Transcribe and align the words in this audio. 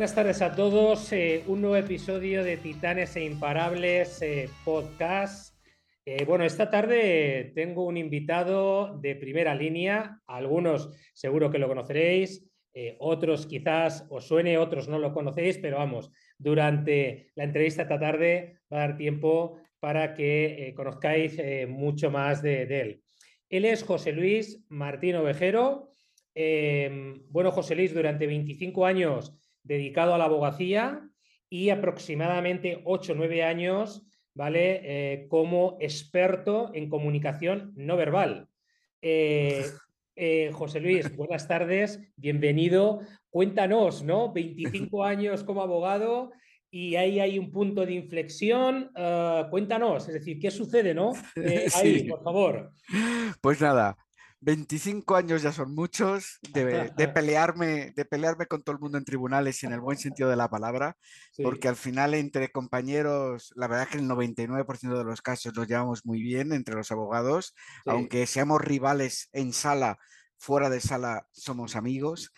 Buenas 0.00 0.14
tardes 0.14 0.40
a 0.40 0.56
todos. 0.56 1.12
Eh, 1.12 1.44
un 1.46 1.60
nuevo 1.60 1.76
episodio 1.76 2.42
de 2.42 2.56
Titanes 2.56 3.16
e 3.16 3.24
Imparables 3.26 4.22
eh, 4.22 4.48
podcast. 4.64 5.54
Eh, 6.06 6.24
bueno, 6.24 6.46
esta 6.46 6.70
tarde 6.70 7.52
tengo 7.54 7.84
un 7.84 7.98
invitado 7.98 8.98
de 8.98 9.14
primera 9.14 9.54
línea. 9.54 10.18
Algunos 10.26 10.88
seguro 11.12 11.50
que 11.50 11.58
lo 11.58 11.68
conoceréis, 11.68 12.50
otros 12.98 13.44
quizás 13.44 14.06
os 14.08 14.26
suene, 14.26 14.56
otros 14.56 14.88
no 14.88 14.98
lo 14.98 15.12
conocéis, 15.12 15.58
pero 15.58 15.76
vamos, 15.76 16.10
durante 16.38 17.30
la 17.34 17.44
entrevista 17.44 17.82
esta 17.82 18.00
tarde 18.00 18.60
va 18.72 18.78
a 18.78 18.86
dar 18.86 18.96
tiempo 18.96 19.58
para 19.80 20.14
que 20.14 20.72
conozcáis 20.74 21.38
mucho 21.68 22.10
más 22.10 22.40
de, 22.40 22.62
él. 22.62 23.02
Él 23.50 23.66
es 23.66 23.82
José 23.82 24.12
Luis 24.12 24.64
Martín 24.70 25.16
Ovejero. 25.16 25.92
bueno, 27.28 27.52
José 27.52 27.74
Luis, 27.74 27.92
durante 27.92 28.26
25 28.26 28.86
años 28.86 29.36
dedicado 29.62 30.14
a 30.14 30.18
la 30.18 30.24
abogacía 30.24 31.08
y 31.48 31.70
aproximadamente 31.70 32.80
8 32.84 33.12
o 33.12 33.16
9 33.16 33.42
años, 33.42 34.06
¿vale? 34.34 34.80
Eh, 34.84 35.26
como 35.28 35.76
experto 35.80 36.70
en 36.74 36.88
comunicación 36.88 37.72
no 37.76 37.96
verbal. 37.96 38.48
Eh, 39.02 39.64
eh, 40.16 40.50
José 40.52 40.80
Luis, 40.80 41.14
buenas 41.16 41.48
tardes, 41.48 42.00
bienvenido. 42.16 43.00
Cuéntanos, 43.30 44.02
¿no? 44.02 44.32
25 44.32 45.04
años 45.04 45.44
como 45.44 45.62
abogado 45.62 46.30
y 46.70 46.94
ahí 46.94 47.18
hay 47.18 47.36
un 47.36 47.50
punto 47.50 47.84
de 47.84 47.94
inflexión. 47.94 48.92
cuéntanos, 49.50 50.06
es 50.06 50.14
decir, 50.14 50.38
¿qué 50.38 50.52
sucede, 50.52 50.94
no? 50.94 51.12
ahí, 51.74 52.04
por 52.08 52.22
favor. 52.22 52.70
Pues 53.40 53.60
nada, 53.60 53.96
25 54.40 55.16
años 55.16 55.42
ya 55.42 55.52
son 55.52 55.74
muchos 55.74 56.38
de, 56.52 57.08
pelearme, 57.14 57.92
de 57.94 58.04
pelearme 58.06 58.46
con 58.46 58.62
todo 58.62 58.74
el 58.74 58.80
mundo 58.80 58.96
en 58.96 59.04
tribunales 59.04 59.62
en 59.64 59.72
el 59.72 59.80
buen 59.80 59.98
sentido 59.98 60.30
de 60.30 60.36
la 60.36 60.48
palabra, 60.48 60.96
porque 61.42 61.68
al 61.68 61.76
final 61.76 62.14
entre 62.14 62.50
compañeros, 62.50 63.52
la 63.54 63.68
verdad 63.68 63.84
es 63.84 63.90
que 63.90 63.98
el 63.98 64.08
99% 64.08 64.96
de 64.96 65.04
los 65.04 65.20
casos 65.20 65.54
nos 65.54 65.68
llevamos 65.68 66.06
muy 66.06 66.22
bien 66.22 66.52
entre 66.52 66.74
los 66.74 66.90
abogados, 66.90 67.54
aunque 67.84 68.26
seamos 68.26 68.62
rivales 68.62 69.28
en 69.32 69.52
sala, 69.52 69.98
fuera 70.38 70.70
de 70.70 70.80
sala 70.80 71.26
somos 71.32 71.76
amigos, 71.76 72.32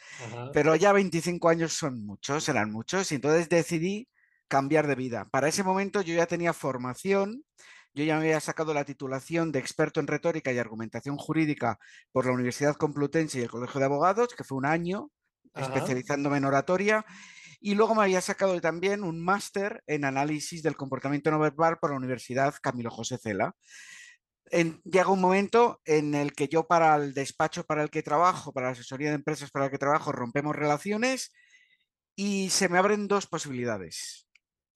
pero 0.52 0.74
ya 0.74 0.92
25 0.92 1.48
años 1.48 1.72
son 1.72 2.04
muchos, 2.04 2.48
eran 2.48 2.72
muchos, 2.72 3.12
y 3.12 3.14
entonces 3.14 3.48
decidí 3.48 4.08
cambiar 4.48 4.88
de 4.88 4.96
vida. 4.96 5.28
Para 5.30 5.48
ese 5.48 5.62
momento 5.62 6.02
yo 6.02 6.14
ya 6.14 6.26
tenía 6.26 6.52
formación 6.52 7.44
yo 7.94 8.04
ya 8.04 8.16
me 8.16 8.24
había 8.24 8.40
sacado 8.40 8.72
la 8.72 8.84
titulación 8.84 9.52
de 9.52 9.58
experto 9.58 10.00
en 10.00 10.06
retórica 10.06 10.52
y 10.52 10.58
argumentación 10.58 11.16
jurídica 11.16 11.78
por 12.10 12.26
la 12.26 12.32
Universidad 12.32 12.76
Complutense 12.76 13.38
y 13.38 13.42
el 13.42 13.50
Colegio 13.50 13.80
de 13.80 13.86
Abogados, 13.86 14.34
que 14.34 14.44
fue 14.44 14.58
un 14.58 14.66
año 14.66 15.10
especializándome 15.54 16.38
en 16.38 16.46
oratoria. 16.46 17.04
Y 17.60 17.74
luego 17.74 17.94
me 17.94 18.02
había 18.02 18.20
sacado 18.20 18.60
también 18.60 19.04
un 19.04 19.22
máster 19.22 19.82
en 19.86 20.04
análisis 20.04 20.62
del 20.62 20.76
comportamiento 20.76 21.30
no 21.30 21.38
verbal 21.38 21.78
por 21.78 21.90
la 21.90 21.96
Universidad 21.96 22.54
Camilo 22.62 22.90
José 22.90 23.18
Cela. 23.18 23.54
llega 24.50 25.08
un 25.08 25.20
momento 25.20 25.80
en 25.84 26.14
el 26.14 26.32
que 26.32 26.48
yo 26.48 26.66
para 26.66 26.96
el 26.96 27.12
despacho 27.12 27.64
para 27.64 27.82
el 27.82 27.90
que 27.90 28.02
trabajo, 28.02 28.52
para 28.52 28.68
la 28.68 28.72
asesoría 28.72 29.10
de 29.10 29.16
empresas 29.16 29.50
para 29.50 29.66
el 29.66 29.70
que 29.70 29.78
trabajo, 29.78 30.12
rompemos 30.12 30.56
relaciones 30.56 31.32
y 32.16 32.50
se 32.50 32.68
me 32.68 32.78
abren 32.78 33.06
dos 33.06 33.26
posibilidades 33.26 34.26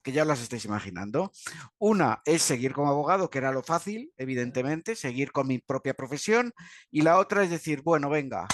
que 0.06 0.12
ya 0.12 0.24
las 0.24 0.40
estáis 0.40 0.64
imaginando. 0.64 1.32
Una 1.78 2.22
es 2.24 2.40
seguir 2.40 2.72
como 2.72 2.88
abogado, 2.88 3.28
que 3.28 3.38
era 3.38 3.50
lo 3.50 3.64
fácil, 3.64 4.12
evidentemente, 4.16 4.94
seguir 4.94 5.33
con 5.33 5.48
mi 5.48 5.58
propia 5.58 5.94
profesión. 5.94 6.52
Y 6.92 7.02
la 7.02 7.18
otra 7.18 7.42
es 7.42 7.50
decir, 7.50 7.83
bueno, 7.83 8.08
venga, 8.08 8.46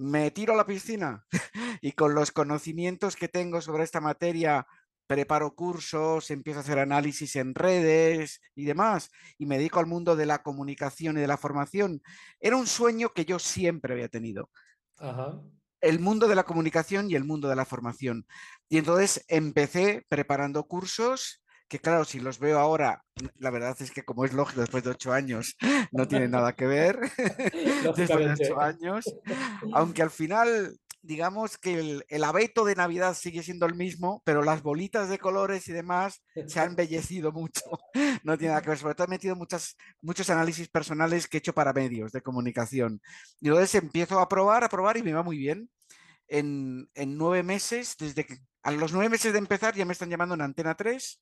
me 0.00 0.32
tiro 0.32 0.54
a 0.54 0.56
la 0.56 0.66
piscina 0.66 1.24
y 1.80 1.92
con 1.92 2.12
los 2.12 2.32
conocimientos 2.32 3.14
que 3.14 3.28
tengo 3.28 3.60
sobre 3.60 3.84
esta 3.84 4.00
materia, 4.00 4.66
preparo 5.06 5.54
cursos, 5.54 6.28
empiezo 6.32 6.58
a 6.58 6.62
hacer 6.62 6.80
análisis 6.80 7.36
en 7.36 7.54
redes 7.54 8.40
y 8.56 8.64
demás, 8.64 9.12
y 9.38 9.46
me 9.46 9.58
dedico 9.58 9.78
al 9.78 9.86
mundo 9.86 10.16
de 10.16 10.26
la 10.26 10.42
comunicación 10.42 11.18
y 11.18 11.20
de 11.20 11.28
la 11.28 11.36
formación. 11.36 12.02
Era 12.40 12.56
un 12.56 12.66
sueño 12.66 13.10
que 13.10 13.24
yo 13.24 13.38
siempre 13.38 13.92
había 13.92 14.08
tenido. 14.08 14.50
Ajá 14.96 15.40
el 15.80 16.00
mundo 16.00 16.28
de 16.28 16.34
la 16.34 16.44
comunicación 16.44 17.10
y 17.10 17.14
el 17.14 17.24
mundo 17.24 17.48
de 17.48 17.56
la 17.56 17.64
formación. 17.64 18.26
Y 18.68 18.78
entonces 18.78 19.24
empecé 19.28 20.04
preparando 20.08 20.64
cursos 20.64 21.42
que 21.68 21.78
claro, 21.78 22.04
si 22.04 22.18
los 22.18 22.38
veo 22.38 22.58
ahora, 22.58 23.04
la 23.36 23.50
verdad 23.50 23.76
es 23.78 23.90
que 23.90 24.02
como 24.02 24.24
es 24.24 24.32
lógico, 24.32 24.62
después 24.62 24.84
de 24.84 24.90
ocho 24.90 25.12
años, 25.12 25.56
no 25.92 26.08
tiene 26.08 26.26
nada 26.26 26.54
que 26.54 26.66
ver. 26.66 26.98
después 27.96 28.08
de 28.08 28.32
ocho 28.32 28.60
años. 28.60 29.04
Aunque 29.74 30.02
al 30.02 30.10
final 30.10 30.78
digamos 31.08 31.56
que 31.56 32.02
el, 32.06 32.24
abeto 32.24 32.66
de 32.66 32.74
Navidad 32.74 33.14
sigue 33.14 33.42
siendo 33.42 33.64
el 33.64 33.74
mismo, 33.74 34.20
pero 34.26 34.42
las 34.42 34.62
bolitas 34.62 35.08
de 35.08 35.18
colores 35.18 35.66
y 35.66 35.72
demás 35.72 36.22
se 36.46 36.60
han 36.60 36.70
embellecido 36.70 37.32
mucho. 37.32 37.62
No 38.24 38.36
tiene 38.36 38.50
nada 38.50 38.62
que 38.62 38.68
ver. 38.68 38.78
Sobre 38.78 38.94
todo 38.94 39.06
he 39.06 39.10
metido 39.10 39.34
muchas, 39.34 39.76
muchos 40.02 40.28
análisis 40.28 40.68
personales 40.68 41.26
que 41.26 41.38
he 41.38 41.40
hecho 41.40 41.54
para 41.54 41.72
medios 41.72 42.12
de 42.12 42.20
comunicación. 42.20 43.00
Y 43.40 43.48
entonces 43.48 43.74
empiezo 43.76 44.20
a 44.20 44.28
probar, 44.28 44.64
a 44.64 44.68
probar 44.68 44.98
y 44.98 45.02
me 45.02 45.14
va 45.14 45.22
muy 45.22 45.38
bien. 45.38 45.70
En, 46.26 46.90
en 46.94 47.16
nueve 47.16 47.42
meses, 47.42 47.96
desde 47.98 48.26
que 48.26 48.36
a 48.68 48.70
los 48.70 48.92
nueve 48.92 49.08
meses 49.08 49.32
de 49.32 49.38
empezar 49.38 49.74
ya 49.74 49.86
me 49.86 49.94
están 49.94 50.10
llamando 50.10 50.34
en 50.34 50.42
Antena 50.42 50.74
3 50.74 51.20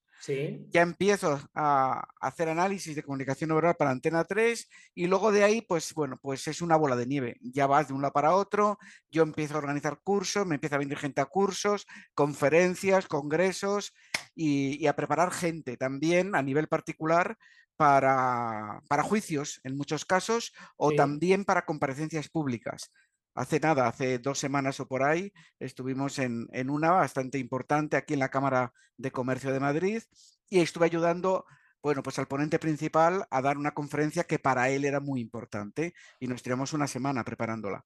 ya 0.70 0.82
empiezo 0.82 1.40
a 1.54 2.08
hacer 2.20 2.48
análisis 2.48 2.96
de 2.96 3.02
comunicación 3.02 3.52
oral 3.52 3.76
para 3.76 3.90
Antena 3.90 4.24
3 4.24 4.68
y 4.94 5.06
luego 5.06 5.30
de 5.30 5.44
ahí, 5.44 5.60
pues 5.60 5.94
bueno, 5.94 6.18
pues 6.20 6.48
es 6.48 6.62
una 6.62 6.76
bola 6.76 6.96
de 6.96 7.06
nieve. 7.06 7.36
Ya 7.40 7.66
vas 7.66 7.88
de 7.88 7.94
un 7.94 8.02
lado 8.02 8.12
para 8.12 8.34
otro, 8.34 8.78
yo 9.10 9.22
empiezo 9.22 9.54
a 9.54 9.58
organizar 9.58 10.00
cursos, 10.02 10.46
me 10.46 10.56
empieza 10.56 10.76
a 10.76 10.80
venir 10.80 10.98
gente 10.98 11.20
a 11.20 11.26
cursos, 11.26 11.86
conferencias, 12.14 13.06
congresos 13.06 13.94
y, 14.34 14.86
a 14.86 14.96
preparar 14.96 15.30
gente 15.30 15.76
también 15.76 16.34
a 16.34 16.42
nivel 16.42 16.66
particular 16.66 17.36
para, 17.76 18.82
para 18.88 19.02
juicios 19.02 19.60
en 19.62 19.76
muchos 19.76 20.04
casos 20.04 20.52
o 20.76 20.92
también 20.92 21.44
para 21.44 21.66
comparecencias 21.66 22.28
públicas 22.28 22.90
hace 23.36 23.60
nada, 23.60 23.86
hace 23.86 24.18
dos 24.18 24.38
semanas 24.38 24.80
o 24.80 24.88
por 24.88 25.02
ahí, 25.02 25.32
estuvimos 25.60 26.18
en, 26.18 26.48
una 26.70 26.90
bastante 26.90 27.38
importante 27.38 27.96
aquí 27.96 28.14
en 28.14 28.20
la 28.20 28.30
Cámara 28.30 28.72
de 28.96 29.12
Comercio 29.12 29.52
de 29.52 29.60
Madrid 29.60 30.02
y 30.48 30.60
estuve 30.60 30.86
ayudando 30.86 31.44
bueno, 31.82 32.02
pues 32.02 32.18
al 32.18 32.26
ponente 32.26 32.58
principal 32.58 33.26
a 33.30 33.40
dar 33.42 33.58
una 33.58 33.72
conferencia 33.72 34.24
que 34.24 34.40
para 34.40 34.70
él 34.70 34.84
era 34.84 34.98
muy 34.98 35.20
importante 35.20 35.94
y 36.18 36.26
nos 36.26 36.42
tiramos 36.42 36.72
una 36.72 36.88
semana 36.88 37.22
preparándola. 37.22 37.84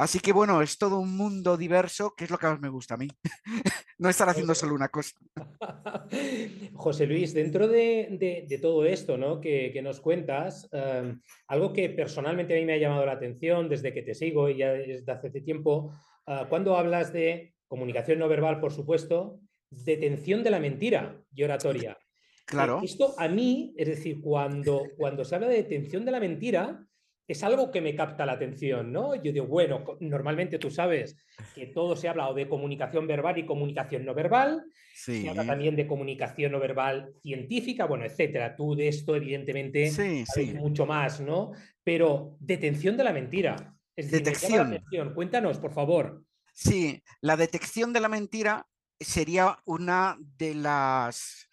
Así 0.00 0.18
que 0.18 0.32
bueno, 0.32 0.62
es 0.62 0.78
todo 0.78 0.98
un 0.98 1.14
mundo 1.14 1.58
diverso, 1.58 2.14
que 2.16 2.24
es 2.24 2.30
lo 2.30 2.38
que 2.38 2.46
más 2.46 2.58
me 2.58 2.70
gusta 2.70 2.94
a 2.94 2.96
mí. 2.96 3.06
no 3.98 4.08
estar 4.08 4.26
haciendo 4.30 4.54
solo 4.54 4.74
una 4.74 4.88
cosa. 4.88 5.14
José 6.72 7.06
Luis, 7.06 7.34
dentro 7.34 7.68
de, 7.68 8.58
todo 8.62 8.86
esto 8.86 9.18
¿no? 9.18 9.42
que, 9.42 9.78
nos 9.82 10.00
cuentas, 10.00 10.66
em, 10.72 11.20
algo 11.48 11.74
que 11.74 11.90
personalmente 11.90 12.54
a 12.54 12.56
mí 12.58 12.64
me 12.64 12.72
ha 12.72 12.78
llamado 12.78 13.04
la 13.04 13.12
atención 13.12 13.68
desde 13.68 13.92
que 13.92 14.00
te 14.00 14.14
sigo 14.14 14.48
y 14.48 14.56
ya 14.56 14.72
desde 14.72 15.12
hace 15.12 15.28
tiempo, 15.42 15.92
ah, 16.26 16.46
cuando 16.48 16.78
hablas 16.78 17.12
de 17.12 17.52
comunicación 17.68 18.20
no 18.20 18.28
verbal, 18.28 18.58
por 18.58 18.72
supuesto, 18.72 19.38
detención 19.68 20.42
de 20.42 20.50
la 20.50 20.60
mentira 20.60 21.20
y 21.34 21.42
oratoria. 21.42 21.98
Claro. 22.46 22.80
Esto 22.82 23.14
a 23.16 23.28
mí, 23.28 23.72
es 23.76 23.86
decir, 23.86 24.20
cuando, 24.20 24.82
cuando 24.98 25.24
se 25.24 25.36
habla 25.36 25.46
de 25.46 25.58
detención 25.58 26.04
de 26.04 26.10
la 26.10 26.18
mentira, 26.18 26.84
es 27.32 27.44
algo 27.44 27.70
que 27.70 27.80
me 27.80 27.94
capta 27.94 28.26
la 28.26 28.32
atención, 28.32 28.92
¿no? 28.92 29.14
Yo 29.14 29.32
digo, 29.32 29.46
bueno, 29.46 29.84
normalmente 30.00 30.58
tú 30.58 30.70
sabes 30.70 31.16
que 31.54 31.66
todo 31.66 31.94
se 31.94 32.08
habla 32.08 32.32
de 32.32 32.48
comunicación 32.48 33.06
verbal 33.06 33.38
y 33.38 33.46
comunicación 33.46 34.04
no 34.04 34.14
verbal, 34.14 34.64
se 34.94 35.28
habla 35.28 35.46
también 35.46 35.76
de 35.76 35.86
comunicación 35.86 36.52
no 36.52 36.58
verbal 36.58 37.12
científica, 37.22 37.86
bueno, 37.86 38.04
etcétera. 38.04 38.56
Tú 38.56 38.74
de 38.74 38.88
esto, 38.88 39.14
evidentemente, 39.14 39.90
sí, 39.90 40.24
mucho 40.54 40.86
más, 40.86 41.20
¿no? 41.20 41.52
Pero 41.84 42.36
detención 42.40 42.96
de 42.96 43.04
la 43.04 43.12
mentira. 43.12 43.74
Es 43.94 44.10
detección. 44.10 44.82
Cuéntanos, 45.14 45.58
por 45.58 45.72
favor. 45.72 46.24
Sí, 46.52 47.02
la 47.20 47.36
detección 47.36 47.92
de 47.92 48.00
la 48.00 48.08
mentira 48.08 48.66
sería 48.98 49.58
una 49.64 50.16
de 50.38 50.54
las 50.54 51.49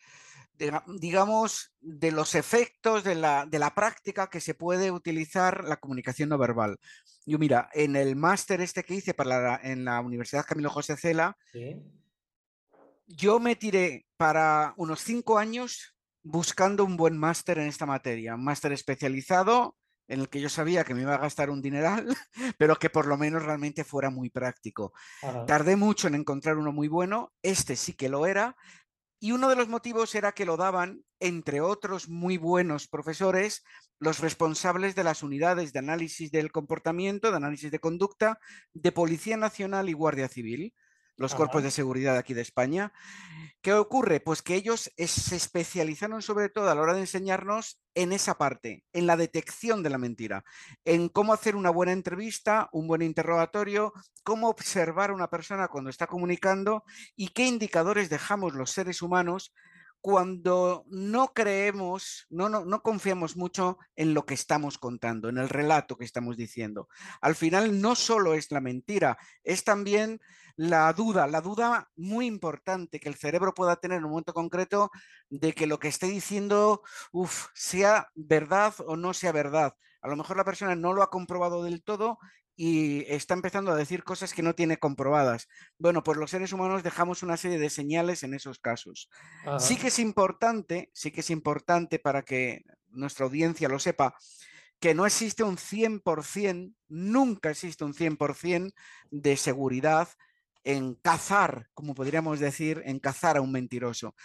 digamos, 1.00 1.74
de 1.80 2.12
los 2.12 2.36
efectos 2.36 3.04
de 3.04 3.16
la, 3.16 3.46
de 3.46 3.60
la, 3.60 3.74
práctica 3.74 4.30
que 4.30 4.42
se 4.42 4.54
puede 4.54 4.92
utilizar 4.92 5.64
la 5.66 5.78
comunicación 5.78 6.30
no 6.30 6.38
verbal. 6.38 6.78
Yo 7.26 7.38
mira, 7.38 7.70
en 7.74 7.96
el 7.96 8.16
máster 8.16 8.62
este 8.62 8.84
que 8.84 8.96
hice 8.96 9.14
para 9.14 9.60
en 9.64 9.86
la 9.86 10.00
Universidad 10.02 10.46
Camilo 10.46 10.70
José 10.70 10.98
Cela, 10.98 11.38
yo 13.08 13.40
me 13.40 13.56
tiré 13.56 14.06
para 14.18 14.74
unos 14.78 15.02
cinco 15.02 15.38
años 15.38 15.96
buscando 16.24 16.84
un 16.84 16.98
buen 16.98 17.18
máster 17.18 17.60
en 17.60 17.68
esta 17.68 17.86
materia, 17.86 18.36
un 18.36 18.44
máster 18.44 18.74
especializado 18.74 19.78
en 20.08 20.22
el 20.22 20.30
que 20.30 20.40
yo 20.40 20.50
sabía 20.50 20.84
que 20.84 20.94
me 20.94 21.02
iba 21.02 21.16
a 21.16 21.20
gastar 21.20 21.50
un 21.50 21.62
dineral, 21.62 22.08
pero 22.58 22.78
que 22.78 22.90
por 22.90 23.08
lo 23.08 23.18
menos 23.18 23.44
realmente 23.44 23.84
fuera 23.84 24.10
muy 24.10 24.30
práctico. 24.30 24.94
Tardé 25.46 25.76
mucho 25.76 26.08
en 26.08 26.16
encontrar 26.16 26.58
uno 26.58 26.72
muy 26.72 26.88
bueno, 26.88 27.34
este 27.42 27.76
sí 27.76 27.94
que 27.94 28.10
lo 28.10 28.26
era, 28.26 28.56
y 29.20 29.32
uno 29.32 29.50
de 29.50 29.56
los 29.56 29.68
motivos 29.68 30.14
era 30.16 30.32
que 30.32 30.46
lo 30.46 30.58
daban, 30.58 31.04
entre 31.20 31.62
otros 31.62 32.08
muy 32.08 32.38
buenos 32.38 32.88
profesores, 32.88 33.64
los 34.00 34.20
responsables 34.20 34.96
de 34.96 35.04
las 35.04 35.24
unidades 35.24 35.74
de 35.74 35.80
análisis 35.80 36.32
del 36.32 36.52
comportamiento, 36.52 37.32
de 37.32 37.38
análisis 37.38 37.72
de 37.72 37.80
conducta, 37.80 38.40
de 38.74 38.92
Policía 38.92 39.38
Nacional 39.38 39.90
y 39.90 39.94
Guardia 39.94 40.28
Civil. 40.28 40.74
Los 41.18 41.36
cuerpos 41.36 41.64
de 41.64 41.72
seguridad 41.72 42.16
aquí 42.16 42.34
de 42.34 42.42
España. 42.42 42.94
¿Qué 43.62 43.74
ocurre? 43.74 44.20
Pues 44.20 44.42
que 44.42 44.56
ellos 44.56 44.92
se 44.96 45.36
especializaron 45.36 46.22
sobre 46.22 46.50
todo 46.50 46.70
a 46.70 46.76
la 46.76 46.82
hora 46.82 46.94
de 46.94 47.02
enseñarnos 47.02 47.82
en 47.96 48.14
esa 48.14 48.38
parte, 48.38 48.84
en 48.94 49.08
la 49.08 49.18
detección 49.18 49.82
de 49.82 49.90
la 49.90 49.98
mentira, 49.98 50.46
en 50.86 51.10
cómo 51.10 51.34
hacer 51.34 51.56
una 51.56 51.72
buena 51.72 51.92
entrevista, 51.92 52.70
un 52.72 52.88
buen 52.88 53.02
interrogatorio, 53.02 53.92
cómo 54.24 54.48
observar 54.48 55.10
a 55.10 55.16
una 55.16 55.30
persona 55.30 55.68
cuando 55.68 55.90
está 55.90 56.06
comunicando 56.06 56.84
y 57.16 57.30
qué 57.30 57.48
indicadores 57.48 58.10
dejamos 58.10 58.54
los 58.54 58.72
seres 58.72 59.02
humanos 59.02 59.54
cuando 60.08 60.86
no 60.88 61.34
creemos, 61.34 62.28
no, 62.30 62.48
no, 62.48 62.64
no, 62.64 62.82
confiamos 62.82 63.36
mucho 63.36 63.78
en 63.98 64.14
lo 64.14 64.26
que 64.26 64.36
estamos 64.36 64.78
contando, 64.78 65.28
en 65.28 65.38
el 65.38 65.50
relato 65.50 65.98
que 65.98 66.06
estamos 66.06 66.38
diciendo. 66.38 66.88
Al 67.20 67.36
final 67.36 67.82
no 67.82 67.94
solo 67.94 68.34
es 68.34 68.50
la 68.50 68.62
mentira, 68.62 69.18
es 69.44 69.66
también 69.66 70.22
la 70.56 70.94
duda, 70.94 71.28
la 71.28 71.42
duda 71.42 71.90
muy 71.98 72.26
importante 72.26 73.02
que 73.02 73.10
el 73.10 73.16
cerebro 73.16 73.54
pueda 73.54 73.76
tener 73.76 73.98
en 73.98 74.06
un 74.06 74.12
momento 74.12 74.34
concreto 74.34 74.92
de 75.30 75.52
que 75.52 75.68
lo 75.68 75.78
que 75.78 75.90
esté 75.90 76.08
diciendo 76.08 76.84
sea 77.54 78.08
verdad 78.16 78.76
o 78.86 78.96
no 78.96 79.14
sea 79.14 79.34
verdad. 79.34 79.76
A 80.02 80.08
lo 80.08 80.16
mejor 80.16 80.38
la 80.38 80.46
persona 80.46 80.74
no 80.74 80.94
lo 80.94 81.04
ha 81.04 81.10
comprobado 81.10 81.64
del 81.64 81.84
todo 81.84 82.18
y 82.60 83.06
está 83.08 83.36
empezando 83.36 83.72
a 83.72 83.76
decir 83.76 84.04
cosas 84.04 84.34
que 84.34 84.42
no 84.42 84.56
tiene 84.56 84.78
comprobadas. 84.78 85.48
Bueno, 85.78 86.04
pues 86.04 86.18
los 86.18 86.32
seres 86.32 86.52
humanos 86.52 86.82
dejamos 86.82 87.22
una 87.22 87.38
serie 87.38 87.60
de 87.60 87.70
señales 87.70 88.24
en 88.24 88.34
esos 88.34 88.58
casos. 88.58 89.10
Sí 89.60 89.78
que 89.78 89.88
es 89.88 90.00
importante, 90.00 90.90
sí 90.92 91.12
que 91.12 91.22
es 91.22 91.30
importante 91.30 92.00
para 92.00 92.24
que 92.24 92.66
nuestra 92.90 93.26
audiencia 93.26 93.70
lo 93.70 93.78
sepa, 93.78 94.16
que 94.80 94.96
no 94.96 95.06
existe 95.06 95.44
un 95.44 95.58
100%, 95.58 96.74
nunca 96.90 97.52
existe 97.52 97.84
un 97.84 97.94
100% 97.94 98.74
de 99.12 99.38
seguridad 99.38 100.10
en 100.64 100.96
cazar, 100.96 101.70
como 101.76 101.94
podríamos 101.94 102.40
decir, 102.40 102.82
en 102.86 103.00
cazar 103.00 103.38
a 103.38 103.42
un 103.42 103.52
mentiroso. 103.52 104.16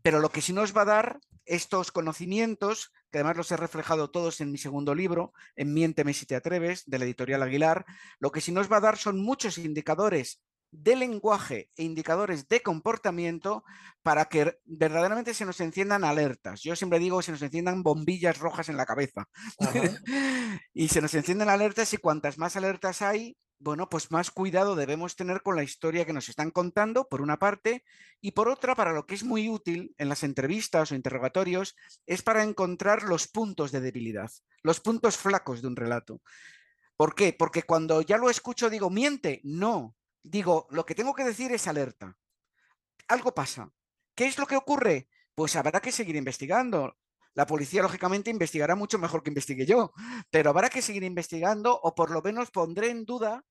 Pero 0.00 0.20
lo 0.20 0.30
que 0.30 0.40
sí 0.40 0.54
nos 0.54 0.74
va 0.74 0.82
a 0.82 0.86
dar 0.86 1.20
estos 1.46 1.92
conocimientos, 1.92 2.92
que 3.10 3.18
además 3.18 3.36
los 3.36 3.50
he 3.50 3.56
reflejado 3.56 4.10
todos 4.10 4.40
en 4.40 4.52
mi 4.52 4.58
segundo 4.58 4.94
libro, 4.94 5.32
en 5.54 5.72
Miénteme 5.72 6.12
si 6.12 6.26
te 6.26 6.36
atreves, 6.36 6.84
de 6.86 6.98
la 6.98 7.04
editorial 7.04 7.42
Aguilar, 7.42 7.86
lo 8.18 8.30
que 8.32 8.40
sí 8.40 8.52
nos 8.52 8.70
va 8.70 8.78
a 8.78 8.80
dar 8.80 8.98
son 8.98 9.22
muchos 9.22 9.58
indicadores 9.58 10.42
de 10.70 10.96
lenguaje 10.96 11.70
e 11.76 11.84
indicadores 11.84 12.48
de 12.48 12.60
comportamiento 12.60 13.64
para 14.02 14.26
que 14.26 14.58
verdaderamente 14.64 15.34
se 15.34 15.44
nos 15.44 15.60
enciendan 15.60 16.04
alertas. 16.04 16.62
Yo 16.62 16.76
siempre 16.76 16.98
digo 16.98 17.18
que 17.18 17.24
se 17.24 17.32
nos 17.32 17.42
enciendan 17.42 17.82
bombillas 17.82 18.38
rojas 18.38 18.68
en 18.68 18.76
la 18.76 18.86
cabeza. 18.86 19.28
y 20.74 20.88
se 20.88 21.00
nos 21.00 21.14
encienden 21.14 21.48
alertas 21.48 21.92
y 21.92 21.96
cuantas 21.96 22.38
más 22.38 22.56
alertas 22.56 23.02
hay, 23.02 23.36
bueno, 23.58 23.88
pues 23.88 24.10
más 24.10 24.30
cuidado 24.30 24.76
debemos 24.76 25.16
tener 25.16 25.42
con 25.42 25.56
la 25.56 25.62
historia 25.62 26.04
que 26.04 26.12
nos 26.12 26.28
están 26.28 26.50
contando, 26.50 27.08
por 27.08 27.22
una 27.22 27.38
parte, 27.38 27.84
y 28.20 28.32
por 28.32 28.48
otra, 28.48 28.74
para 28.74 28.92
lo 28.92 29.06
que 29.06 29.14
es 29.14 29.24
muy 29.24 29.48
útil 29.48 29.94
en 29.98 30.08
las 30.08 30.22
entrevistas 30.22 30.92
o 30.92 30.94
interrogatorios, 30.94 31.74
es 32.06 32.22
para 32.22 32.42
encontrar 32.42 33.04
los 33.04 33.28
puntos 33.28 33.72
de 33.72 33.80
debilidad, 33.80 34.30
los 34.62 34.80
puntos 34.80 35.16
flacos 35.16 35.62
de 35.62 35.68
un 35.68 35.76
relato. 35.76 36.20
¿Por 36.96 37.14
qué? 37.14 37.32
Porque 37.32 37.62
cuando 37.62 38.02
ya 38.02 38.18
lo 38.18 38.30
escucho 38.30 38.70
digo, 38.70 38.90
miente, 38.90 39.40
no, 39.44 39.94
digo, 40.26 40.66
lo 40.70 40.84
que 40.84 40.94
tengo 40.94 41.14
que 41.14 41.24
decir 41.24 41.52
es 41.52 41.66
alerta. 41.66 42.16
Algo 43.08 43.34
pasa. 43.34 43.70
¿Qué 44.14 44.26
es 44.26 44.38
lo 44.38 44.46
que 44.46 44.56
ocurre? 44.56 45.08
Pues 45.34 45.56
habrá 45.56 45.80
que 45.80 45.92
seguir 45.92 46.16
investigando. 46.16 46.96
La 47.34 47.46
policía, 47.46 47.82
lógicamente, 47.82 48.30
investigará 48.30 48.74
mucho 48.74 48.98
mejor 48.98 49.22
que 49.22 49.30
investigue 49.30 49.66
yo, 49.66 49.92
pero 50.30 50.50
habrá 50.50 50.70
que 50.70 50.82
seguir 50.82 51.04
investigando 51.04 51.78
o 51.78 51.94
por 51.94 52.10
lo 52.10 52.22
menos 52.22 52.50
pondré 52.50 52.90
en 52.90 53.04
duda 53.04 53.44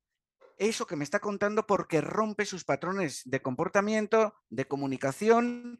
eso 0.57 0.87
que 0.87 0.95
me 0.95 1.03
está 1.03 1.19
contando 1.19 1.67
porque 1.67 2.01
rompe 2.01 2.45
sus 2.45 2.63
patrones 2.63 3.21
de 3.25 3.41
comportamiento, 3.41 4.33
de 4.49 4.65
comunicación 4.65 5.79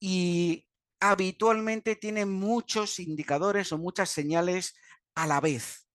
y 0.00 0.68
habitualmente 1.00 1.96
tiene 1.96 2.26
muchos 2.26 2.98
indicadores 2.98 3.72
o 3.72 3.78
muchas 3.78 4.10
señales 4.10 4.74
a 5.14 5.26
la 5.26 5.40
vez. 5.40 5.85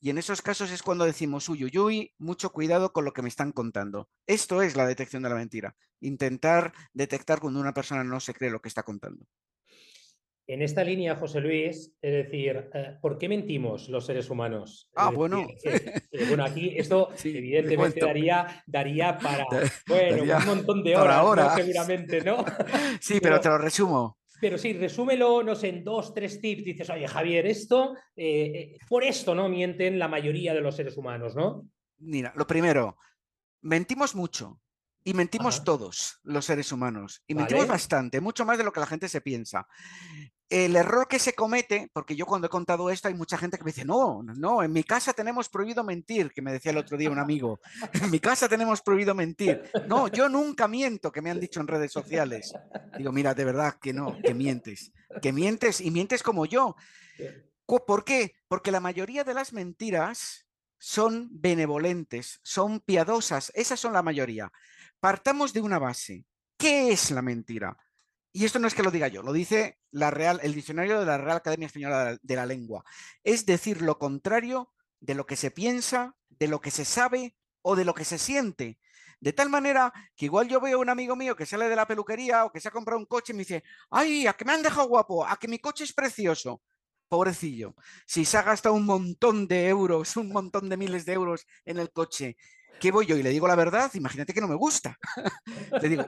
Y 0.00 0.10
en 0.10 0.18
esos 0.18 0.42
casos 0.42 0.70
es 0.70 0.82
cuando 0.82 1.04
decimos, 1.04 1.48
uy, 1.48 1.64
uy, 1.64 1.78
uy, 1.78 2.14
mucho 2.18 2.50
cuidado 2.50 2.92
con 2.92 3.04
lo 3.04 3.12
que 3.12 3.22
me 3.22 3.28
están 3.28 3.52
contando. 3.52 4.08
Esto 4.26 4.62
es 4.62 4.76
la 4.76 4.86
detección 4.86 5.22
de 5.22 5.28
la 5.28 5.34
mentira. 5.34 5.76
Intentar 6.00 6.72
detectar 6.92 7.40
cuando 7.40 7.60
una 7.60 7.74
persona 7.74 8.04
no 8.04 8.20
se 8.20 8.34
cree 8.34 8.50
lo 8.50 8.60
que 8.60 8.68
está 8.68 8.82
contando. 8.82 9.26
En 10.48 10.62
esta 10.62 10.84
línea, 10.84 11.16
José 11.16 11.40
Luis, 11.40 11.92
es 12.00 12.12
decir, 12.12 12.70
eh, 12.72 12.96
¿por 13.02 13.18
qué 13.18 13.28
mentimos 13.28 13.88
los 13.88 14.06
seres 14.06 14.30
humanos? 14.30 14.88
Ah, 14.94 15.10
bueno. 15.10 15.44
bueno, 16.28 16.44
aquí 16.44 16.72
esto 16.76 17.08
evidentemente 17.24 17.98
daría, 18.00 18.62
daría 18.64 19.18
para 19.18 19.44
bueno, 19.88 20.22
un 20.22 20.46
montón 20.46 20.84
de 20.84 20.96
horas, 20.96 21.56
seguramente, 21.56 22.22
¿no? 22.22 22.44
Sí, 23.00 23.18
pero, 23.20 23.40
te 23.40 23.48
lo 23.48 23.58
resumo. 23.58 24.15
Pero 24.40 24.58
sí, 24.58 24.72
resúmelo, 24.74 25.42
no 25.42 25.54
sé, 25.54 25.68
en 25.68 25.84
dos, 25.84 26.12
tres 26.12 26.40
tips. 26.40 26.64
Dices, 26.64 26.90
oye, 26.90 27.08
Javier, 27.08 27.46
esto, 27.46 27.94
eh, 28.14 28.74
eh, 28.74 28.78
por 28.88 29.02
esto, 29.04 29.34
¿no? 29.34 29.48
Mienten 29.48 29.98
la 29.98 30.08
mayoría 30.08 30.54
de 30.54 30.60
los 30.60 30.76
seres 30.76 30.96
humanos, 30.96 31.34
¿no? 31.34 31.68
Mira, 31.98 32.32
lo 32.36 32.46
primero, 32.46 32.98
mentimos 33.62 34.14
mucho. 34.14 34.60
Y 35.04 35.14
mentimos 35.14 35.62
todos 35.62 36.18
los 36.24 36.44
seres 36.44 36.72
humanos. 36.72 37.22
Y 37.28 37.36
mentimos 37.36 37.68
bastante, 37.68 38.20
mucho 38.20 38.44
más 38.44 38.58
de 38.58 38.64
lo 38.64 38.72
que 38.72 38.80
la 38.80 38.86
gente 38.86 39.08
se 39.08 39.20
piensa. 39.20 39.68
El 40.48 40.76
error 40.76 41.08
que 41.08 41.18
se 41.18 41.32
comete, 41.32 41.90
porque 41.92 42.14
yo 42.14 42.24
cuando 42.24 42.46
he 42.46 42.50
contado 42.50 42.88
esto 42.88 43.08
hay 43.08 43.14
mucha 43.14 43.36
gente 43.36 43.58
que 43.58 43.64
me 43.64 43.72
dice, 43.72 43.84
no, 43.84 44.22
no, 44.22 44.62
en 44.62 44.72
mi 44.72 44.84
casa 44.84 45.12
tenemos 45.12 45.48
prohibido 45.48 45.82
mentir, 45.82 46.30
que 46.32 46.40
me 46.40 46.52
decía 46.52 46.70
el 46.70 46.78
otro 46.78 46.96
día 46.96 47.10
un 47.10 47.18
amigo, 47.18 47.58
en 47.92 48.10
mi 48.12 48.20
casa 48.20 48.48
tenemos 48.48 48.80
prohibido 48.80 49.12
mentir. 49.12 49.62
No, 49.88 50.06
yo 50.06 50.28
nunca 50.28 50.68
miento, 50.68 51.10
que 51.10 51.20
me 51.20 51.30
han 51.30 51.40
dicho 51.40 51.60
en 51.60 51.66
redes 51.66 51.90
sociales. 51.90 52.52
Digo, 52.96 53.10
mira, 53.10 53.34
de 53.34 53.44
verdad 53.44 53.74
que 53.80 53.92
no, 53.92 54.16
que 54.22 54.34
mientes, 54.34 54.92
que 55.20 55.32
mientes 55.32 55.80
y 55.80 55.90
mientes 55.90 56.22
como 56.22 56.46
yo. 56.46 56.76
¿Por 57.66 58.04
qué? 58.04 58.36
Porque 58.46 58.70
la 58.70 58.78
mayoría 58.78 59.24
de 59.24 59.34
las 59.34 59.52
mentiras 59.52 60.46
son 60.78 61.28
benevolentes, 61.32 62.38
son 62.44 62.78
piadosas, 62.80 63.50
esas 63.54 63.80
son 63.80 63.92
la 63.92 64.02
mayoría. 64.02 64.52
Partamos 65.00 65.52
de 65.52 65.60
una 65.60 65.80
base. 65.80 66.24
¿Qué 66.56 66.92
es 66.92 67.10
la 67.10 67.22
mentira? 67.22 67.76
Y 68.36 68.44
esto 68.44 68.58
no 68.58 68.68
es 68.68 68.74
que 68.74 68.82
lo 68.82 68.90
diga 68.90 69.08
yo, 69.08 69.22
lo 69.22 69.32
dice 69.32 69.78
la 69.92 70.10
Real, 70.10 70.40
el 70.42 70.52
diccionario 70.52 71.00
de 71.00 71.06
la 71.06 71.16
Real 71.16 71.38
Academia 71.38 71.68
Española 71.68 72.18
de 72.20 72.36
la 72.36 72.44
Lengua. 72.44 72.84
Es 73.24 73.46
decir 73.46 73.80
lo 73.80 73.98
contrario 73.98 74.74
de 75.00 75.14
lo 75.14 75.24
que 75.24 75.36
se 75.36 75.50
piensa, 75.50 76.18
de 76.28 76.46
lo 76.46 76.60
que 76.60 76.70
se 76.70 76.84
sabe 76.84 77.34
o 77.62 77.76
de 77.76 77.86
lo 77.86 77.94
que 77.94 78.04
se 78.04 78.18
siente. 78.18 78.78
De 79.20 79.32
tal 79.32 79.48
manera 79.48 79.90
que 80.14 80.26
igual 80.26 80.48
yo 80.48 80.60
veo 80.60 80.76
a 80.76 80.80
un 80.82 80.90
amigo 80.90 81.16
mío 81.16 81.34
que 81.34 81.46
sale 81.46 81.66
de 81.66 81.76
la 81.76 81.86
peluquería 81.86 82.44
o 82.44 82.52
que 82.52 82.60
se 82.60 82.68
ha 82.68 82.72
comprado 82.72 82.98
un 82.98 83.06
coche 83.06 83.32
y 83.32 83.36
me 83.36 83.40
dice, 83.40 83.64
ay, 83.88 84.26
a 84.26 84.34
que 84.34 84.44
me 84.44 84.52
han 84.52 84.62
dejado 84.62 84.86
guapo, 84.86 85.26
a 85.26 85.38
que 85.38 85.48
mi 85.48 85.58
coche 85.58 85.84
es 85.84 85.94
precioso. 85.94 86.60
Pobrecillo, 87.08 87.74
si 88.04 88.26
se 88.26 88.36
ha 88.36 88.42
gastado 88.42 88.74
un 88.74 88.84
montón 88.84 89.48
de 89.48 89.66
euros, 89.68 90.14
un 90.18 90.28
montón 90.28 90.68
de 90.68 90.76
miles 90.76 91.06
de 91.06 91.14
euros 91.14 91.46
en 91.64 91.78
el 91.78 91.90
coche 91.90 92.36
¿qué 92.80 92.92
voy 92.92 93.06
yo? 93.06 93.16
Y 93.16 93.22
le 93.22 93.30
digo 93.30 93.48
la 93.48 93.54
verdad, 93.54 93.90
imagínate 93.94 94.34
que 94.34 94.42
no 94.42 94.48
me 94.48 94.56
gusta. 94.56 94.98
le 95.80 95.88
digo, 95.88 96.04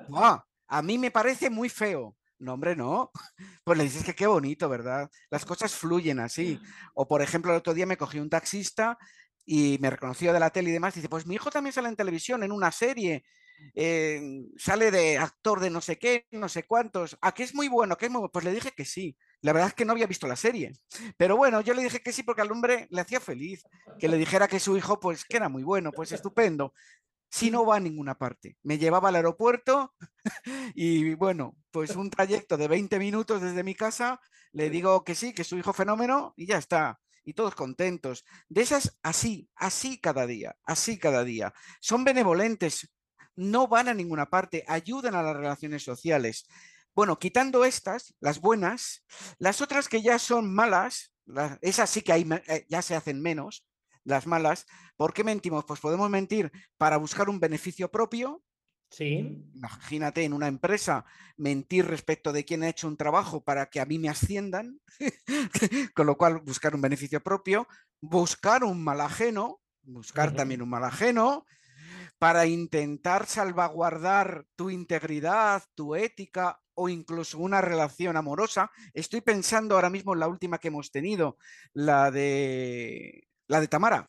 a 0.69 0.83
mí 0.83 0.99
me 0.99 1.11
parece 1.11 1.51
muy 1.51 1.69
feo. 1.69 2.17
No, 2.39 2.55
hombre, 2.55 2.77
no. 2.77 3.11
Pues 3.65 3.77
le 3.79 3.85
dices 3.85 4.05
que 4.05 4.15
qué 4.15 4.27
bonito, 4.27 4.69
¿verdad? 4.69 5.11
Las 5.31 5.45
cosas 5.45 5.75
fluyen 5.75 6.21
así. 6.21 6.59
O, 6.95 7.07
por 7.07 7.21
ejemplo, 7.21 7.53
el 7.53 7.59
otro 7.59 7.75
día 7.75 7.87
me 7.87 7.97
cogí 7.97 8.19
un 8.19 8.31
taxista 8.31 8.97
y 9.45 9.79
me 9.81 9.91
reconoció 9.91 10.33
de 10.33 10.41
la 10.41 10.51
tele 10.51 10.71
y 10.71 10.73
demás. 10.73 10.95
Dice, 10.95 11.09
pues 11.09 11.27
mi 11.27 11.35
hijo 11.35 11.51
también 11.51 11.73
sale 11.73 11.89
en 11.89 11.97
televisión, 11.97 12.43
en 12.43 12.53
una 12.53 12.73
serie. 12.73 13.25
Sale 14.57 14.91
de 14.91 15.19
actor 15.19 15.61
de 15.61 15.71
no 15.71 15.81
sé 15.81 15.99
qué, 15.99 16.27
no 16.31 16.49
sé 16.49 16.65
cuántos. 16.65 17.19
¿A 17.21 17.33
qué 17.33 17.43
es 17.43 17.55
muy 17.55 17.69
bueno? 17.69 17.97
¿Qué 17.97 18.07
es 18.07 18.11
muy 18.11 18.21
bueno? 18.21 18.33
Pues 18.33 18.45
le 18.45 18.53
dije 18.53 18.73
que 18.73 18.85
sí. 18.85 19.17
La 19.41 19.53
verdad 19.53 19.69
es 19.69 19.75
que 19.75 19.85
no 19.85 19.93
había 19.93 20.07
visto 20.07 20.27
la 20.27 20.37
serie. 20.37 20.73
Pero 21.17 21.37
bueno, 21.37 21.61
yo 21.61 21.75
le 21.75 21.83
dije 21.83 22.01
que 22.01 22.13
sí 22.13 22.23
porque 22.23 22.43
al 22.43 22.53
hombre 22.53 22.87
le 22.91 23.01
hacía 23.01 23.21
feliz 23.21 23.63
que 23.99 24.09
le 24.09 24.17
dijera 24.17 24.49
que 24.49 24.61
su 24.61 24.77
hijo, 24.77 24.99
pues 25.01 25.25
que 25.25 25.37
era 25.37 25.49
muy 25.49 25.63
bueno, 25.63 25.93
pues 25.93 26.13
estupendo. 26.13 26.73
Si 27.31 27.51
no 27.51 27.67
va 27.67 27.77
a 27.77 27.81
ninguna 27.81 28.17
parte. 28.17 28.57
Me 28.63 28.79
llevaba 28.79 29.11
al 29.11 29.17
aeropuerto 29.17 29.95
y 30.75 31.15
bueno, 31.15 31.57
pues 31.71 31.97
un 31.97 32.11
trayecto 32.11 32.57
de 32.57 32.69
20 32.69 32.99
minutos 32.99 33.43
desde 33.43 33.63
mi 33.63 33.75
casa, 33.75 34.21
le 34.53 34.71
digo 34.71 35.05
que 35.05 35.15
sí, 35.15 35.33
que 35.35 35.45
su 35.45 35.59
hijo 35.59 35.73
fenómeno 35.73 36.35
y 36.37 36.47
ya 36.47 36.59
está. 36.59 37.01
Y 37.25 37.35
todos 37.35 37.55
contentos. 37.55 38.25
De 38.49 38.63
esas, 38.63 38.99
así, 39.03 39.51
así 39.55 40.01
cada 40.01 40.27
día, 40.27 40.57
así 40.65 40.99
cada 40.99 41.25
día. 41.25 41.53
Son 41.81 42.03
benevolentes, 42.03 42.91
no 43.37 43.69
van 43.69 43.89
a 43.89 43.95
ninguna 43.95 44.31
parte, 44.31 44.65
ayudan 44.67 45.15
a 45.15 45.23
las 45.23 45.37
relaciones 45.37 45.83
sociales. 45.83 46.47
Bueno, 46.95 47.19
quitando 47.19 47.65
estas, 47.65 48.15
las 48.19 48.41
buenas, 48.41 49.05
las 49.39 49.61
otras 49.61 49.89
que 49.89 50.03
ya 50.03 50.19
son 50.19 50.53
malas, 50.53 51.13
esas 51.61 51.91
sí 51.91 52.03
que 52.03 52.13
hay, 52.13 52.29
eh, 52.49 52.67
ya 52.69 52.83
se 52.83 52.97
hacen 52.97 53.23
menos, 53.23 53.65
las 54.09 54.27
malas. 54.27 54.67
¿Por 54.97 55.13
qué 55.13 55.25
mentimos? 55.25 55.65
Pues 55.65 55.81
podemos 55.81 56.11
mentir 56.11 56.51
para 56.77 56.97
buscar 56.97 57.29
un 57.29 57.41
beneficio 57.41 57.91
propio. 57.91 58.43
Sí. 58.91 59.45
Imagínate 59.55 60.25
en 60.25 60.33
una 60.33 60.49
empresa 60.49 61.05
mentir 61.37 61.87
respecto 61.87 62.33
de 62.33 62.45
quién 62.45 62.63
ha 62.63 62.69
hecho 62.69 62.89
un 62.89 62.97
trabajo 62.97 63.45
para 63.45 63.67
que 63.67 63.81
a 63.81 63.85
mí 63.85 63.99
me 63.99 64.09
asciendan, 64.09 64.81
con 65.95 66.07
lo 66.07 66.17
cual 66.17 66.39
buscar 66.39 66.75
un 66.75 66.81
beneficio 66.81 67.23
propio, 67.23 67.69
buscar 68.01 68.65
un 68.65 68.83
mal 68.83 69.01
ajeno, 69.03 69.61
buscar 69.83 70.35
también 70.35 70.63
un 70.63 70.71
mal 70.71 70.85
ajeno, 70.85 71.45
para 72.19 72.47
intentar 72.47 73.27
salvaguardar 73.27 74.47
tu 74.57 74.71
integridad, 74.71 75.63
tu 75.75 75.95
ética 75.95 76.61
o 76.75 76.89
incluso 76.89 77.39
una 77.39 77.61
relación 77.61 78.17
amorosa. 78.17 78.71
Estoy 78.95 79.21
pensando 79.21 79.75
ahora 79.75 79.91
mismo 79.91 80.15
en 80.15 80.21
la 80.21 80.29
última 80.29 80.59
que 80.59 80.69
hemos 80.69 80.91
tenido, 80.91 81.37
la 81.75 82.11
de 82.11 83.28
la 83.49 83.61
de 83.61 83.69
Tamara. 83.69 84.09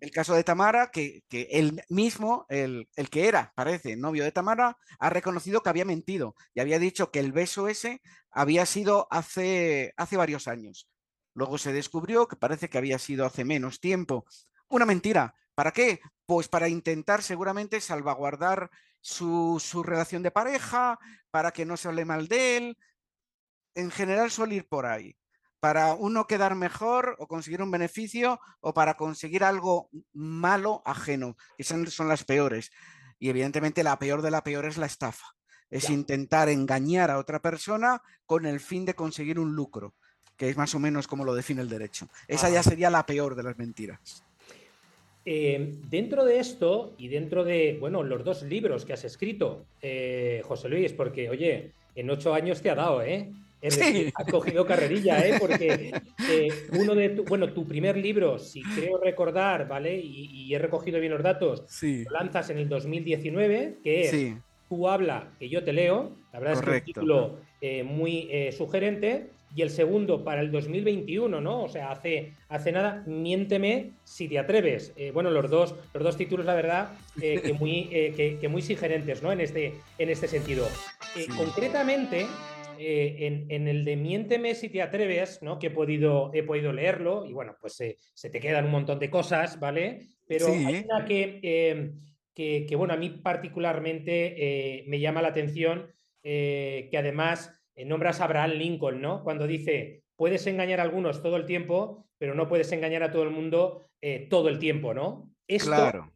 El 0.00 0.10
caso 0.10 0.34
de 0.34 0.44
Tamara, 0.44 0.90
que, 0.90 1.22
él 1.30 1.82
mismo, 1.88 2.46
el, 2.48 2.88
que 3.10 3.28
era, 3.28 3.52
parece, 3.54 3.96
novio 3.96 4.24
de 4.24 4.32
Tamara, 4.32 4.76
ha 4.98 5.10
reconocido 5.10 5.62
que 5.62 5.70
había 5.70 5.84
mentido 5.84 6.34
y 6.52 6.60
había 6.60 6.78
dicho 6.78 7.10
que 7.10 7.20
el 7.20 7.32
beso 7.32 7.68
ese 7.68 8.02
había 8.30 8.66
sido 8.66 9.06
hace, 9.10 9.94
hace 9.96 10.16
varios 10.16 10.48
años. 10.48 10.88
Luego 11.34 11.58
se 11.58 11.72
descubrió 11.72 12.28
que 12.28 12.36
parece 12.36 12.68
que 12.68 12.78
había 12.78 12.98
sido 12.98 13.24
hace 13.24 13.44
menos 13.44 13.80
tiempo. 13.80 14.26
Una 14.68 14.84
mentira. 14.84 15.34
¿Para 15.54 15.72
qué? 15.72 16.00
Pues 16.26 16.48
para 16.48 16.68
intentar 16.68 17.22
seguramente 17.22 17.80
salvaguardar 17.80 18.70
su, 19.00 19.62
su 19.64 19.82
relación 19.82 20.22
de 20.22 20.30
pareja, 20.30 20.98
para 21.30 21.52
que 21.52 21.64
no 21.64 21.76
se 21.76 21.88
hable 21.88 22.04
mal 22.04 22.28
de 22.28 22.56
él. 22.56 22.78
En 23.74 23.90
general 23.90 24.30
suele 24.30 24.56
ir 24.56 24.68
por 24.68 24.86
ahí 24.86 25.16
para 25.60 25.94
uno 25.94 26.26
quedar 26.26 26.54
mejor 26.54 27.16
o 27.18 27.28
conseguir 27.28 27.62
un 27.62 27.70
beneficio 27.70 28.40
o 28.60 28.72
para 28.74 28.94
conseguir 28.94 29.44
algo 29.44 29.90
malo 30.12 30.82
ajeno, 30.84 31.36
que 31.56 31.64
son, 31.64 31.86
las 32.08 32.24
peores. 32.24 32.72
Y 33.18 33.28
evidentemente 33.28 33.84
la 33.84 33.98
peor 33.98 34.22
de 34.22 34.30
la 34.30 34.42
peor 34.42 34.64
es 34.64 34.78
la 34.78 34.86
estafa. 34.86 35.26
Es 35.68 35.88
intentar 35.88 36.48
engañar 36.48 37.10
a 37.10 37.18
otra 37.18 37.40
persona 37.40 38.02
con 38.26 38.44
el 38.44 38.58
fin 38.58 38.84
de 38.84 38.94
conseguir 38.94 39.38
un 39.38 39.54
lucro, 39.54 39.94
que 40.36 40.48
es 40.48 40.56
más 40.56 40.74
o 40.74 40.80
menos 40.80 41.06
como 41.06 41.24
lo 41.24 41.34
define 41.34 41.62
el 41.62 41.68
derecho. 41.68 42.08
Esa 42.26 42.50
ya 42.50 42.62
sería 42.62 42.90
la 42.90 43.06
peor 43.06 43.36
de 43.36 43.42
las 43.44 43.56
mentiras. 43.56 44.24
Eh, 45.26 45.76
dentro 45.90 46.24
de 46.24 46.40
esto 46.40 46.94
y 46.96 47.08
dentro 47.08 47.44
de, 47.44 47.76
bueno, 47.78 48.02
los 48.02 48.24
dos 48.24 48.42
libros 48.42 48.84
que 48.84 48.94
has 48.94 49.04
escrito, 49.04 49.66
eh, 49.82 50.42
José 50.44 50.68
Luis, 50.68 50.92
porque, 50.92 51.28
oye, 51.28 51.72
en 51.94 52.10
ocho 52.10 52.32
años 52.32 52.62
te 52.62 52.70
ha 52.70 52.74
dado, 52.74 53.02
¿eh? 53.02 53.30
Has 53.62 54.26
cogido 54.30 54.66
carrerilla, 54.66 55.26
¿eh? 55.26 55.36
Porque 55.38 55.92
eh, 56.30 56.48
uno 56.78 56.94
de 56.94 57.10
tu, 57.10 57.24
bueno, 57.24 57.52
tu 57.52 57.66
primer 57.66 57.96
libro, 57.96 58.38
si 58.38 58.62
creo 58.62 58.98
recordar, 58.98 59.68
¿vale? 59.68 59.98
Y, 59.98 60.52
he 60.52 60.58
recogido 60.58 60.98
bien 60.98 61.12
los 61.12 61.22
datos, 61.22 61.64
lo 61.82 62.10
lanzas 62.10 62.50
en 62.50 62.58
el 62.58 62.68
2019, 62.68 63.78
que 63.84 64.02
es 64.02 64.34
Tú 64.68 64.88
habla, 64.88 65.32
que 65.40 65.48
yo 65.48 65.64
te 65.64 65.72
leo. 65.72 66.12
La 66.32 66.38
verdad 66.38 66.54
es 66.54 66.60
que 66.60 66.70
es 66.70 66.76
un 66.76 66.84
título 66.84 67.40
eh, 67.60 67.82
muy 67.82 68.28
eh, 68.30 68.52
sugerente. 68.52 69.26
Y 69.54 69.62
el 69.62 69.70
segundo 69.70 70.22
para 70.22 70.42
el 70.42 70.52
2021, 70.52 71.40
¿no? 71.40 71.64
O 71.64 71.68
sea, 71.68 71.90
hace, 71.90 72.34
hace 72.48 72.70
nada, 72.70 73.02
miénteme 73.04 73.90
si 74.04 74.28
te 74.28 74.38
atreves. 74.38 74.94
bueno, 75.12 75.30
los 75.30 75.50
dos, 75.50 75.74
los 75.92 76.04
dos 76.04 76.16
títulos, 76.16 76.46
la 76.46 76.54
verdad, 76.54 76.92
que, 77.18 77.52
muy, 77.58 77.88
que, 77.88 78.48
muy 78.48 78.62
sugerentes, 78.62 79.24
¿no? 79.24 79.32
En 79.32 79.40
este, 79.40 79.74
en 79.98 80.08
este 80.08 80.28
sentido. 80.28 80.68
Concretamente, 81.36 82.26
eh, 82.82 83.46
en, 83.50 83.68
el 83.68 83.84
de 83.84 83.94
Miénteme 83.96 84.54
si 84.54 84.70
te 84.70 84.80
atreves, 84.80 85.42
¿no? 85.42 85.58
Que 85.58 85.66
he 85.66 85.70
podido, 85.70 86.30
he 86.32 86.42
podido 86.42 86.72
leerlo 86.72 87.26
y 87.26 87.34
bueno, 87.34 87.54
pues 87.60 87.74
se 87.74 88.30
te 88.30 88.40
quedan 88.40 88.64
un 88.64 88.70
montón 88.70 88.98
de 88.98 89.10
cosas, 89.10 89.60
¿vale? 89.60 90.06
Pero 90.26 90.46
hay 90.46 90.86
una 90.88 91.04
em, 91.06 92.00
que, 92.34 92.64
que, 92.66 92.76
bueno, 92.76 92.94
a 92.94 92.96
mí 92.96 93.10
particularmente 93.10 94.34
eh, 94.38 94.84
me 94.86 94.98
llama 94.98 95.20
la 95.20 95.28
atención, 95.28 95.92
eh, 96.22 96.88
que 96.90 96.96
además 96.96 97.52
nombras 97.76 98.20
a 98.20 98.24
Abraham 98.24 98.52
Lincoln, 98.52 99.02
¿no? 99.02 99.22
Cuando 99.22 99.46
dice, 99.46 100.04
puedes 100.16 100.46
engañar 100.46 100.80
a 100.80 100.84
algunos 100.84 101.22
todo 101.22 101.36
el 101.36 101.44
tiempo, 101.44 102.06
pero 102.16 102.34
no 102.34 102.48
puedes 102.48 102.72
engañar 102.72 103.02
a 103.02 103.10
todo 103.10 103.24
el 103.24 103.30
mundo 103.30 103.90
todo 104.30 104.48
el 104.48 104.58
tiempo, 104.58 104.94
¿no? 104.94 105.30
claro 105.64 106.10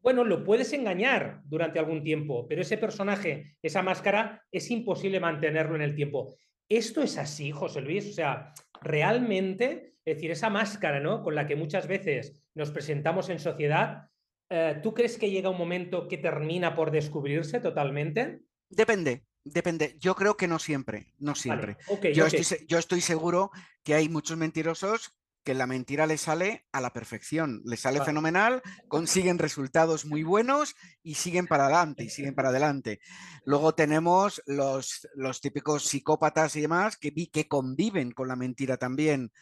bueno, 0.00 0.24
lo 0.24 0.44
puedes 0.44 0.72
engañar 0.72 1.42
durante 1.44 1.78
algún 1.78 2.02
tiempo, 2.02 2.46
pero 2.48 2.62
ese 2.62 2.78
personaje, 2.78 3.56
esa 3.62 3.82
máscara, 3.82 4.42
es 4.50 4.70
imposible 4.70 5.20
mantenerlo 5.20 5.76
en 5.76 5.82
el 5.82 5.94
tiempo. 5.94 6.36
¿Esto 6.68 7.02
es 7.02 7.18
así, 7.18 7.50
José 7.50 7.80
Luis? 7.80 8.08
O 8.08 8.12
sea, 8.12 8.52
realmente, 8.80 9.94
es 10.04 10.16
decir, 10.16 10.30
esa 10.30 10.50
máscara, 10.50 11.00
¿no? 11.00 11.22
Con 11.22 11.34
la 11.34 11.46
que 11.46 11.56
muchas 11.56 11.86
veces 11.86 12.42
nos 12.54 12.70
presentamos 12.70 13.28
en 13.28 13.40
sociedad, 13.40 14.08
eh, 14.48 14.80
¿tú 14.82 14.94
crees 14.94 15.18
que 15.18 15.30
llega 15.30 15.50
un 15.50 15.58
momento 15.58 16.08
que 16.08 16.18
termina 16.18 16.74
por 16.74 16.90
descubrirse 16.90 17.60
totalmente? 17.60 18.40
Depende, 18.68 19.24
Depende, 19.44 19.96
yo 19.98 20.14
creo 20.14 20.36
que 20.36 20.46
no 20.46 20.58
siempre, 20.58 21.14
no 21.18 21.34
siempre. 21.34 21.78
yo, 22.12 22.26
Estoy, 22.26 22.66
yo, 22.66 22.78
Estoy, 22.78 23.00
seguro 23.00 23.50
que 23.82 23.94
hay 23.94 24.08
muchos 24.08 24.36
mentirosos 24.36 25.14
que 25.42 25.54
la 25.54 25.66
mentira 25.66 26.06
le 26.06 26.18
sale 26.18 26.66
a 26.72 26.80
la 26.80 26.92
perfección, 26.92 27.62
le 27.64 27.76
sale 27.76 28.04
fenomenal, 28.04 28.62
consiguen 28.88 29.38
resultados 29.38 30.04
muy 30.04 30.22
buenos 30.22 30.74
y 31.02 31.14
siguen 31.14 31.46
para 31.46 31.66
adelante, 31.66 32.04
y 32.04 32.10
siguen 32.10 32.34
para 32.34 32.50
adelante. 32.50 33.00
Luego 33.44 33.74
tenemos 33.74 34.42
los, 34.46 35.08
los 35.14 35.40
típicos 35.40 35.86
psicópatas 35.86 36.56
y 36.56 36.60
demás 36.60 36.96
que, 36.96 37.12
que 37.12 37.48
conviven 37.48 38.12
con 38.12 38.28
la 38.28 38.36
mentira 38.36 38.76
también. 38.76 39.32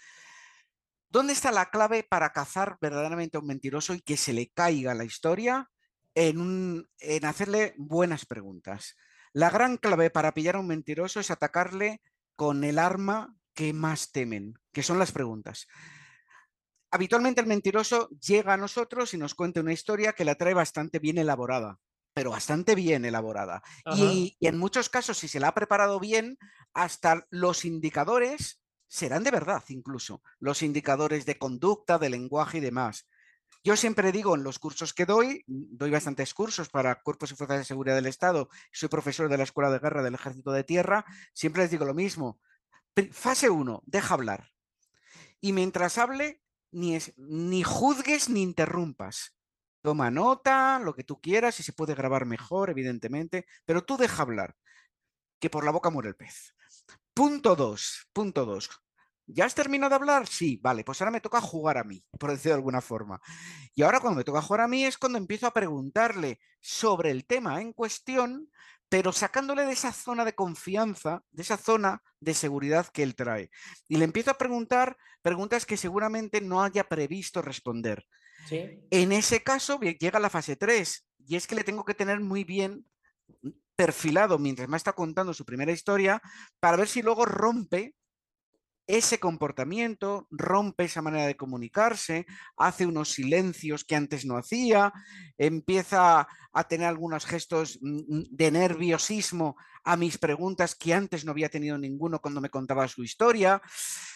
¿Dónde 1.11 1.33
está 1.33 1.51
la 1.51 1.71
clave 1.71 2.05
para 2.05 2.33
cazar 2.33 2.79
verdaderamente 2.81 3.37
a 3.37 3.41
un 3.41 3.47
mentiroso 3.47 3.95
y 3.95 4.01
que 4.01 4.17
se 4.17 4.33
le 4.33 4.51
caiga 4.51 4.95
la 4.95 5.05
historia? 5.05 5.71
En, 6.15 6.87
en 6.99 7.25
hacerle 7.25 7.75
buenas 7.77 8.27
preguntas. 8.27 8.97
La 9.33 9.51
gran 9.51 9.77
clave 9.77 10.11
para 10.11 10.33
pillar 10.35 10.57
a 10.57 10.61
un 10.61 10.67
mentiroso 10.67 11.21
es 11.21 11.31
atacarle 11.31 12.01
con 12.35 12.65
el 12.65 12.79
arma 12.79 13.38
que 13.59 13.73
más 13.73 14.13
temen, 14.13 14.57
que 14.73 14.85
son 14.85 15.01
las 15.01 15.11
preguntas. 15.11 15.67
Habitualmente 16.93 17.41
el 17.41 17.49
mentiroso 17.49 18.09
llega 18.11 18.55
a 18.55 18.57
nosotros 18.57 19.15
y 19.15 19.19
nos 19.19 19.35
cuenta 19.35 19.59
una 19.59 19.73
historia 19.73 20.13
que 20.13 20.25
la 20.25 20.37
trae 20.37 20.55
bastante 20.55 21.01
bien 21.01 21.19
elaborada, 21.19 21.81
pero 22.15 22.31
bastante 22.31 22.77
bien 22.77 23.05
elaborada. 23.05 23.65
Y, 23.97 24.37
y, 24.39 24.47
en 24.47 24.59
muchos 24.59 24.89
casos, 24.89 25.19
si 25.19 25.27
se 25.27 25.41
la 25.41 25.49
ha 25.49 25.55
preparado 25.55 25.99
bien, 25.99 26.39
hasta 26.73 27.27
los 27.31 27.65
indicadores 27.65 28.63
serán 28.87 29.25
de 29.25 29.33
verdad 29.33 29.65
incluso, 29.71 30.23
los 30.39 30.63
indicadores 30.63 31.27
de 31.27 31.37
conducta, 31.37 31.99
de 31.99 32.11
lenguaje 32.11 32.59
y 32.59 32.61
demás. 32.61 33.09
Yo 33.65 33.77
siempre 33.77 34.13
digo 34.13 34.37
en 34.37 34.45
los 34.45 34.61
cursos 34.61 34.95
que 34.95 35.05
doy, 35.05 35.43
doy 35.49 35.91
bastantes 35.91 36.33
cursos 36.33 36.69
para 36.69 37.03
cuerpos 37.03 37.33
y 37.33 37.35
fuerzas 37.35 37.59
de 37.59 37.65
seguridad 37.65 37.97
del 37.97 38.07
Estado, 38.07 38.51
soy 38.71 38.89
profesor 38.89 39.29
de 39.29 39.37
la 39.37 39.43
Escuela 39.43 39.73
de 39.73 39.81
Guerra 39.81 40.05
del 40.05 40.15
Ejército 40.15 40.53
de 40.53 40.63
Tierra, 40.63 41.05
siempre 41.35 41.63
les 41.63 41.73
digo 41.73 41.85
lo 41.85 41.95
mismo, 41.95 42.39
Fase 43.13 43.51
1, 43.51 43.83
deja 43.87 44.15
hablar. 44.15 44.51
Y 45.41 45.53
mientras 45.53 45.99
hable, 45.99 46.43
ni, 46.73 46.99
ni 47.17 47.63
juzgues 47.63 48.29
ni 48.29 48.43
interrumpas. 48.43 49.37
Toma 49.83 50.11
nota, 50.11 50.81
lo 50.81 50.95
que 50.95 51.05
tú 51.05 51.21
quieras, 51.21 51.61
y 51.61 51.63
se 51.63 51.73
puede 51.73 51.95
grabar 51.95 52.27
mejor, 52.27 52.71
evidentemente, 52.71 53.47
pero 53.65 53.85
tú 53.85 53.97
deja 53.97 54.23
hablar, 54.23 54.57
que 55.41 55.51
por 55.51 55.65
la 55.65 55.71
boca 55.71 55.91
muere 55.91 56.09
el 56.09 56.17
pez. 56.17 56.55
Punto 57.15 57.55
2, 57.57 58.09
punto 58.13 58.45
2. 58.45 58.69
¿Ya 59.31 59.45
has 59.45 59.55
terminado 59.55 59.91
de 59.91 59.97
hablar? 59.97 60.27
Sí, 60.27 60.59
vale, 60.63 60.85
pues 60.85 61.01
ahora 61.01 61.11
me 61.11 61.21
toca 61.21 61.41
jugar 61.41 61.77
a 61.77 61.85
mí, 61.85 62.03
por 62.19 62.31
decirlo 62.31 62.53
de 62.53 62.59
alguna 62.61 62.81
forma. 62.81 63.21
Y 63.75 63.83
ahora 63.83 64.01
cuando 64.01 64.19
me 64.19 64.25
toca 64.25 64.41
jugar 64.41 64.63
a 64.63 64.69
mí 64.69 64.85
es 64.85 64.97
cuando 64.97 65.19
empiezo 65.19 65.47
a 65.47 65.53
preguntarle 65.53 66.41
sobre 66.61 67.11
el 67.11 67.27
tema 67.27 67.61
en 67.61 67.75
cuestión 67.75 68.51
pero 68.89 69.13
sacándole 69.13 69.65
de 69.65 69.73
esa 69.73 69.93
zona 69.93 70.25
de 70.25 70.35
confianza, 70.35 71.23
de 71.31 71.43
esa 71.43 71.57
zona 71.57 72.03
de 72.21 72.35
seguridad 72.35 72.87
que 72.87 73.03
él 73.03 73.15
trae. 73.15 73.51
Y 73.87 73.97
le 73.97 74.05
empiezo 74.05 74.31
a 74.31 74.39
preguntar 74.39 74.97
preguntas 75.23 75.67
que 75.67 75.77
seguramente 75.77 76.41
no 76.41 76.63
haya 76.63 76.85
previsto 76.85 77.43
responder. 77.43 78.07
En 78.51 79.13
ese 79.13 79.43
caso 79.43 79.79
llega 79.81 80.21
la 80.21 80.31
fase 80.31 80.57
3 80.57 81.07
y 81.27 81.37
es 81.37 81.47
que 81.47 81.55
le 81.55 81.65
tengo 81.65 81.85
que 81.85 81.95
tener 81.95 82.21
muy 82.21 82.45
bien 82.45 82.87
perfilado 83.77 84.39
mientras 84.39 84.69
me 84.69 84.77
está 84.77 84.93
contando 84.93 85.35
su 85.35 85.45
primera 85.45 85.73
historia 85.73 86.23
para 86.59 86.77
ver 86.77 86.89
si 86.89 87.03
luego 87.03 87.25
rompe 87.27 87.95
ese 88.89 89.21
comportamiento, 89.21 90.27
rompe 90.31 90.85
esa 90.85 91.03
manera 91.03 91.27
de 91.27 91.37
comunicarse, 91.37 92.27
hace 92.57 92.87
unos 92.87 93.11
silencios 93.13 93.85
que 93.85 93.95
antes 93.95 94.25
no 94.25 94.39
hacía, 94.39 94.93
empieza 95.37 96.27
a 96.53 96.65
tener 96.65 96.89
algunos 96.89 97.27
gestos 97.27 97.79
mm, 97.83 97.99
mm, 98.09 98.25
de 98.31 98.51
nerviosismo 98.51 99.57
a 99.85 99.97
mis 99.97 100.17
preguntas 100.17 100.75
que 100.75 100.95
antes 100.95 101.25
no 101.25 101.33
había 101.33 101.51
tenido 101.51 101.77
ninguno 101.77 102.21
cuando 102.21 102.41
me 102.41 102.49
contaba 102.49 102.89
su 102.89 103.05
historia. 103.05 103.61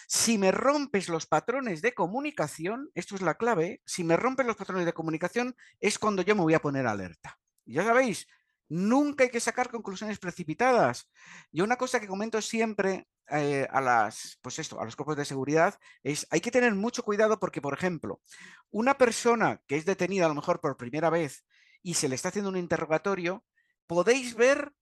Si 0.08 0.38
me 0.38 0.50
rompes 0.50 1.08
los 1.10 1.26
patrones 1.26 1.82
de 1.82 1.92
comunicación, 1.92 2.90
esto 2.94 3.14
es 3.14 3.20
la 3.20 3.34
clave, 3.34 3.82
si 3.84 4.04
me 4.04 4.16
rompes 4.16 4.46
los 4.46 4.56
patrones 4.56 4.86
de 4.86 4.94
comunicación 4.94 5.54
es 5.80 5.98
cuando 5.98 6.22
yo 6.22 6.34
me 6.34 6.42
voy 6.42 6.54
a 6.54 6.62
poner 6.62 6.86
alerta. 6.86 7.38
Ya 7.66 7.84
sabéis, 7.84 8.26
Nunca 8.74 9.24
hay 9.24 9.30
que 9.30 9.38
sacar 9.38 9.68
conclusiones 9.68 10.18
precipitadas. 10.18 11.10
Y 11.50 11.60
una 11.60 11.76
cosa 11.76 12.00
que 12.00 12.06
comento 12.06 12.40
siempre 12.40 13.06
eh, 13.28 13.68
a 13.70 13.82
las, 13.82 14.38
pues 14.40 14.58
esto, 14.58 14.80
a 14.80 14.86
los 14.86 14.96
cuerpos 14.96 15.18
de 15.18 15.26
seguridad 15.26 15.78
es 16.02 16.26
hay 16.30 16.40
que 16.40 16.50
tener 16.50 16.74
mucho 16.74 17.02
cuidado 17.02 17.38
porque, 17.38 17.60
por 17.60 17.74
ejemplo, 17.74 18.22
una 18.70 18.96
persona 18.96 19.60
que 19.66 19.76
es 19.76 19.84
detenida 19.84 20.24
a 20.24 20.28
lo 20.28 20.34
mejor 20.34 20.62
por 20.62 20.78
primera 20.78 21.10
vez 21.10 21.44
y 21.82 21.94
se 21.94 22.08
le 22.08 22.14
está 22.14 22.30
haciendo 22.30 22.48
un 22.48 22.56
interrogatorio, 22.56 23.44
podéis 23.86 24.36
ver 24.36 24.72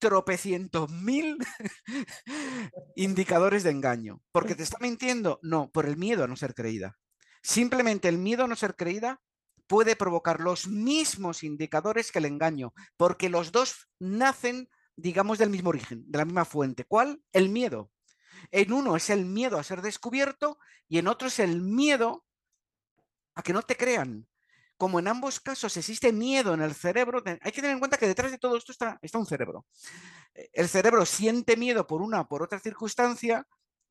tropecientos 0.00 0.90
mil 0.90 1.38
indicadores 2.96 3.62
de 3.62 3.70
engaño. 3.70 4.20
¿Porque 4.32 4.56
te 4.56 4.64
está 4.64 4.78
mintiendo? 4.80 5.38
No, 5.42 5.70
por 5.70 5.86
el 5.86 5.96
miedo 5.96 6.24
a 6.24 6.26
no 6.26 6.34
ser 6.34 6.54
creída. 6.54 6.98
Simplemente 7.40 8.08
el 8.08 8.18
miedo 8.18 8.42
a 8.42 8.48
no 8.48 8.56
ser 8.56 8.74
creída 8.74 9.20
puede 9.68 9.94
provocar 9.94 10.40
los 10.40 10.66
mismos 10.66 11.44
indicadores 11.44 12.10
que 12.10 12.18
el 12.18 12.24
engaño, 12.24 12.74
porque 12.96 13.28
los 13.28 13.52
dos 13.52 13.88
nacen, 14.00 14.68
digamos, 14.96 15.38
del 15.38 15.50
mismo 15.50 15.68
origen, 15.68 16.02
de 16.10 16.18
la 16.18 16.24
misma 16.24 16.44
fuente. 16.44 16.84
¿Cuál? 16.84 17.22
El 17.32 17.50
miedo. 17.50 17.92
En 18.50 18.72
uno 18.72 18.96
es 18.96 19.10
el 19.10 19.24
miedo 19.24 19.58
a 19.58 19.62
ser 19.62 19.82
descubierto 19.82 20.58
y 20.88 20.98
en 20.98 21.06
otro 21.06 21.28
es 21.28 21.38
el 21.38 21.60
miedo 21.60 22.24
a 23.34 23.42
que 23.42 23.52
no 23.52 23.62
te 23.62 23.76
crean. 23.76 24.26
Como 24.76 25.00
en 25.00 25.08
ambos 25.08 25.40
casos 25.40 25.76
existe 25.76 26.12
miedo 26.12 26.54
en 26.54 26.62
el 26.62 26.74
cerebro, 26.74 27.22
hay 27.26 27.52
que 27.52 27.60
tener 27.60 27.72
en 27.72 27.80
cuenta 27.80 27.98
que 27.98 28.06
detrás 28.06 28.30
de 28.30 28.38
todo 28.38 28.56
esto 28.56 28.72
está, 28.72 28.98
un 29.14 29.26
cerebro. 29.26 29.66
El 30.52 30.68
cerebro 30.68 31.04
siente 31.04 31.56
miedo 31.56 31.86
por 31.86 32.00
una 32.00 32.20
o 32.20 32.28
por 32.28 32.42
otra 32.42 32.60
circunstancia, 32.60 33.44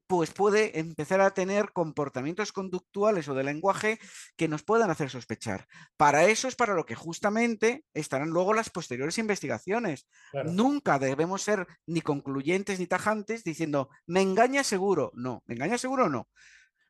pues 0.08 0.32
puede 0.32 0.80
empezar 0.80 1.20
a 1.20 1.32
tener 1.32 1.74
comportamientos 1.74 2.54
conductuales 2.54 3.28
o 3.28 3.34
de 3.34 3.44
lenguaje 3.44 4.00
que 4.38 4.48
nos 4.48 4.64
puedan 4.64 4.90
hacer 4.90 5.10
sospechar. 5.10 5.68
Para 5.98 6.26
eso 6.26 6.48
es 6.48 6.56
para 6.56 6.74
lo 6.74 6.86
que 6.86 6.96
justamente 6.96 7.84
estarán 7.94 8.30
luego 8.30 8.54
las 8.54 8.70
posteriores 8.70 9.18
investigaciones. 9.18 10.08
Nunca 10.46 10.98
debemos 10.98 11.42
ser 11.42 11.68
ni 11.86 12.02
concluyentes 12.02 12.80
ni 12.80 12.88
tajantes 12.88 13.44
diciendo, 13.44 13.90
me 14.06 14.22
engaña 14.22 14.64
seguro. 14.64 15.12
No, 15.14 15.44
me 15.46 15.56
engaña 15.56 15.78
seguro 15.78 16.10
no. 16.10 16.30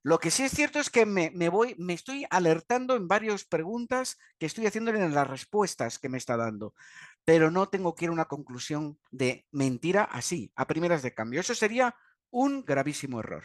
Lo 0.04 0.20
que 0.20 0.32
sí 0.32 0.44
es 0.44 0.52
cierto 0.52 0.80
es 0.80 0.90
que 0.90 1.06
me, 1.06 1.50
voy, 1.50 1.76
me 1.78 1.94
estoy 1.94 2.26
alertando 2.30 2.96
en 2.96 3.10
varias 3.10 3.44
preguntas 3.44 4.18
que 4.40 4.46
estoy 4.46 4.66
haciéndole 4.66 5.04
en 5.04 5.14
las 5.14 5.28
respuestas 5.28 6.00
que 6.00 6.08
me 6.08 6.18
está 6.18 6.38
dando, 6.38 6.74
pero 7.26 7.52
no 7.52 7.68
tengo 7.68 7.94
que 7.94 8.06
ir 8.06 8.10
a 8.10 8.14
una 8.14 8.26
conclusión 8.26 8.98
de 9.12 9.46
mentira 9.52 10.04
así, 10.04 10.50
a 10.56 10.66
primeras 10.66 11.02
de 11.02 11.14
cambio. 11.14 11.42
Eso 11.42 11.54
sería 11.56 11.94
un 12.32 12.64
gravísimo 12.66 13.20
error. 13.20 13.44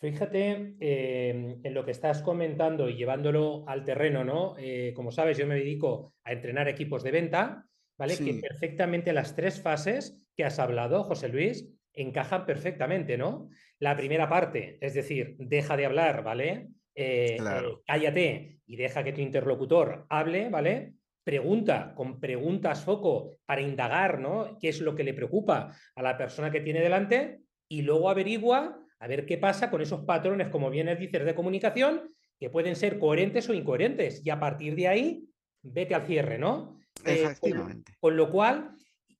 Fíjate 0.00 0.76
em, 0.80 1.60
en 1.62 1.74
lo 1.74 1.84
que 1.84 1.90
estás 1.90 2.22
comentando 2.22 2.88
y 2.88 2.96
llevándolo 2.96 3.64
al 3.68 3.84
terreno, 3.84 4.24
¿no? 4.24 4.54
Eh, 4.58 4.94
como 4.96 5.12
sabes, 5.12 5.36
yo 5.36 5.46
me 5.46 5.56
dedico 5.56 6.14
a 6.24 6.32
entrenar 6.32 6.68
equipos 6.68 7.02
de 7.02 7.10
venta, 7.10 7.66
¿vale? 7.98 8.16
Que 8.16 8.40
perfectamente 8.40 9.12
las 9.12 9.36
tres 9.36 9.60
fases 9.60 10.26
que 10.34 10.44
has 10.44 10.58
hablado, 10.58 11.04
José 11.04 11.28
Luis, 11.28 11.68
encajan 11.92 12.46
perfectamente, 12.46 13.18
¿no? 13.18 13.50
La 13.78 13.94
primera 13.94 14.26
parte, 14.26 14.78
es 14.80 14.94
decir, 14.94 15.36
deja 15.38 15.76
de 15.76 15.84
hablar, 15.84 16.22
¿vale? 16.24 16.68
Eh, 16.94 17.36
eh, 17.36 17.62
cállate 17.86 18.60
y 18.64 18.76
deja 18.76 19.04
que 19.04 19.12
tu 19.12 19.20
interlocutor 19.20 20.06
hable, 20.08 20.48
¿vale? 20.48 20.94
Pregunta 21.22 21.92
con 21.94 22.18
preguntas 22.20 22.84
foco 22.84 23.36
para 23.44 23.60
indagar, 23.60 24.18
¿no? 24.18 24.56
¿Qué 24.58 24.70
es 24.70 24.80
lo 24.80 24.94
que 24.94 25.04
le 25.04 25.12
preocupa 25.12 25.76
a 25.94 26.02
la 26.02 26.16
persona 26.16 26.50
que 26.50 26.60
tiene 26.60 26.80
delante? 26.80 27.40
Y 27.70 27.82
luego 27.82 28.10
averigua 28.10 28.84
a 28.98 29.06
ver 29.06 29.24
qué 29.24 29.38
pasa 29.38 29.70
con 29.70 29.80
esos 29.80 30.04
patrones, 30.04 30.48
como 30.48 30.68
bien 30.68 30.94
dices, 30.98 31.24
de 31.24 31.34
comunicación, 31.34 32.12
que 32.38 32.50
pueden 32.50 32.76
ser 32.76 32.98
coherentes 32.98 33.48
o 33.48 33.54
incoherentes. 33.54 34.20
Y 34.26 34.30
a 34.30 34.40
partir 34.40 34.74
de 34.74 34.88
ahí, 34.88 35.24
vete 35.62 35.94
al 35.94 36.04
cierre, 36.06 36.36
¿no? 36.36 36.78
Eh, 37.04 37.22
Efectivamente. 37.22 37.94
con, 38.00 38.16
lo 38.16 38.28
cual, 38.28 38.72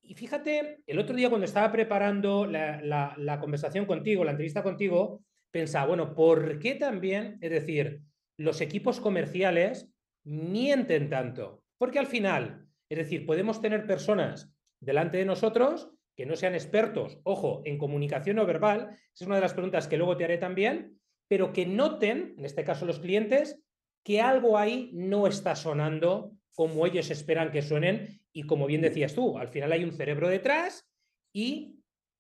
y 0.02 0.14
fíjate, 0.14 0.80
el 0.87 0.99
otro 0.99 1.14
día 1.14 1.28
cuando 1.28 1.47
estaba 1.47 1.71
preparando 1.71 2.45
la, 2.45 2.83
la, 3.16 3.40
conversación 3.40 3.87
contigo, 3.87 4.25
la 4.25 4.33
entrevista 4.33 4.62
contigo, 4.62 5.23
pensaba, 5.50 5.87
bueno, 5.87 6.14
¿por 6.14 6.59
qué 6.59 6.75
también, 6.75 7.38
es 7.40 7.50
decir, 7.50 8.02
los 8.37 8.61
equipos 8.61 9.00
comerciales 9.00 9.90
mienten 10.25 11.09
tanto? 11.09 11.62
Porque 11.78 11.99
al 11.99 12.07
final, 12.07 12.66
es 12.88 12.99
decir, 12.99 13.25
podemos 13.25 13.62
tener 13.62 13.87
personas 13.87 14.52
delante 14.80 15.19
de 15.19 15.25
nosotros 15.25 15.91
que 16.21 16.26
no 16.26 16.37
sean 16.37 16.54
expertos, 16.54 17.19
ojo, 17.23 17.63
en 17.65 17.78
comunicación 17.78 18.37
no 18.37 18.45
verbal, 18.45 18.95
es 19.15 19.23
una 19.23 19.37
de 19.37 19.41
las 19.41 19.54
preguntas 19.54 19.89
que 19.89 19.97
luego 19.97 20.19
te 20.19 20.25
haré 20.25 20.37
también, 20.37 21.00
pero 21.28 21.54
que 21.54 21.65
noten, 21.65 22.35
en 22.37 22.45
este 22.45 22.63
caso 22.63 22.85
los 22.85 23.00
clientes, 23.00 23.59
que 24.04 24.21
algo 24.21 24.59
ahí 24.59 24.91
no 24.93 25.26
está 25.26 25.56
sonando 25.56 26.33
como 26.54 26.85
ellos 26.85 27.11
esperan 27.11 27.50
que 27.50 27.63
suenen 27.63 28.21
y 28.35 28.43
como 28.43 28.67
bien 28.67 28.83
decías 28.83 29.15
tú, 29.15 29.39
al 29.39 29.49
final 29.49 29.73
hay 29.73 29.83
un 29.83 29.95
cerebro 29.95 30.28
detrás 30.28 30.87
y 31.33 31.78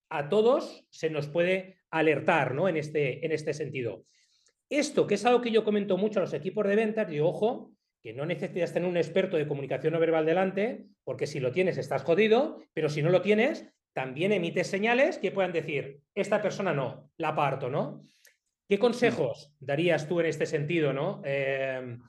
a 0.08 0.30
todos 0.30 0.86
se 0.88 1.10
nos 1.10 1.28
puede 1.28 1.76
alertar 1.90 2.54
¿no? 2.54 2.70
en, 2.70 2.78
este, 2.78 3.26
en 3.26 3.32
este 3.32 3.52
sentido. 3.52 4.06
Esto, 4.70 5.06
que 5.06 5.16
es 5.16 5.26
algo 5.26 5.42
que 5.42 5.50
yo 5.50 5.62
comento 5.62 5.98
mucho 5.98 6.20
a 6.20 6.22
los 6.22 6.32
equipos 6.32 6.66
de 6.66 6.76
ventas, 6.76 7.06
digo, 7.06 7.28
ojo, 7.28 7.70
que 8.02 8.14
no 8.14 8.24
necesitas 8.24 8.72
tener 8.72 8.88
un 8.88 8.96
experto 8.96 9.36
de 9.36 9.46
comunicación 9.46 9.92
no 9.92 10.00
verbal 10.00 10.24
delante, 10.24 10.86
porque 11.04 11.26
si 11.26 11.38
lo 11.38 11.52
tienes 11.52 11.76
estás 11.76 12.02
jodido, 12.02 12.62
pero 12.72 12.88
si 12.88 13.02
no 13.02 13.10
lo 13.10 13.20
tienes, 13.20 13.70
también 13.92 14.32
emites 14.32 14.66
señales 14.66 15.18
que 15.18 15.32
puedan 15.32 15.52
decir, 15.52 16.00
esta 16.14 16.40
persona 16.40 16.72
no, 16.72 17.10
la 17.16 17.34
parto, 17.34 17.68
¿no? 17.68 18.02
¿Qué 18.68 18.78
consejos 18.78 19.52
darías 19.58 20.06
tú 20.06 20.20
en 20.20 20.26
este 20.26 20.46
sentido, 20.46 20.92
¿no? 20.92 21.22
Em, 21.24 22.00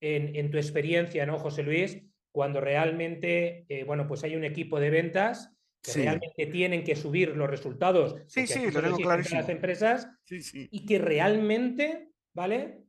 en, 0.00 0.50
tu 0.50 0.56
experiencia, 0.56 1.26
¿no, 1.26 1.38
José 1.38 1.62
Luis? 1.62 2.02
Cuando 2.32 2.60
realmente, 2.60 3.66
eh, 3.68 3.84
bueno, 3.84 4.06
pues 4.06 4.24
hay 4.24 4.36
un 4.36 4.44
equipo 4.44 4.80
de 4.80 4.90
ventas 4.90 5.52
que 5.82 5.92
realmente 5.92 6.46
tienen 6.46 6.84
que 6.84 6.96
subir 6.96 7.36
los 7.36 7.48
resultados. 7.48 8.16
Sí, 8.26 8.46
sí, 8.46 8.70
lo 8.70 8.82
tengo 8.82 8.96
clarísimo. 8.96 9.40
Las 9.40 9.50
empresas 9.50 10.08
y 10.30 10.86
que 10.86 10.98
realmente, 10.98 12.08
¿vale? 12.34 12.82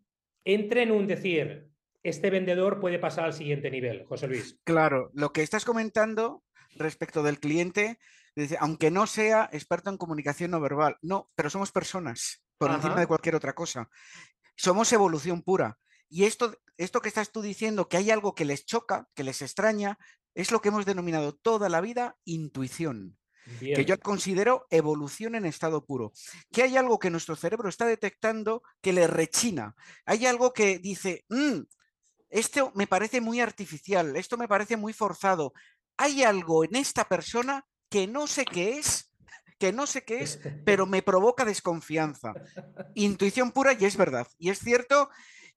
Entre 0.45 0.83
en 0.83 0.91
un 0.91 1.05
decir, 1.05 1.67
este 2.03 2.29
vendedor 2.29 2.79
puede 2.79 2.99
pasar 2.99 3.25
al 3.25 3.33
siguiente 3.33 3.69
nivel, 3.69 4.05
José 4.05 4.27
Luis. 4.27 4.57
Claro, 4.63 5.11
lo 5.13 5.33
que 5.33 5.41
estás 5.41 5.65
comentando 5.65 6.43
respecto 6.75 7.23
del 7.23 7.39
cliente 7.39 7.99
aunque 8.59 8.91
no 8.91 9.07
sea 9.07 9.49
experto 9.51 9.89
en 9.89 9.97
comunicación 9.97 10.51
no 10.51 10.59
verbal, 10.59 10.97
no, 11.01 11.29
pero 11.35 11.49
somos 11.49 11.71
personas 11.71 12.43
por 12.57 12.71
encima 12.71 12.99
de 12.99 13.07
cualquier 13.07 13.35
otra 13.35 13.53
cosa. 13.53 13.89
Somos 14.55 14.91
evolución 14.91 15.41
pura. 15.41 15.77
Y 16.09 16.23
esto, 16.23 16.57
esto 16.77 17.01
que 17.01 17.09
estás 17.09 17.31
tú 17.31 17.41
diciendo, 17.41 17.87
que 17.89 17.97
hay 17.97 18.11
algo 18.11 18.33
que 18.33 18.45
les 18.45 18.65
choca, 18.65 19.09
que 19.13 19.23
les 19.23 19.41
extraña, 19.41 19.97
es 20.33 20.51
lo 20.51 20.61
que 20.61 20.69
hemos 20.69 20.85
denominado 20.85 21.33
toda 21.33 21.69
la 21.69 21.81
vida 21.81 22.17
intuición. 22.25 23.17
que 23.59 23.85
yo 23.85 23.97
considero 23.97 24.67
evolución 24.69 25.33
en 25.35 25.45
estado 25.45 25.85
puro. 25.85 26.11
Que 26.51 26.63
hay 26.63 26.75
algo 26.75 26.99
que 26.99 27.09
nuestro 27.09 27.37
cerebro 27.37 27.69
está 27.69 27.85
detectando 27.85 28.61
que 28.81 28.91
le 28.91 29.07
rechina. 29.07 29.73
Hay 30.05 30.25
algo 30.25 30.51
que 30.51 30.79
dice, 30.79 31.23
mm, 31.29 31.61
esto 32.29 32.73
me 32.75 32.87
parece 32.87 33.21
muy 33.21 33.39
artificial, 33.39 34.17
esto 34.17 34.37
me 34.37 34.49
parece 34.49 34.75
muy 34.75 34.91
forzado. 34.91 35.53
Hay 35.95 36.23
algo 36.23 36.65
en 36.65 36.75
esta 36.75 37.07
persona 37.07 37.65
que 37.89 38.07
no 38.07 38.27
sé 38.27 38.45
qué 38.45 38.77
es, 38.77 39.11
que 39.59 39.73
no 39.73 39.87
sé 39.87 40.03
qué 40.03 40.21
es, 40.21 40.39
pero 40.65 40.85
me 40.87 41.01
provoca 41.01 41.45
desconfianza. 41.45 42.33
Intuición 42.95 43.51
pura 43.51 43.73
y 43.79 43.85
es 43.85 43.97
verdad. 43.97 44.27
Y 44.37 44.49
es 44.49 44.59
cierto. 44.59 45.09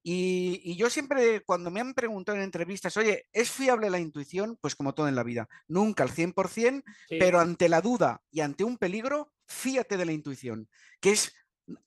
Y, 0.02 0.76
yo 0.76 0.88
siempre, 0.88 1.42
cuando 1.42 1.70
me 1.70 1.80
han 1.80 1.92
preguntado 1.92 2.38
en 2.38 2.44
entrevistas, 2.44 2.96
oye, 2.96 3.26
¿es 3.32 3.50
fiable 3.50 3.90
la 3.90 3.98
intuición? 3.98 4.56
Pues 4.60 4.74
como 4.74 4.94
todo 4.94 5.08
en 5.08 5.14
la 5.14 5.22
vida, 5.22 5.46
nunca 5.68 6.02
al 6.02 6.10
100%, 6.10 6.82
pero 7.10 7.38
ante 7.38 7.68
la 7.68 7.82
duda 7.82 8.22
y 8.30 8.40
ante 8.40 8.64
un 8.64 8.78
peligro, 8.78 9.30
fíate 9.46 9.98
de 9.98 10.06
la 10.06 10.12
intuición, 10.12 10.70
que 11.00 11.10
es 11.10 11.34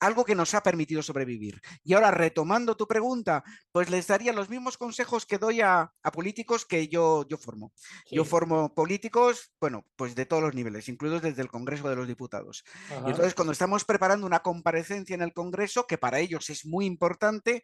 algo 0.00 0.24
que 0.24 0.34
nos 0.34 0.54
ha 0.54 0.62
permitido 0.62 1.02
sobrevivir. 1.02 1.60
Y 1.82 1.94
ahora, 1.94 2.10
retomando 2.10 2.76
tu 2.76 2.86
pregunta, 2.86 3.44
pues 3.72 3.90
les 3.90 4.06
daría 4.06 4.32
los 4.32 4.48
mismos 4.48 4.78
consejos 4.78 5.26
que 5.26 5.38
doy 5.38 5.60
a, 5.60 5.92
políticos 6.12 6.64
que 6.64 6.88
yo, 6.88 7.26
yo 7.28 7.36
formo. 7.36 7.72
Yo 8.10 8.24
formo 8.24 8.74
políticos, 8.74 9.52
bueno, 9.60 9.86
pues 9.96 10.14
de 10.14 10.26
todos 10.26 10.42
los 10.42 10.54
niveles, 10.54 10.88
incluidos 10.88 11.22
desde 11.22 11.42
el 11.42 11.48
Congreso 11.48 11.88
de 11.88 11.96
los 11.96 12.08
Diputados. 12.08 12.64
Entonces, 13.06 13.34
cuando 13.34 13.52
estamos 13.52 13.84
preparando 13.84 14.26
una 14.26 14.40
comparecencia 14.40 15.14
en 15.14 15.22
el 15.22 15.32
Congreso, 15.32 15.86
que 15.86 15.98
para 15.98 16.20
ellos 16.20 16.50
es 16.50 16.66
muy 16.66 16.86
importante, 16.86 17.62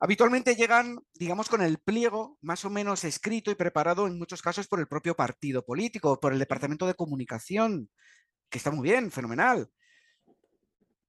Habitualmente 0.00 0.54
llegan, 0.54 0.98
digamos, 1.14 1.48
con 1.48 1.62
el 1.62 1.78
pliego 1.78 2.36
más 2.42 2.64
o 2.66 2.68
menos 2.68 3.04
escrito 3.04 3.50
y 3.50 3.54
preparado 3.54 4.06
en 4.06 4.18
muchos 4.18 4.42
casos 4.42 4.66
por 4.66 4.78
el 4.80 4.86
propio 4.86 5.14
partido 5.14 5.64
político, 5.64 6.20
por 6.20 6.34
el 6.34 6.38
Departamento 6.38 6.86
de 6.86 6.92
Comunicación, 6.92 7.88
que 8.50 8.58
está 8.58 8.70
muy 8.70 8.90
bien, 8.90 9.10
fenomenal. 9.10 9.70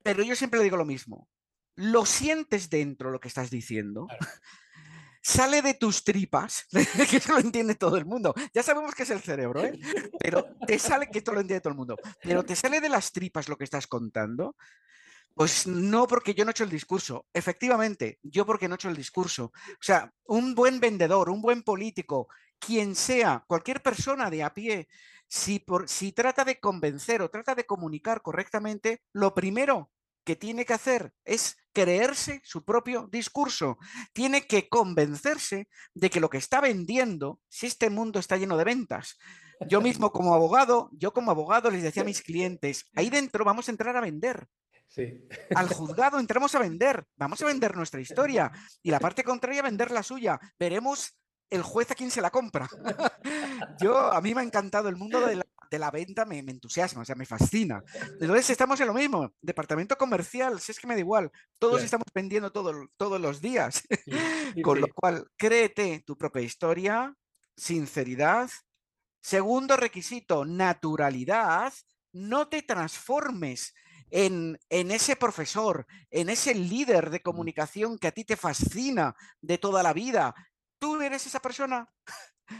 Pero 0.05 0.21
yo 0.21 0.35
siempre 0.35 0.59
le 0.59 0.65
digo 0.65 0.77
lo 0.77 0.85
mismo. 0.85 1.27
Lo 1.73 2.05
sientes 2.05 2.69
dentro 2.69 3.09
lo 3.09 3.19
que 3.19 3.27
estás 3.27 3.49
diciendo. 3.49 4.05
Sale 5.23 5.63
de 5.63 5.73
tus 5.73 6.03
tripas, 6.03 6.67
que 7.09 7.17
eso 7.17 7.33
lo 7.33 7.39
entiende 7.39 7.73
todo 7.73 7.97
el 7.97 8.05
mundo. 8.05 8.35
Ya 8.53 8.61
sabemos 8.61 8.93
que 8.93 9.01
es 9.01 9.09
el 9.09 9.21
cerebro, 9.21 9.65
¿eh? 9.65 9.79
Pero 10.19 10.45
te 10.67 10.77
sale, 10.77 11.09
que 11.09 11.17
esto 11.17 11.33
lo 11.33 11.39
entiende 11.39 11.61
todo 11.61 11.71
el 11.71 11.77
mundo, 11.77 11.97
pero 12.21 12.45
te 12.45 12.55
sale 12.55 12.79
de 12.79 12.89
las 12.89 13.11
tripas 13.11 13.49
lo 13.49 13.57
que 13.57 13.63
estás 13.63 13.87
contando. 13.87 14.55
Pues 15.33 15.65
no 15.65 16.05
porque 16.05 16.35
yo 16.35 16.45
no 16.45 16.51
he 16.51 16.53
hecho 16.53 16.63
el 16.63 16.69
discurso. 16.69 17.25
Efectivamente, 17.33 18.19
yo 18.21 18.45
porque 18.45 18.67
no 18.67 18.75
he 18.75 18.77
hecho 18.77 18.89
el 18.89 18.95
discurso. 18.95 19.45
O 19.45 19.81
sea, 19.81 20.13
un 20.25 20.53
buen 20.53 20.79
vendedor, 20.79 21.31
un 21.31 21.41
buen 21.41 21.63
político, 21.63 22.27
quien 22.59 22.93
sea, 22.93 23.43
cualquier 23.47 23.81
persona 23.81 24.29
de 24.29 24.43
a 24.43 24.53
pie, 24.53 24.87
si, 25.27 25.57
por, 25.57 25.89
si 25.89 26.11
trata 26.11 26.45
de 26.45 26.59
convencer 26.59 27.23
o 27.23 27.31
trata 27.31 27.55
de 27.55 27.65
comunicar 27.65 28.21
correctamente, 28.21 29.01
lo 29.11 29.33
primero 29.33 29.89
que 30.25 30.35
tiene 30.35 30.65
que 30.65 30.73
hacer 30.73 31.13
es 31.23 31.55
creerse 31.71 32.41
su 32.43 32.65
propio 32.65 33.07
discurso. 33.11 33.77
Tiene 34.11 34.47
que 34.47 34.67
convencerse 34.67 35.69
de 35.93 36.09
que 36.09 36.19
lo 36.19 36.29
que 36.29 36.37
está 36.37 36.59
vendiendo, 36.59 37.39
si 37.47 37.67
este 37.67 37.89
mundo 37.89 38.19
está 38.19 38.35
lleno 38.35 38.57
de 38.57 38.63
ventas. 38.63 39.17
Yo 39.69 39.79
mismo 39.79 40.11
como 40.11 40.33
abogado, 40.33 40.89
yo 40.93 41.13
como 41.13 41.31
abogado 41.31 41.69
les 41.69 41.83
decía 41.83 42.01
a 42.01 42.05
mis 42.05 42.21
clientes, 42.21 42.85
ahí 42.95 43.09
dentro 43.21 43.45
vamos 43.45 43.67
a 43.67 43.71
entrar 43.71 43.95
a 43.95 44.01
vender. 44.01 44.47
Al 45.55 45.67
juzgado 45.67 46.19
entramos 46.19 46.55
a 46.55 46.59
vender, 46.59 47.05
vamos 47.17 47.41
a 47.41 47.45
vender 47.45 47.75
nuestra 47.75 47.99
historia 47.99 48.51
y 48.81 48.91
la 48.91 48.99
parte 48.99 49.23
contraria 49.23 49.59
a 49.59 49.63
vender 49.63 49.91
la 49.91 50.03
suya. 50.03 50.39
Veremos 50.57 51.17
el 51.49 51.63
juez 51.63 51.91
a 51.91 51.95
quién 51.95 52.11
se 52.11 52.21
la 52.21 52.29
compra. 52.29 52.69
Yo, 53.81 53.97
a 53.97 54.21
mí 54.21 54.33
me 54.33 54.41
ha 54.41 54.45
encantado 54.45 54.87
el 54.87 54.95
mundo 54.95 55.19
de 55.19 55.37
la, 55.37 55.45
venta, 55.91 56.25
me, 56.25 56.39
entusiasma, 56.39 57.01
o 57.01 57.05
sea, 57.05 57.15
me 57.15 57.25
fascina. 57.25 57.83
Entonces 58.19 58.49
estamos 58.49 58.79
en 58.79 58.87
lo 58.87 58.93
mismo, 58.93 59.33
departamento 59.41 59.97
comercial, 59.97 60.59
si 60.59 60.71
es 60.71 60.79
que 60.79 60.87
me 60.87 60.95
da 60.95 60.99
igual, 60.99 61.31
todos 61.59 61.83
estamos 61.83 62.05
vendiendo 62.13 62.51
todo, 62.51 62.73
todos 62.97 63.19
los 63.19 63.41
días. 63.41 63.83
Con 64.63 64.81
lo 64.81 64.87
cual, 64.87 65.27
créete 65.37 66.03
tu 66.05 66.17
propia 66.17 66.41
historia, 66.41 67.13
sinceridad. 67.55 68.49
Segundo 69.21 69.77
requisito, 69.77 70.45
naturalidad. 70.45 71.73
No 72.13 72.47
te 72.47 72.61
transformes 72.61 73.73
en, 74.09 74.57
en, 74.69 74.91
ese 74.91 75.15
profesor, 75.15 75.85
en 76.11 76.29
ese 76.29 76.55
líder 76.55 77.09
de 77.09 77.21
comunicación 77.21 77.97
que 77.97 78.07
a 78.07 78.11
ti 78.11 78.23
te 78.23 78.37
fascina 78.37 79.15
de 79.41 79.57
toda 79.57 79.83
la 79.83 79.93
vida, 79.93 80.33
¿Tú 80.79 81.01
eres 81.01 81.25
esa 81.25 81.39
persona? 81.39 81.89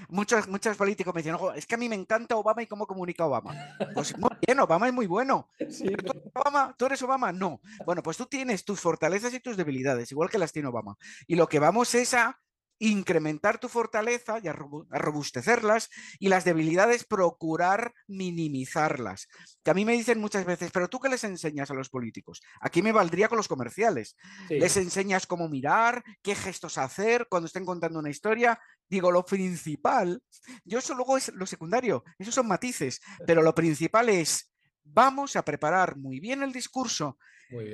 Muchos, 0.10 0.48
muchos 0.48 0.78
políticos 0.78 1.14
me 1.14 1.22
dicen, 1.22 1.38
es 1.56 1.66
que 1.66 1.76
a 1.76 1.78
mí 1.78 1.90
me 1.90 1.96
encanta 1.96 2.36
Obama 2.36 2.62
y 2.64 2.68
cómo 2.68 2.88
comunica 2.88 3.26
Obama. 3.26 3.56
Pues 3.94 4.18
muy 4.18 4.32
bien, 4.46 4.60
Obama 4.60 4.88
es 4.88 4.94
muy 4.94 5.08
bueno. 5.08 5.50
¿Tú, 5.60 5.66
eres 5.86 6.32
Obama? 6.34 6.76
¿Tú 6.78 6.86
eres 6.86 7.02
Obama? 7.02 7.32
No. 7.32 7.62
Bueno, 7.86 8.02
pues 8.04 8.18
tú 8.18 8.26
tienes 8.26 8.66
tus 8.66 8.80
fortalezas 8.80 9.34
y 9.34 9.40
tus 9.40 9.58
debilidades, 9.58 10.12
igual 10.12 10.30
que 10.30 10.38
las 10.38 10.52
tiene 10.52 10.70
Obama. 10.70 10.98
Y 11.28 11.36
lo 11.36 11.48
que 11.48 11.60
vamos 11.60 11.94
es 11.96 12.14
a 12.14 12.40
incrementar 12.80 13.60
tu 13.60 13.70
fortaleza 13.70 14.40
y 14.44 14.48
a 14.48 14.54
robustecerlas 14.54 15.90
y 16.20 16.28
las 16.28 16.46
debilidades 16.46 17.06
procurar 17.06 17.94
minimizarlas. 18.08 19.28
Que 19.64 19.72
a 19.72 19.74
mí 19.74 19.86
me 19.86 19.94
dicen 19.94 20.20
muchas 20.20 20.46
veces, 20.46 20.72
pero 20.72 20.90
tú 20.90 21.00
qué 21.00 21.10
les 21.10 21.24
enseñas 21.24 21.72
a 21.72 21.74
los 21.74 21.90
políticos? 21.90 22.42
Aquí 22.60 22.82
me 22.82 22.92
valdría 22.92 23.28
con 23.28 23.38
los 23.38 23.48
comerciales. 23.48 24.16
Les 24.50 24.78
enseñas 24.78 25.28
cómo 25.28 25.50
mirar, 25.50 26.04
qué 26.22 26.36
gestos 26.36 26.78
hacer 26.78 27.28
cuando 27.30 27.48
estén 27.48 27.66
contando 27.66 28.00
una 28.00 28.10
historia. 28.10 28.60
Digo, 28.88 29.12
lo 29.12 29.26
principal, 29.26 30.22
yo 30.64 30.80
eso 30.80 30.94
luego 30.94 31.18
es 31.18 31.34
lo 31.34 31.46
secundario, 31.46 32.04
esos 32.20 32.36
son 32.36 32.48
matices, 32.48 33.02
pero 33.26 33.42
lo 33.42 33.56
principal 33.56 34.10
es, 34.10 34.52
vamos 34.86 35.36
a 35.36 35.44
preparar 35.44 35.98
muy 35.98 36.20
bien 36.20 36.44
el 36.44 36.54
discurso 36.54 37.18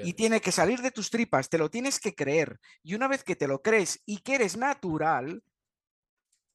y 0.04 0.13
tiene 0.13 0.41
que 0.41 0.52
salir 0.52 0.82
de 0.82 0.91
tus 0.91 1.10
tripas, 1.10 1.50
te 1.50 1.58
lo 1.58 1.69
tienes 1.69 2.00
que 2.00 2.15
creer. 2.15 2.60
Y 2.84 2.95
una 2.95 3.08
vez 3.08 3.24
que 3.24 3.36
te 3.36 3.47
lo 3.47 3.62
crees 3.62 4.02
y 4.06 4.19
que 4.19 4.36
eres 4.36 4.58
natural, 4.58 5.43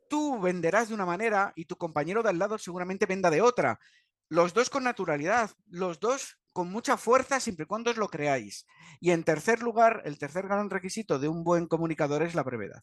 tú 0.08 0.40
venderás 0.40 0.88
de 0.88 0.94
una 0.94 1.06
manera 1.06 1.52
y 1.56 1.64
tu 1.64 1.76
compañero 1.76 2.22
de 2.22 2.30
al 2.30 2.38
lado 2.38 2.58
seguramente 2.58 3.06
venda 3.06 3.30
de 3.30 3.40
otra. 3.40 3.80
Los 4.28 4.54
dos 4.54 4.70
con 4.70 4.84
naturalidad, 4.84 5.50
los 5.66 6.00
dos 6.00 6.38
con 6.52 6.70
mucha 6.70 6.96
fuerza 6.96 7.38
siempre 7.40 7.64
y 7.64 7.66
cuando 7.66 7.90
os 7.90 7.96
lo 7.96 8.08
creáis. 8.08 8.66
Y 9.00 9.10
en 9.10 9.24
tercer 9.24 9.62
lugar, 9.62 10.02
el 10.04 10.18
tercer 10.18 10.46
gran 10.46 10.70
requisito 10.70 11.18
de 11.18 11.28
un 11.28 11.44
buen 11.44 11.66
comunicador 11.66 12.22
es 12.22 12.34
la 12.34 12.42
brevedad. 12.42 12.82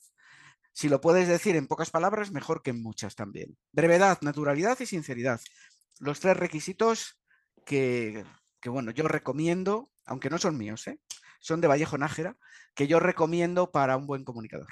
Si 0.73 0.89
lo 0.89 1.01
puedes 1.01 1.27
decir 1.27 1.55
en 1.55 1.67
pocas 1.67 1.91
palabras, 1.91 2.31
mejor 2.31 2.63
que 2.63 2.71
en 2.71 2.81
muchas 2.81 3.15
también. 3.15 3.57
Brevedad, 3.71 4.19
naturalidad 4.21 4.79
y 4.79 4.85
sinceridad. 4.85 5.39
Los 5.99 6.19
tres 6.19 6.37
requisitos 6.37 7.19
que, 7.63 8.23
que 8.59 8.69
bueno, 8.69 8.91
yo 8.91 9.07
recomiendo 9.07 9.89
aunque 10.05 10.29
no 10.29 10.37
son 10.37 10.57
míos, 10.57 10.87
¿eh? 10.87 10.99
son 11.39 11.61
de 11.61 11.67
Vallejo 11.67 11.97
Nájera, 11.97 12.37
que 12.73 12.87
yo 12.87 12.99
recomiendo 12.99 13.71
para 13.71 13.97
un 13.97 14.07
buen 14.07 14.23
comunicador. 14.23 14.67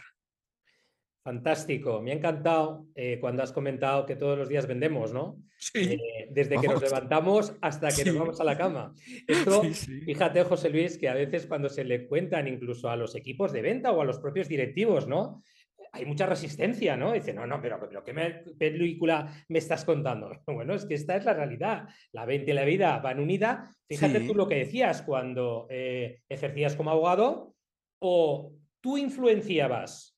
Fantástico, 1.24 2.02
me 2.02 2.12
ha 2.12 2.16
encantado 2.16 2.88
eh, 2.96 3.20
cuando 3.22 3.44
has 3.44 3.52
comentado 3.52 4.08
que 4.08 4.16
todos 4.16 4.40
los 4.40 4.50
días 4.50 4.66
vendemos, 4.66 5.14
¿no? 5.14 5.38
Sí. 5.60 5.94
Eh, 5.94 6.30
desde 6.32 6.60
que 6.60 6.68
nos 6.68 6.82
levantamos 6.82 7.54
hasta 7.62 7.90
que 7.90 8.06
nos 8.06 8.18
vamos 8.18 8.42
a 8.42 8.44
la 8.44 8.58
cama. 8.58 8.96
Esto, 9.28 9.62
fíjate, 9.62 10.44
José 10.44 10.72
Luis, 10.72 10.98
que 10.98 11.10
a 11.10 11.14
veces 11.14 11.46
cuando 11.46 11.70
se 11.70 11.84
le 11.84 12.08
cuentan 12.08 12.48
incluso 12.48 12.90
a 12.90 12.96
los 12.96 13.14
equipos 13.16 13.52
de 13.52 13.62
venta 13.62 13.92
o 13.92 14.02
a 14.02 14.06
los 14.06 14.18
propios 14.18 14.48
directivos, 14.48 15.08
¿no? 15.08 15.44
Hay 15.94 16.06
mucha 16.06 16.26
resistencia, 16.26 16.96
¿no? 16.96 17.12
Dice, 17.12 17.34
no, 17.34 17.46
no, 17.46 17.62
pero, 17.62 17.80
pero 17.80 18.04
¿qué 18.04 18.14
película 18.58 19.30
me 19.50 19.60
estás 19.60 19.84
contando? 19.84 20.32
Bueno, 20.48 20.74
es 20.74 20.86
que 20.86 20.94
esta 20.94 21.16
es 21.16 21.26
la 21.26 21.34
realidad. 21.34 21.88
La 22.12 22.26
venta 22.26 22.52
y 22.52 22.54
la 22.54 22.64
vida 22.64 23.00
van 23.00 23.20
unidas. 23.20 23.76
Fíjate 23.88 24.22
tú 24.22 24.36
lo 24.36 24.48
que 24.48 24.56
decías 24.56 25.02
cuando 25.02 25.68
eh, 25.70 26.22
ejercías 26.30 26.76
como 26.76 26.92
abogado, 26.92 27.56
o 28.00 28.54
tú 28.80 28.98
influenciabas 28.98 30.18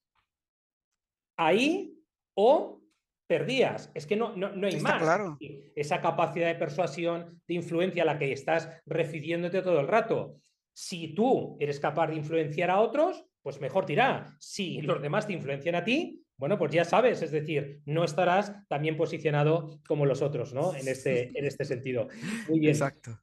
ahí 1.38 1.98
o 2.36 2.82
perdías. 3.28 3.92
Es 3.96 4.06
que 4.06 4.16
no, 4.16 4.36
no, 4.36 4.50
no 4.56 4.68
hay 4.68 4.80
más. 4.80 5.02
Claro. 5.02 5.38
Esa 5.76 6.02
capacidad 6.02 6.48
de 6.48 6.56
persuasión, 6.56 7.42
de 7.48 7.56
influencia 7.56 8.04
a 8.04 8.06
la 8.06 8.20
que 8.20 8.32
estás 8.32 8.70
refiriéndote 8.86 9.62
todo 9.62 9.80
el 9.80 9.88
rato. 9.88 10.38
Si 10.76 11.14
tú 11.16 11.58
eres 11.60 11.80
capaz 11.80 12.08
de 12.08 12.16
influenciar 12.16 12.70
a 12.70 12.80
otros, 12.80 13.26
pues 13.44 13.62
mejor 13.62 13.86
tirá. 13.86 14.36
Si 14.40 14.82
los 14.82 15.02
demás 15.02 15.28
te 15.28 15.34
influencian 15.34 15.76
a 15.76 15.84
ti, 15.84 16.24
bueno, 16.38 16.58
pues 16.58 16.72
ya 16.72 16.84
sabes, 16.84 17.22
es 17.22 17.32
decir, 17.32 17.82
no 17.86 18.04
estarás 18.04 18.68
tan 18.68 18.82
bien 18.82 18.98
posicionado 18.98 19.80
como 19.88 20.06
los 20.06 20.22
otros, 20.22 20.54
¿no? 20.54 20.76
En 20.76 20.88
este, 20.88 21.38
en 21.38 21.46
este 21.46 21.64
sentido. 21.64 22.08
Muy 22.50 22.60
bien. 22.60 22.72
Exacto. 22.72 23.20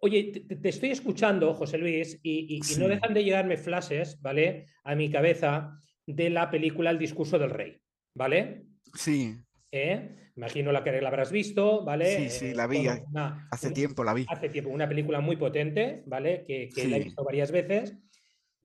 Oye, 0.00 0.32
te, 0.48 0.68
estoy 0.68 0.90
escuchando, 0.90 1.54
José 1.54 1.78
Luis, 1.78 2.20
y, 2.22 2.60
no 2.78 2.88
dejan 2.88 3.14
de 3.14 3.24
llegarme 3.24 3.56
flashes, 3.56 4.20
¿vale? 4.20 4.66
A 4.84 4.94
mi 4.94 5.10
cabeza 5.10 5.82
de 6.06 6.30
la 6.30 6.50
película 6.50 6.90
El 6.90 6.98
discurso 6.98 7.38
del 7.38 7.50
rey, 7.50 7.80
¿vale? 8.14 8.66
Sí. 8.94 9.36
¿Eh? 9.70 10.30
Imagino 10.36 10.72
la 10.72 10.82
que 10.82 11.00
la 11.00 11.08
habrás 11.08 11.30
visto, 11.30 11.84
¿vale? 11.84 12.30
Sí, 12.30 12.30
sí, 12.30 12.54
la 12.54 12.66
vi. 12.66 12.86
hace 13.50 13.70
tiempo 13.72 14.02
la 14.02 14.14
vi. 14.14 14.24
Hace 14.28 14.48
tiempo, 14.48 14.70
una 14.70 14.88
película 14.88 15.20
muy 15.20 15.36
potente, 15.36 16.02
¿vale? 16.06 16.44
Que, 16.46 16.70
la 16.88 16.96
he 16.96 17.00
visto 17.00 17.22
varias 17.24 17.50
veces. 17.50 17.98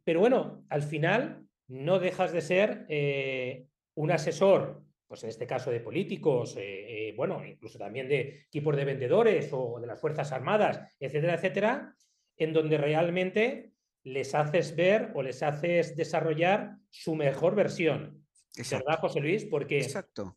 Pero 0.07 0.21
bueno, 0.21 0.63
al 0.69 0.83
final 0.83 1.45
no 1.67 1.99
dejas 1.99 2.31
de 2.31 2.39
ser 2.39 2.85
eh, 2.87 3.67
un 3.95 4.09
asesor, 4.09 4.81
pues 5.05 5.21
en 5.25 5.29
este 5.29 5.45
caso 5.45 5.69
de 5.69 5.81
políticos, 5.81 6.55
eh, 6.55 7.09
eh, 7.09 7.13
bueno, 7.17 7.45
incluso 7.45 7.77
también 7.77 8.07
de 8.07 8.45
equipos 8.47 8.77
de 8.77 8.85
vendedores 8.85 9.49
o 9.51 9.81
de 9.81 9.87
las 9.87 9.99
Fuerzas 9.99 10.31
Armadas, 10.31 10.79
etcétera, 10.97 11.33
etcétera, 11.33 11.93
en 12.37 12.53
donde 12.53 12.77
realmente 12.77 13.73
les 14.05 14.33
haces 14.33 14.77
ver 14.77 15.11
o 15.13 15.21
les 15.21 15.43
haces 15.43 15.97
desarrollar 15.97 16.77
su 16.89 17.13
mejor 17.13 17.55
versión. 17.55 18.25
¿Verdad, 18.55 18.99
José 19.01 19.19
Luis? 19.19 19.43
Porque 19.43 19.85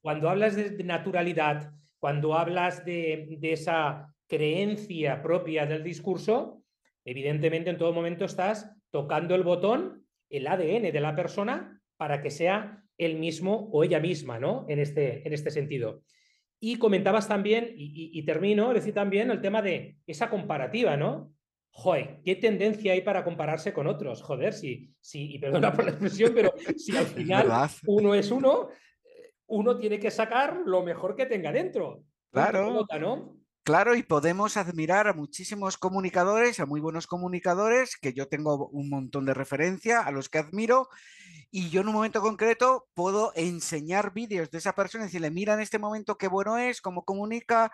cuando 0.01 0.29
hablas 0.29 0.57
de 0.57 0.83
naturalidad, 0.83 1.73
cuando 2.01 2.35
hablas 2.35 2.85
de, 2.85 3.37
de 3.39 3.53
esa 3.53 4.13
creencia 4.27 5.23
propia 5.23 5.65
del 5.65 5.85
discurso, 5.85 6.65
evidentemente 7.05 7.71
en 7.71 7.79
todo 7.79 7.93
momento 7.93 8.25
estás 8.25 8.69
tocando 8.91 9.35
el 9.35 9.43
botón, 9.43 10.07
el 10.29 10.47
ADN 10.47 10.93
de 10.93 11.01
la 11.01 11.15
persona, 11.15 11.81
para 11.97 12.23
que 12.23 12.31
sea 12.31 12.83
él 12.99 13.19
mismo 13.19 13.69
o 13.73 13.85
ella 13.85 14.01
misma, 14.01 14.39
¿no? 14.39 14.67
En 14.69 14.79
este, 14.79 15.27
en 15.27 15.33
este 15.33 15.51
sentido. 15.51 16.03
Y 16.61 16.77
comentabas 16.77 17.27
también, 17.27 17.73
y, 17.75 18.23
termino, 18.25 18.75
decir 18.75 18.93
también 18.93 19.31
el 19.31 19.41
tema 19.41 19.63
de 19.63 19.97
esa 20.07 20.29
comparativa, 20.29 20.97
¿no? 20.97 21.33
Joder, 21.73 22.21
¿qué 22.23 22.37
tendencia 22.37 22.93
hay 22.93 23.01
para 23.01 23.25
compararse 23.25 23.73
con 23.73 23.87
otros? 23.87 24.21
Joder, 24.23 24.53
si, 24.53 24.93
si 25.01 25.35
y 25.35 25.39
perdona 25.39 25.73
por 25.73 25.85
la 25.85 25.93
expresión, 25.93 26.33
pero 26.35 26.53
si 26.77 26.95
al 26.95 27.07
final 27.07 27.49
uno 27.87 28.15
es 28.15 28.31
uno, 28.31 28.69
uno 29.47 29.79
tiene 29.79 29.99
que 29.99 30.11
sacar 30.11 30.61
lo 30.67 30.83
mejor 30.83 31.17
que 31.17 31.25
tenga 31.25 31.51
dentro. 31.51 32.05
Claro. 32.31 32.87
¿no? 33.01 33.40
Claro, 33.63 33.95
y 33.95 34.03
podemos 34.03 34.57
admirar 34.57 35.07
a 35.07 35.13
muchísimos 35.13 35.77
comunicadores, 35.77 36.61
a 36.61 36.67
muy 36.67 36.81
buenos 36.81 37.07
comunicadores, 37.07 37.97
que 38.01 38.15
yo 38.15 38.27
tengo 38.27 38.69
un 38.69 38.89
montón 38.89 39.27
de 39.27 39.35
referencia, 39.35 40.01
a 40.01 40.11
los 40.11 40.31
que 40.31 40.39
admiro, 40.39 40.89
y 41.51 41.69
yo 41.69 41.83
en 41.83 41.89
un 41.89 41.95
momento 41.95 42.23
concreto 42.23 42.89
puedo 42.95 43.33
enseñar 43.35 44.15
vídeos 44.15 44.51
de 44.51 44.59
esa 44.59 44.75
persona 44.75 45.05
y 45.05 45.07
decirle, 45.09 45.31
mira 45.31 45.55
en 45.55 45.61
este 45.61 45.79
momento 45.79 46.17
qué 46.17 46.27
bueno 46.27 46.57
es, 46.57 46.81
cómo 46.81 47.05
comunica, 47.05 47.71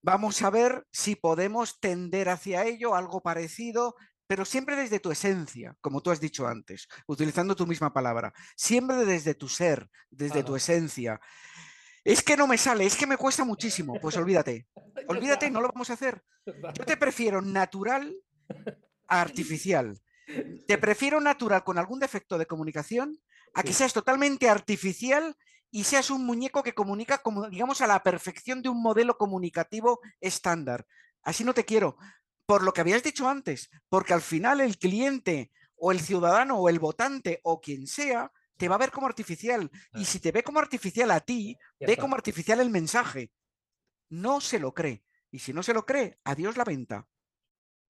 vamos 0.00 0.42
a 0.42 0.50
ver 0.50 0.86
si 0.92 1.16
podemos 1.16 1.80
tender 1.80 2.28
hacia 2.28 2.64
ello, 2.64 2.94
algo 2.94 3.20
parecido, 3.20 3.96
pero 4.28 4.44
siempre 4.44 4.76
desde 4.76 5.00
tu 5.00 5.10
esencia, 5.10 5.76
como 5.80 6.02
tú 6.02 6.12
has 6.12 6.20
dicho 6.20 6.46
antes, 6.46 6.86
utilizando 7.08 7.56
tu 7.56 7.66
misma 7.66 7.92
palabra, 7.92 8.32
siempre 8.54 9.04
desde 9.04 9.34
tu 9.34 9.48
ser, 9.48 9.90
desde 10.08 10.44
tu 10.44 10.54
esencia. 10.54 11.20
Es 12.04 12.22
que 12.22 12.36
no 12.36 12.46
me 12.46 12.56
sale, 12.56 12.86
es 12.86 12.96
que 12.96 13.06
me 13.06 13.16
cuesta 13.16 13.44
muchísimo. 13.44 13.98
Pues 14.00 14.16
olvídate, 14.16 14.66
olvídate, 15.06 15.50
no 15.50 15.60
lo 15.60 15.68
vamos 15.68 15.90
a 15.90 15.94
hacer. 15.94 16.22
Yo 16.46 16.84
te 16.84 16.96
prefiero 16.96 17.42
natural 17.42 18.16
a 19.06 19.20
artificial. 19.20 20.00
Te 20.66 20.78
prefiero 20.78 21.20
natural 21.20 21.64
con 21.64 21.78
algún 21.78 22.00
defecto 22.00 22.38
de 22.38 22.46
comunicación 22.46 23.20
a 23.54 23.62
que 23.62 23.72
seas 23.72 23.92
totalmente 23.92 24.48
artificial 24.48 25.36
y 25.70 25.84
seas 25.84 26.10
un 26.10 26.24
muñeco 26.24 26.62
que 26.62 26.74
comunica 26.74 27.18
como, 27.18 27.48
digamos, 27.48 27.80
a 27.80 27.86
la 27.86 28.02
perfección 28.02 28.62
de 28.62 28.68
un 28.68 28.82
modelo 28.82 29.16
comunicativo 29.16 30.00
estándar. 30.20 30.86
Así 31.22 31.44
no 31.44 31.54
te 31.54 31.64
quiero. 31.64 31.96
Por 32.46 32.62
lo 32.62 32.72
que 32.72 32.80
habías 32.80 33.02
dicho 33.02 33.28
antes, 33.28 33.70
porque 33.88 34.14
al 34.14 34.22
final 34.22 34.60
el 34.60 34.78
cliente 34.78 35.52
o 35.76 35.92
el 35.92 36.00
ciudadano 36.00 36.58
o 36.58 36.68
el 36.68 36.78
votante 36.78 37.40
o 37.42 37.60
quien 37.60 37.86
sea 37.86 38.32
te 38.60 38.68
va 38.68 38.74
a 38.74 38.78
ver 38.78 38.90
como 38.90 39.06
artificial. 39.06 39.70
Y 39.94 40.04
si 40.04 40.20
te 40.20 40.32
ve 40.32 40.42
como 40.42 40.58
artificial 40.58 41.10
a 41.12 41.20
ti, 41.20 41.56
ve 41.80 41.96
como 41.96 42.14
artificial 42.14 42.60
el 42.60 42.68
mensaje. 42.68 43.30
No 44.10 44.42
se 44.42 44.58
lo 44.58 44.74
cree. 44.74 45.02
Y 45.30 45.38
si 45.38 45.54
no 45.54 45.62
se 45.62 45.72
lo 45.72 45.86
cree, 45.86 46.18
adiós 46.24 46.58
la 46.58 46.64
venta. 46.64 47.08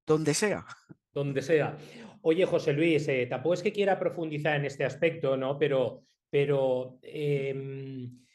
donde 0.07 0.33
sea. 0.33 0.65
Donde 1.13 1.41
sea. 1.41 1.77
Oye, 2.21 2.45
José 2.45 2.71
Luis, 2.71 3.05
eh, 3.09 3.27
tampoco 3.29 3.53
es 3.53 3.61
que 3.61 3.73
quiera 3.73 3.99
profundizar 3.99 4.55
en 4.55 4.65
este 4.65 4.85
aspecto, 4.85 5.35
¿no? 5.35 5.59
Pero, 5.59 6.05
pero 6.29 6.99
em, 7.01 8.25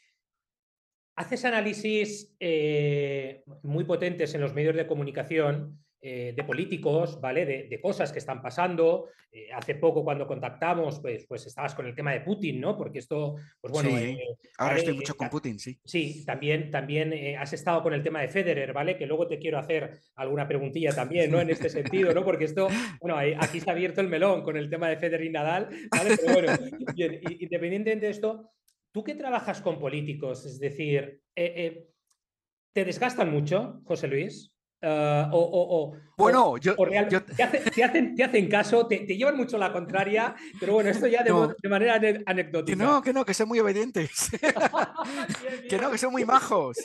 haces 1.15 1.43
análisis 1.43 2.35
eh, 2.39 3.43
muy 3.63 3.83
potentes 3.83 4.35
en 4.35 4.41
los 4.41 4.53
medios 4.53 4.75
de 4.75 4.85
comunicación 4.85 5.83
eh, 6.09 6.31
de 6.33 6.43
políticos, 6.45 7.19
¿vale? 7.19 7.45
De, 7.45 7.81
cosas 7.81 8.13
que 8.13 8.19
están 8.19 8.41
pasando. 8.41 9.09
Eh, 9.29 9.49
hace 9.53 9.75
poco 9.75 10.05
cuando 10.05 10.25
contactamos, 10.25 11.01
pues, 11.01 11.25
pues 11.27 11.45
estabas 11.45 11.75
con 11.75 11.85
el 11.85 11.93
tema 11.93 12.13
de 12.13 12.21
Putin, 12.21 12.61
¿no? 12.61 12.77
Porque 12.77 12.99
esto, 12.99 13.35
pues 13.59 13.73
bueno... 13.73 13.89
Sí, 13.89 14.17
ahora 14.57 14.77
estoy 14.77 14.93
mucho 14.93 15.17
con 15.17 15.29
Putin, 15.29 15.59
sí. 15.59 15.77
Sí, 15.83 16.23
también, 16.25 16.71
también 16.71 17.13
has 17.37 17.51
estado 17.51 17.83
con 17.83 17.93
el 17.93 18.03
tema 18.03 18.21
de 18.21 18.29
Federer, 18.29 18.71
¿vale? 18.71 18.95
Que 18.95 19.05
luego 19.05 19.27
te 19.27 19.37
quiero 19.37 19.59
hacer 19.59 19.99
alguna 20.15 20.47
preguntilla 20.47 20.95
también, 20.95 21.29
¿no? 21.29 21.41
En 21.41 21.49
este 21.49 21.69
sentido, 21.69 22.13
¿no? 22.13 22.23
Porque 22.23 22.45
esto, 22.45 22.69
bueno, 23.01 23.17
aquí 23.17 23.59
se 23.59 23.69
ha 23.69 23.73
abierto 23.73 23.99
el 23.99 24.07
melón 24.07 24.43
con 24.43 24.55
el 24.55 24.69
tema 24.69 24.87
de 24.87 24.95
Federer 24.95 25.25
y 25.25 25.29
Nadal, 25.29 25.67
¿vale? 25.91 26.15
Pero 26.15 26.33
bueno, 26.33 26.53
independientemente 26.95 28.05
de 28.05 28.11
esto, 28.11 28.53
tú 28.93 29.03
que 29.03 29.15
trabajas 29.15 29.59
con 29.59 29.77
políticos, 29.77 30.45
es 30.45 30.57
decir, 30.57 31.21
¿te 31.35 32.85
desgastan 32.85 33.29
mucho, 33.29 33.81
José 33.83 34.07
Luis? 34.07 34.56
Ah, 34.81 35.29
o, 35.33 35.95
bueno, 36.17 36.57
yo, 36.57 36.75
Te, 36.75 37.83
hacen, 37.83 38.49
caso, 38.49 38.87
te, 38.87 39.05
llevan 39.05 39.37
mucho 39.37 39.57
la 39.57 39.71
contraria, 39.71 40.35
pero 40.59 40.73
bueno, 40.73 40.89
esto 40.89 41.07
ya 41.07 41.23
de, 41.23 41.69
manera 41.69 41.99
anecdótica. 42.25 42.77
Que 42.77 42.83
no, 42.83 43.01
que 43.01 43.13
no, 43.13 43.25
que 43.25 43.33
son 43.33 43.47
muy 43.47 43.59
obedientes. 43.59 44.29
que 45.69 45.77
no, 45.77 45.91
que 45.91 45.97
son 45.97 46.11
muy 46.11 46.25
majos. 46.25 46.77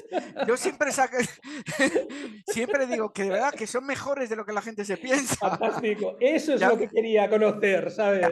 Yo 0.47 0.57
siempre 0.57 0.91
siempre 2.47 2.87
digo 2.87 3.13
que 3.13 3.25
de 3.25 3.31
verdad 3.31 3.53
que 3.53 3.67
son 3.67 3.85
mejores 3.85 4.31
de 4.31 4.37
lo 4.37 4.47
que 4.47 4.53
la 4.53 4.63
gente 4.63 4.85
se 4.85 4.97
piensa. 4.97 5.37
Fantástico. 5.37 6.17
Eso 6.21 6.55
es 6.55 6.61
lo 6.61 6.79
que 6.79 6.89
quería 6.89 7.29
conocer, 7.29 7.91
¿sabes? 7.91 8.29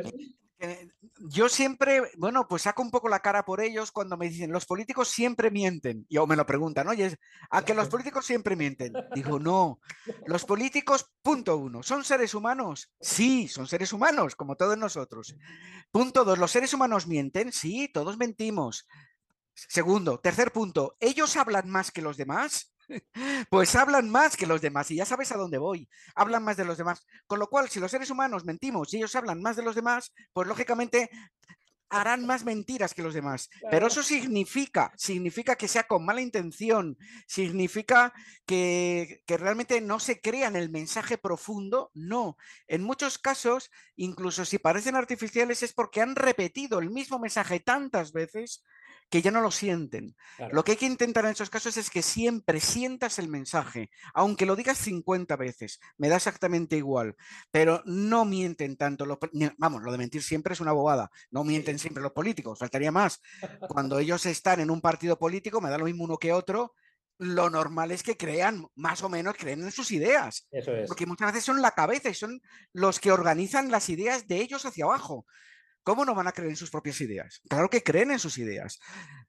Yo 1.28 1.48
siempre, 1.48 2.02
bueno, 2.16 2.46
pues 2.46 2.62
saco 2.62 2.82
un 2.82 2.90
poco 2.90 3.08
la 3.08 3.20
cara 3.20 3.44
por 3.44 3.60
ellos 3.60 3.92
cuando 3.92 4.16
me 4.16 4.28
dicen, 4.28 4.52
los 4.52 4.66
políticos 4.66 5.08
siempre 5.08 5.50
mienten. 5.50 6.06
Y 6.08 6.18
o 6.18 6.26
me 6.26 6.36
lo 6.36 6.44
preguntan, 6.46 6.88
oye, 6.88 7.16
¿a 7.50 7.64
que 7.64 7.74
los 7.74 7.88
políticos 7.88 8.26
siempre 8.26 8.56
mienten? 8.56 8.92
Digo, 9.14 9.38
no, 9.40 9.80
los 10.26 10.44
políticos, 10.44 11.10
punto 11.22 11.56
uno, 11.56 11.82
¿son 11.82 12.04
seres 12.04 12.34
humanos? 12.34 12.92
Sí, 13.00 13.48
son 13.48 13.66
seres 13.66 13.92
humanos, 13.92 14.36
como 14.36 14.56
todos 14.56 14.76
nosotros. 14.76 15.34
Punto 15.90 16.24
dos, 16.24 16.38
¿los 16.38 16.50
seres 16.50 16.74
humanos 16.74 17.06
mienten? 17.06 17.52
Sí, 17.52 17.88
todos 17.88 18.18
mentimos. 18.18 18.86
Segundo, 19.54 20.20
tercer 20.20 20.52
punto, 20.52 20.96
¿ellos 21.00 21.36
hablan 21.36 21.68
más 21.68 21.90
que 21.90 22.02
los 22.02 22.16
demás? 22.16 22.72
Pues 23.50 23.74
hablan 23.74 24.10
más 24.10 24.36
que 24.36 24.46
los 24.46 24.60
demás 24.60 24.90
y 24.90 24.96
ya 24.96 25.04
sabes 25.04 25.32
a 25.32 25.36
dónde 25.36 25.58
voy. 25.58 25.88
Hablan 26.14 26.44
más 26.44 26.56
de 26.56 26.64
los 26.64 26.78
demás. 26.78 27.06
Con 27.26 27.38
lo 27.38 27.48
cual, 27.48 27.68
si 27.68 27.80
los 27.80 27.90
seres 27.90 28.10
humanos 28.10 28.44
mentimos 28.44 28.92
y 28.92 28.98
ellos 28.98 29.14
hablan 29.14 29.40
más 29.42 29.56
de 29.56 29.62
los 29.62 29.74
demás, 29.74 30.12
pues 30.32 30.48
lógicamente 30.48 31.10
harán 31.90 32.24
más 32.24 32.44
mentiras 32.44 32.94
que 32.94 33.02
los 33.02 33.14
demás. 33.14 33.50
Pero 33.68 33.88
eso 33.88 34.02
significa, 34.02 34.92
significa 34.96 35.56
que 35.56 35.66
sea 35.66 35.84
con 35.84 36.04
mala 36.04 36.20
intención, 36.20 36.96
significa 37.26 38.12
que, 38.46 39.22
que, 39.26 39.36
realmente 39.36 39.80
no 39.80 39.98
se 39.98 40.20
crean 40.20 40.54
el 40.54 40.70
mensaje 40.70 41.18
profundo. 41.18 41.90
No. 41.92 42.36
En 42.68 42.84
muchos 42.84 43.18
casos, 43.18 43.70
incluso 43.96 44.44
si 44.44 44.58
parecen 44.58 44.94
artificiales, 44.94 45.64
es 45.64 45.72
porque 45.72 46.00
han 46.00 46.14
repetido 46.14 46.78
el 46.78 46.90
mismo 46.90 47.18
mensaje 47.18 47.58
tantas 47.58 48.12
veces 48.12 48.62
que 49.10 49.22
ya 49.22 49.30
no 49.30 49.40
lo 49.40 49.50
sienten. 49.50 50.16
Lo 50.52 50.64
que 50.64 50.72
hay 50.72 50.78
que 50.78 50.86
intentar 50.86 51.24
en 51.24 51.32
esos 51.32 51.50
casos 51.50 51.76
es 51.76 51.90
que 51.90 52.00
siempre 52.00 52.60
sientas 52.60 53.18
el 53.18 53.28
mensaje, 53.28 53.90
aunque 54.14 54.46
lo 54.46 54.56
digas 54.56 54.78
50 54.78 55.36
veces, 55.36 55.80
me 55.98 56.08
da 56.08 56.16
exactamente 56.16 56.76
igual, 56.76 57.16
pero 57.50 57.82
no 57.84 58.24
mienten 58.24 58.76
tanto. 58.76 59.18
vamos, 59.58 59.82
lo 59.82 59.92
de 59.92 59.98
mentir 59.98 60.22
siempre 60.22 60.54
es 60.54 60.60
una 60.60 60.72
bobada, 60.72 61.10
no 61.30 61.44
mienten 61.44 61.78
siempre 61.78 62.02
los 62.02 62.12
políticos, 62.12 62.58
faltaría 62.58 62.92
más. 62.92 63.20
Cuando 63.68 63.98
ellos 63.98 64.24
están 64.26 64.60
en 64.60 64.70
un 64.70 64.80
partido 64.80 65.18
político, 65.18 65.60
me 65.60 65.70
da 65.70 65.78
lo 65.78 65.84
mismo 65.86 66.04
uno 66.04 66.16
que 66.16 66.32
otro, 66.32 66.74
lo 67.18 67.50
normal 67.50 67.90
es 67.90 68.02
que 68.02 68.16
crean, 68.16 68.66
más 68.76 69.02
o 69.02 69.10
menos, 69.10 69.34
creen 69.36 69.62
en 69.62 69.72
sus 69.72 69.90
ideas. 69.90 70.48
Porque 70.86 71.04
muchas 71.04 71.32
veces 71.32 71.44
son 71.44 71.60
la 71.60 71.72
cabeza 71.72 72.08
y 72.08 72.14
son 72.14 72.40
los 72.72 72.98
que 72.98 73.12
organizan 73.12 73.70
las 73.70 73.90
ideas 73.90 74.26
de 74.26 74.36
ellos 74.36 74.64
hacia 74.64 74.84
abajo. 74.84 75.26
¿Cómo 75.82 76.04
no 76.04 76.14
van 76.14 76.28
a 76.28 76.32
creer 76.32 76.50
en 76.50 76.56
sus 76.56 76.70
propias 76.70 77.00
ideas? 77.00 77.40
Claro 77.48 77.68
que 77.68 77.82
creen 77.82 78.10
en 78.10 78.18
sus 78.18 78.38
ideas. 78.38 78.78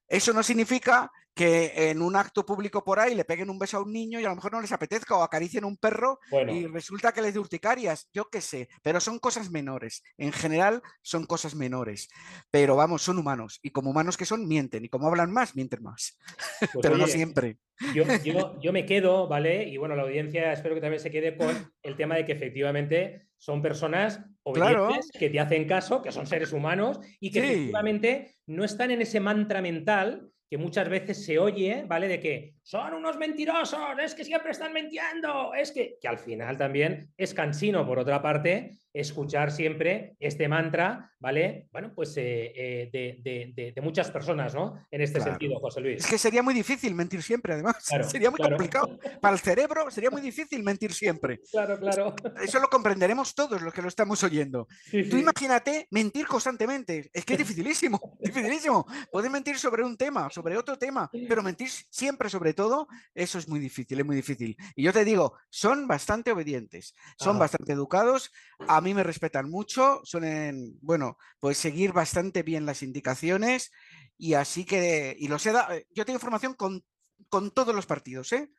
Eso 0.07 0.33
no 0.33 0.43
significa 0.43 1.11
que 1.33 1.89
en 1.89 2.01
un 2.01 2.15
acto 2.15 2.45
público 2.45 2.83
por 2.83 2.99
ahí 2.99 3.15
le 3.15 3.23
peguen 3.23 3.49
un 3.49 3.57
beso 3.57 3.77
a 3.77 3.81
un 3.81 3.93
niño 3.93 4.19
y 4.19 4.25
a 4.25 4.29
lo 4.29 4.35
mejor 4.35 4.51
no 4.51 4.61
les 4.61 4.71
apetezca 4.71 5.15
o 5.15 5.23
acaricien 5.23 5.63
un 5.63 5.77
perro 5.77 6.19
y 6.49 6.67
resulta 6.67 7.13
que 7.13 7.21
les 7.21 7.33
de 7.33 7.39
urticarias, 7.39 8.09
yo 8.13 8.29
qué 8.29 8.41
sé, 8.41 8.67
pero 8.81 8.99
son 8.99 9.19
cosas 9.19 9.49
menores. 9.49 10.03
En 10.17 10.33
general 10.33 10.81
son 11.01 11.25
cosas 11.25 11.55
menores, 11.55 12.09
pero 12.51 12.75
vamos, 12.75 13.01
son 13.01 13.17
humanos 13.17 13.59
y 13.63 13.71
como 13.71 13.91
humanos 13.91 14.17
que 14.17 14.25
son, 14.25 14.47
mienten 14.47 14.83
y 14.85 14.89
como 14.89 15.07
hablan 15.07 15.31
más, 15.31 15.55
mienten 15.55 15.81
más, 15.83 16.17
pues 16.59 16.71
pero 16.81 16.97
no 16.97 17.07
siempre. 17.07 17.57
Yo, 17.93 18.03
yo, 18.61 18.73
me 18.73 18.85
quedo, 18.85 19.27
¿vale? 19.27 19.63
Y 19.69 19.77
bueno, 19.77 19.95
la 19.95 20.03
audiencia 20.03 20.51
espero 20.51 20.75
que 20.75 20.81
también 20.81 21.01
se 21.01 21.11
quede 21.11 21.37
con 21.37 21.73
el 21.81 21.95
tema 21.95 22.15
de 22.15 22.25
que 22.25 22.33
efectivamente 22.33 23.30
son 23.41 23.61
personas 23.63 24.21
obedientes 24.43 25.09
que 25.11 25.29
te 25.29 25.39
hacen 25.39 25.67
caso, 25.67 26.03
que 26.03 26.11
son 26.11 26.27
seres 26.27 26.53
humanos 26.53 26.99
y 27.19 27.31
que 27.31 27.39
efectivamente 27.39 28.35
no 28.45 28.63
están 28.63 28.91
en 28.91 29.01
ese 29.01 29.19
mantra 29.19 29.63
mental 29.63 30.29
que 30.47 30.59
muchas 30.59 30.87
veces 30.89 31.25
se 31.25 31.39
oye, 31.39 31.85
¿vale? 31.87 32.07
De 32.07 32.19
que 32.19 32.53
son 32.63 32.93
unos 32.93 33.17
mentirosos, 33.17 33.79
es 34.03 34.15
que 34.15 34.23
siempre 34.23 34.51
están 34.51 34.73
mintiendo, 34.73 35.53
es 35.53 35.71
que, 35.71 35.97
que 35.99 36.07
al 36.07 36.17
final 36.17 36.57
también 36.57 37.11
es 37.17 37.33
cansino, 37.33 37.85
por 37.85 37.99
otra 37.99 38.21
parte, 38.21 38.81
escuchar 38.93 39.51
siempre 39.51 40.15
este 40.19 40.47
mantra, 40.47 41.11
¿vale? 41.19 41.67
Bueno, 41.71 41.93
pues 41.95 42.15
eh, 42.17 42.89
eh, 42.91 43.71
de, 43.73 43.81
muchas 43.81 44.11
personas, 44.11 44.53
¿no? 44.53 44.85
En 44.91 45.01
este 45.01 45.21
sentido, 45.21 45.59
José 45.59 45.81
Luis. 45.81 46.03
Es 46.03 46.09
que 46.09 46.17
sería 46.17 46.43
muy 46.43 46.53
difícil 46.53 46.93
mentir 46.93 47.23
siempre, 47.23 47.53
además. 47.53 47.77
sería 48.09 48.29
muy 48.29 48.39
complicado. 48.39 48.99
Para 49.21 49.33
el 49.33 49.39
cerebro 49.39 49.89
sería 49.89 50.09
muy 50.09 50.21
difícil 50.21 50.63
mentir 50.63 50.93
siempre. 50.93 51.39
Claro, 51.51 51.77
claro. 51.77 52.15
Eso 52.41 52.59
lo 52.59 52.69
comprenderemos 52.69 53.35
todos 53.35 53.61
los 53.61 53.73
que 53.73 53.81
lo 53.81 53.89
estamos 53.89 54.23
oyendo. 54.23 54.67
Tú 54.89 55.17
imagínate 55.17 55.87
mentir 55.91 56.25
constantemente. 56.25 57.09
Es 57.13 57.25
que 57.25 57.33
es 57.33 57.39
dificilísimo, 57.45 58.17
dificilísimo. 58.19 58.85
Puedes 59.11 59.29
mentir 59.29 59.59
sobre 59.59 59.83
un 59.83 59.97
tema, 59.97 60.29
sobre 60.29 60.57
otro 60.57 60.77
tema, 60.77 61.09
pero 61.27 61.43
mentir 61.43 61.69
siempre 61.69 62.29
sobre 62.29 62.50
todo, 62.53 62.87
eso 63.13 63.37
es 63.37 63.47
muy 63.47 63.59
difícil, 63.59 63.99
es 63.99 64.05
muy 64.05 64.15
difícil. 64.15 64.57
Y 64.75 64.83
yo 64.83 64.93
te 64.93 65.05
digo, 65.05 65.37
son 65.49 65.87
bastante 65.87 66.31
obedientes, 66.31 66.93
son 67.17 67.39
bastante 67.39 67.73
educados 67.73 68.31
a 68.67 68.81
mí 68.81 68.93
me 68.93 69.03
respetan 69.03 69.49
mucho, 69.49 70.01
suelen, 70.03 70.77
bueno, 70.81 71.17
pues 71.39 71.57
seguir 71.57 71.93
bastante 71.93 72.43
bien 72.43 72.65
las 72.65 72.83
indicaciones 72.83 73.71
y 74.17 74.33
así 74.33 74.65
que, 74.65 75.15
y 75.17 75.27
los 75.27 75.45
he 75.45 75.51
dado, 75.51 75.73
eh, 75.73 75.87
yo 75.91 76.05
tengo 76.05 76.17
información 76.17 76.53
con, 76.53 76.83
con 77.29 77.51
todos 77.51 77.73
los 77.73 77.85
partidos, 77.85 78.31
¿eh? 78.33 78.51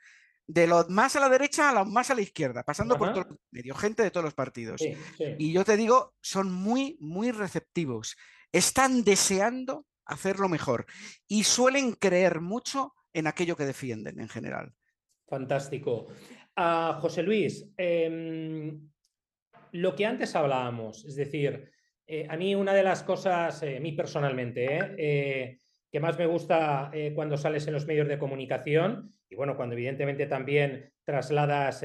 De 0.47 0.67
lo 0.67 0.87
más 0.89 1.15
a 1.15 1.21
la 1.21 1.29
derecha 1.29 1.71
a 1.71 1.73
lo 1.73 1.85
más 1.85 2.11
a 2.11 2.15
la 2.15 2.21
izquierda, 2.21 2.65
pasando 2.65 2.99
por 2.99 3.13
todo 3.13 3.27
el 3.31 3.39
medio, 3.53 3.75
gente 3.77 4.03
de 4.03 4.11
todos 4.11 4.25
los 4.25 4.35
partidos. 4.35 4.83
Y 5.39 5.53
yo 5.53 5.65
te 5.65 5.77
digo, 5.77 6.15
son 6.21 6.53
muy, 6.53 6.99
muy 7.01 7.31
receptivos. 7.31 8.17
Están 8.51 9.05
deseando 9.05 9.87
hacerlo 10.05 10.49
mejor 10.49 10.85
y 11.29 11.45
suelen 11.45 11.93
creer 11.93 12.41
mucho 12.41 12.93
en 13.13 13.27
aquello 13.27 13.57
que 13.57 13.65
defienden 13.65 14.21
en 14.21 14.29
general. 14.29 14.73
Fantástico. 15.27 16.09
Ah, 16.57 16.99
José 17.01 17.23
Luis, 17.23 17.73
eh, 17.77 18.73
lo 19.73 19.97
que 19.97 20.07
antes 20.07 20.37
hablábamos, 20.37 21.05
es 21.05 21.17
decir, 21.17 21.71
eh, 22.07 22.27
a 22.29 22.37
mí 22.37 22.55
una 22.55 22.75
de 22.75 22.83
las 22.83 23.03
cosas, 23.03 23.63
eh, 23.63 23.79
a 23.79 23.81
mí 23.81 23.93
personalmente, 23.93 24.95
eh, 24.99 25.59
que 25.91 26.01
más 26.01 26.19
me 26.19 26.27
gusta 26.27 26.91
cuando 27.15 27.37
sales 27.37 27.67
en 27.67 27.75
los 27.75 27.87
medios 27.87 28.09
de 28.09 28.19
comunicación, 28.19 29.15
y 29.29 29.35
bueno, 29.35 29.57
cuando 29.57 29.75
evidentemente 29.75 30.25
también 30.27 30.91
trasladas 31.05 31.85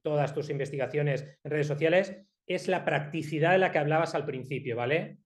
todas 0.00 0.32
tus 0.32 0.48
investigaciones 0.48 1.22
en 1.42 1.50
redes 1.50 1.66
sociales, 1.66 2.16
es 2.46 2.68
la 2.68 2.84
practicidad 2.84 3.50
de 3.50 3.58
la 3.58 3.72
que 3.72 3.78
hablabas 3.78 4.14
al 4.14 4.26
principio, 4.26 4.76
¿vale? 4.76 5.18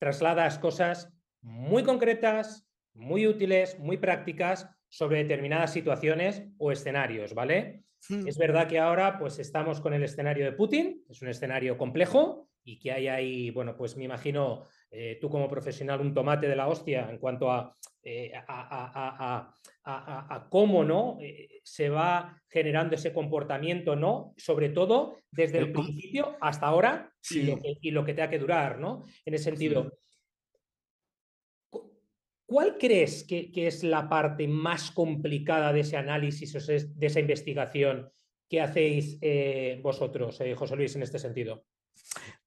Trasladas 0.00 0.58
cosas 0.58 1.14
muy 1.42 1.84
concretas, 1.84 2.68
muy 2.92 3.24
útiles, 3.28 3.78
muy 3.78 3.98
prácticas 3.98 4.68
sobre 4.88 5.22
determinadas 5.22 5.72
situaciones 5.72 6.44
o 6.58 6.72
escenarios, 6.72 7.34
¿vale? 7.34 7.84
Hmm. 8.08 8.26
Es 8.26 8.38
verdad 8.38 8.68
que 8.68 8.78
ahora 8.78 9.18
pues 9.18 9.38
estamos 9.38 9.80
con 9.80 9.94
el 9.94 10.02
escenario 10.02 10.44
de 10.44 10.52
Putin, 10.52 11.04
es 11.08 11.22
un 11.22 11.28
escenario 11.28 11.76
complejo 11.76 12.48
y 12.64 12.78
que 12.78 12.92
hay 12.92 13.08
ahí, 13.08 13.50
bueno, 13.50 13.76
pues 13.76 13.96
me 13.96 14.04
imagino 14.04 14.66
eh, 14.90 15.18
tú 15.20 15.30
como 15.30 15.48
profesional 15.48 16.00
un 16.00 16.12
tomate 16.12 16.48
de 16.48 16.56
la 16.56 16.68
hostia 16.68 17.08
en 17.08 17.18
cuanto 17.18 17.50
a, 17.50 17.76
eh, 18.02 18.32
a, 18.34 19.52
cómo 20.50 20.84
¿no? 20.84 21.18
Eh, 21.20 21.60
se 21.62 21.88
va 21.88 22.40
generando 22.48 22.96
ese 22.96 23.12
comportamiento, 23.12 23.94
¿no? 23.94 24.34
Sobre 24.36 24.70
todo 24.70 25.18
desde 25.30 25.58
el 25.58 25.72
principio 25.72 26.36
hasta 26.40 26.66
ahora 26.66 27.12
y, 27.30 27.42
lo 27.42 27.60
que, 27.60 27.78
y, 27.80 27.90
lo 27.92 28.04
que, 28.04 28.14
tenga 28.14 28.30
que 28.30 28.38
durar, 28.38 28.80
¿no? 28.80 29.04
En 29.24 29.34
ese 29.34 29.44
sentido. 29.44 29.92
¿Cuál 32.46 32.78
crees 32.78 33.24
que, 33.24 33.50
es 33.54 33.82
la 33.82 34.08
parte 34.08 34.46
más 34.46 34.90
complicada 34.92 35.72
de 35.72 35.80
ese 35.80 35.96
análisis, 35.96 36.54
o 36.54 36.58
de 36.60 37.06
esa 37.06 37.20
investigación 37.20 38.10
¿qué 38.48 38.60
hacéis 38.60 39.18
eh, 39.20 39.80
vosotros, 39.82 40.40
eh, 40.40 40.54
José 40.54 40.76
Luis, 40.76 40.94
en 40.96 41.02
este 41.02 41.18
sentido? 41.18 41.64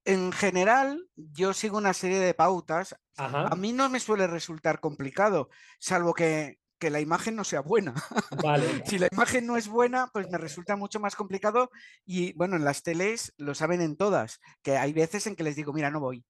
En 0.04 0.32
general, 0.32 1.06
yo 1.14 1.52
sigo 1.52 1.78
una 1.78 1.92
serie 1.92 2.18
de 2.18 2.34
pautas. 2.34 2.96
A 3.16 3.54
mí 3.54 3.72
no 3.72 3.88
me 3.90 4.00
suele 4.00 4.26
resultar 4.26 4.80
complicado, 4.80 5.50
salvo 5.78 6.14
que, 6.14 6.58
la 6.80 7.00
imagen 7.00 7.36
no 7.36 7.44
sea 7.44 7.60
buena. 7.60 7.92
Vale. 8.42 8.82
si 8.86 8.98
la 8.98 9.08
imagen 9.12 9.46
no 9.46 9.58
es 9.58 9.68
buena, 9.68 10.08
pues 10.14 10.30
me 10.30 10.38
resulta 10.38 10.76
mucho 10.76 10.98
más 10.98 11.14
complicado. 11.14 11.70
Y 12.06 12.32
bueno, 12.32 12.56
en 12.56 12.64
las 12.64 12.82
teles 12.82 13.34
lo 13.36 13.54
saben 13.54 13.82
en 13.82 13.96
todas, 13.96 14.40
que 14.62 14.78
hay 14.78 14.94
veces 14.94 15.26
en 15.26 15.36
que 15.36 15.44
les 15.44 15.56
digo, 15.56 15.74
mira, 15.74 15.90
no 15.90 16.00
voy. 16.00 16.24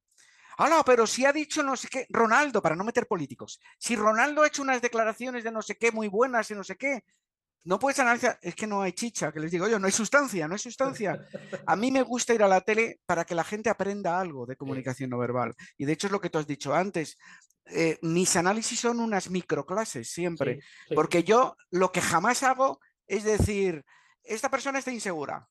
¡Hala! 0.60 0.82
Pero 0.84 1.06
si 1.06 1.24
ha 1.24 1.32
dicho 1.32 1.62
no 1.62 1.76
sé 1.76 1.88
qué, 1.88 2.06
Ronaldo, 2.10 2.60
para 2.60 2.76
no 2.76 2.84
meter 2.84 3.06
políticos, 3.06 3.60
si 3.78 3.96
Ronaldo 3.96 4.42
ha 4.42 4.46
hecho 4.46 4.62
unas 4.62 4.82
declaraciones 4.82 5.42
de 5.42 5.50
no 5.50 5.62
sé 5.62 5.76
qué 5.76 5.90
muy 5.90 6.08
buenas 6.08 6.50
y 6.50 6.54
no 6.54 6.62
sé 6.62 6.76
qué, 6.76 7.02
no 7.64 7.78
puedes 7.78 7.98
analizar, 7.98 8.38
es 8.42 8.54
que 8.54 8.66
no 8.66 8.82
hay 8.82 8.92
chicha, 8.92 9.32
que 9.32 9.40
les 9.40 9.50
digo 9.50 9.68
yo, 9.68 9.78
no 9.78 9.86
hay 9.86 9.92
sustancia, 9.92 10.46
no 10.48 10.54
hay 10.54 10.58
sustancia. 10.58 11.18
A 11.66 11.76
mí 11.76 11.90
me 11.90 12.02
gusta 12.02 12.34
ir 12.34 12.42
a 12.42 12.48
la 12.48 12.60
tele 12.60 13.00
para 13.06 13.24
que 13.24 13.34
la 13.34 13.44
gente 13.44 13.70
aprenda 13.70 14.20
algo 14.20 14.46
de 14.46 14.56
comunicación 14.56 15.10
no 15.10 15.18
verbal. 15.18 15.54
Y 15.76 15.84
de 15.84 15.92
hecho 15.92 16.06
es 16.06 16.12
lo 16.12 16.20
que 16.20 16.30
tú 16.30 16.38
has 16.38 16.46
dicho 16.46 16.74
antes. 16.74 17.16
Eh, 17.66 17.98
mis 18.02 18.34
análisis 18.36 18.80
son 18.80 19.00
unas 19.00 19.30
microclases 19.30 20.10
siempre, 20.10 20.60
porque 20.94 21.22
yo 21.22 21.56
lo 21.70 21.92
que 21.92 22.00
jamás 22.00 22.42
hago 22.42 22.80
es 23.06 23.24
decir, 23.24 23.84
esta 24.22 24.48
persona 24.48 24.78
está 24.78 24.92
insegura 24.92 25.48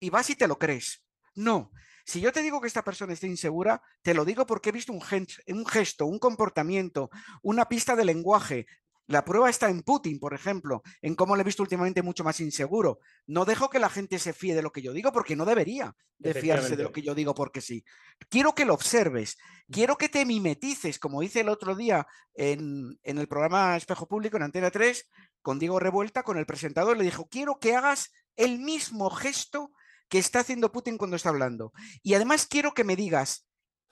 y 0.00 0.10
vas 0.10 0.30
y 0.30 0.36
te 0.36 0.48
lo 0.48 0.58
crees. 0.58 1.04
No, 1.34 1.70
si 2.08 2.22
yo 2.22 2.32
te 2.32 2.42
digo 2.42 2.58
que 2.58 2.68
esta 2.68 2.82
persona 2.82 3.12
está 3.12 3.26
insegura, 3.26 3.82
te 4.00 4.14
lo 4.14 4.24
digo 4.24 4.46
porque 4.46 4.70
he 4.70 4.72
visto 4.72 4.94
un, 4.94 5.02
un, 5.48 5.66
gesto, 5.66 6.06
un 6.06 6.18
comportamiento, 6.18 7.10
una 7.42 7.66
pista 7.68 7.94
de 7.96 8.06
lenguaje, 8.06 8.66
la 9.08 9.26
prueba 9.26 9.50
está 9.50 9.68
en 9.68 9.82
Putin, 9.82 10.18
por 10.18 10.32
ejemplo, 10.32 10.82
en 11.02 11.14
cómo 11.14 11.36
le 11.36 11.42
he 11.42 11.44
visto 11.44 11.62
últimamente 11.62 12.00
mucho 12.00 12.24
más 12.24 12.40
inseguro. 12.40 13.00
No 13.26 13.44
dejo 13.44 13.68
que 13.68 13.78
la 13.78 13.90
gente 13.90 14.18
se 14.18 14.32
fíe 14.32 14.54
de 14.54 14.62
lo 14.62 14.72
que 14.72 14.80
yo 14.80 14.94
digo 14.94 15.12
porque 15.12 15.36
no 15.36 15.44
debería 15.44 15.94
de 16.16 16.32
fiarse 16.32 16.76
de 16.76 16.82
lo 16.82 16.92
que 16.92 17.02
yo 17.02 17.14
digo 17.14 17.34
porque 17.34 17.60
sí. 17.60 17.84
Quiero 18.30 18.54
que 18.54 18.64
lo 18.64 18.72
observes, 18.72 19.36
quiero 19.70 19.98
que 19.98 20.08
te 20.08 20.24
mimetices, 20.24 20.98
como 20.98 21.22
hice 21.22 21.40
el 21.40 21.50
otro 21.50 21.74
día 21.74 22.06
en, 22.32 22.98
el 23.02 23.28
programa 23.28 23.76
Espejo 23.76 24.08
Público 24.08 24.38
en 24.38 24.44
Antena 24.44 24.70
3, 24.70 25.10
con 25.42 25.58
Diego 25.58 25.78
Revuelta, 25.78 26.22
con 26.22 26.38
el 26.38 26.46
presentador, 26.46 26.96
le 26.96 27.04
dijo, 27.04 27.28
quiero 27.28 27.58
que 27.58 27.76
hagas 27.76 28.12
el 28.36 28.58
mismo 28.60 29.10
gesto 29.10 29.72
que 30.08 30.18
está 30.18 30.40
haciendo 30.40 30.72
Putin 30.72 30.98
cuando 30.98 31.16
está 31.16 31.28
hablando. 31.28 31.72
Y 32.02 32.14
además 32.14 32.46
quiero 32.46 32.74
que 32.74 32.84
me 32.84 32.96
digas, 32.96 33.46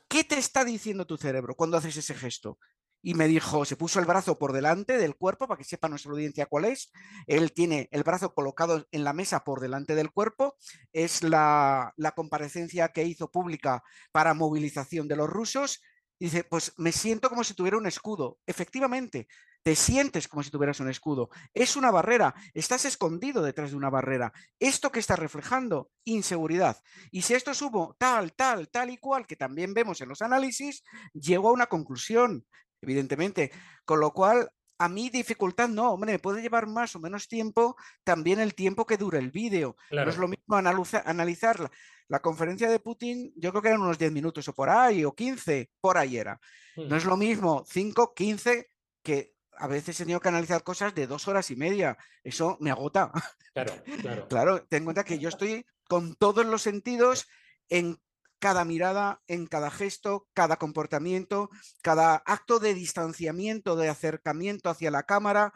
¿qué 0.08 0.24
te 0.24 0.38
está 0.38 0.64
diciendo 0.64 1.06
tu 1.06 1.16
cerebro 1.16 1.54
cuando 1.54 1.76
haces 1.76 1.96
ese 1.96 2.14
gesto? 2.14 2.58
y 3.06 3.14
me 3.14 3.28
dijo, 3.28 3.64
se 3.64 3.76
puso 3.76 4.00
el 4.00 4.04
brazo 4.04 4.36
por 4.36 4.52
delante 4.52 4.98
del 4.98 5.14
cuerpo 5.14 5.46
para 5.46 5.58
que 5.58 5.62
sepa 5.62 5.88
nuestra 5.88 6.10
audiencia 6.10 6.46
cuál 6.46 6.64
es. 6.64 6.90
Él 7.28 7.52
tiene 7.52 7.88
el 7.92 8.02
brazo 8.02 8.34
colocado 8.34 8.84
en 8.90 9.04
la 9.04 9.12
mesa 9.12 9.44
por 9.44 9.60
delante 9.60 9.94
del 9.94 10.10
cuerpo. 10.10 10.56
Es 10.92 11.22
la, 11.22 11.94
comparecencia 12.16 12.88
que 12.88 13.04
hizo 13.04 13.30
pública 13.30 13.84
para 14.10 14.34
movilización 14.34 15.06
de 15.06 15.14
los 15.14 15.30
rusos. 15.30 15.82
Dice, 16.18 16.44
pues 16.44 16.72
me 16.76 16.92
siento 16.92 17.28
como 17.28 17.44
si 17.44 17.54
tuviera 17.54 17.76
un 17.76 17.86
escudo. 17.86 18.38
Efectivamente, 18.46 19.28
te 19.62 19.74
sientes 19.74 20.28
como 20.28 20.42
si 20.42 20.50
tuvieras 20.50 20.80
un 20.80 20.88
escudo. 20.88 21.28
Es 21.52 21.76
una 21.76 21.90
barrera, 21.90 22.34
estás 22.54 22.84
escondido 22.84 23.42
detrás 23.42 23.70
de 23.70 23.76
una 23.76 23.90
barrera. 23.90 24.32
Esto 24.58 24.92
que 24.92 25.00
está 25.00 25.16
reflejando, 25.16 25.90
inseguridad. 26.04 26.78
Y 27.10 27.22
si 27.22 27.34
esto 27.34 27.52
subo 27.54 27.96
tal, 27.98 28.32
tal, 28.34 28.68
tal 28.68 28.90
y 28.90 28.98
cual, 28.98 29.26
que 29.26 29.36
también 29.36 29.74
vemos 29.74 30.00
en 30.00 30.08
los 30.08 30.22
análisis, 30.22 30.82
llego 31.12 31.48
a 31.48 31.52
una 31.52 31.66
conclusión 31.66 32.46
evidentemente. 32.80 33.50
Con 33.84 34.00
lo 34.00 34.12
cual, 34.12 34.50
a 34.78 34.88
mí 34.88 35.10
dificultad 35.10 35.68
no, 35.68 35.92
hombre, 35.92 36.12
me 36.12 36.18
puede 36.18 36.42
llevar 36.42 36.66
más 36.66 36.94
o 36.96 37.00
menos 37.00 37.28
tiempo 37.28 37.76
también 38.04 38.40
el 38.40 38.54
tiempo 38.54 38.86
que 38.86 38.96
dura 38.96 39.18
el 39.18 39.30
vídeo. 39.30 39.76
No 39.90 40.08
es 40.08 40.18
lo 40.18 40.28
mismo 40.28 40.56
analizar 40.56 41.70
la, 42.08 42.20
conferencia 42.20 42.68
de 42.68 42.78
Putin, 42.78 43.32
yo 43.36 43.50
creo 43.50 43.62
que 43.62 43.68
eran 43.68 43.80
unos 43.82 43.98
10 43.98 44.12
minutos 44.12 44.46
o 44.48 44.54
por 44.54 44.68
ahí, 44.68 45.04
o 45.04 45.14
15, 45.14 45.70
por 45.80 45.98
ahí 45.98 46.16
era. 46.16 46.38
No 46.76 46.96
es 46.96 47.04
lo 47.04 47.16
mismo 47.16 47.64
5, 47.66 48.14
15, 48.14 48.70
que 49.02 49.34
a 49.58 49.66
veces 49.66 49.98
he 49.98 50.04
tenido 50.04 50.20
que 50.20 50.28
analizar 50.28 50.62
cosas 50.62 50.94
de 50.94 51.06
dos 51.06 51.26
horas 51.28 51.50
y 51.50 51.56
media. 51.56 51.96
Eso 52.22 52.58
me 52.60 52.70
agota. 52.70 53.10
Claro, 53.54 53.72
claro. 54.02 54.28
claro, 54.28 54.62
ten 54.64 54.78
en 54.78 54.84
cuenta 54.84 55.04
que 55.04 55.18
yo 55.18 55.28
estoy 55.28 55.64
con 55.88 56.14
todos 56.14 56.44
los 56.44 56.62
sentidos 56.62 57.26
en 57.68 57.98
cada 58.46 58.64
mirada, 58.64 59.20
en 59.26 59.48
cada 59.48 59.72
gesto, 59.72 60.28
cada 60.32 60.56
comportamiento, 60.56 61.50
cada 61.82 62.14
acto 62.14 62.60
de 62.60 62.74
distanciamiento, 62.74 63.74
de 63.74 63.88
acercamiento 63.88 64.70
hacia 64.70 64.92
la 64.92 65.02
cámara. 65.02 65.52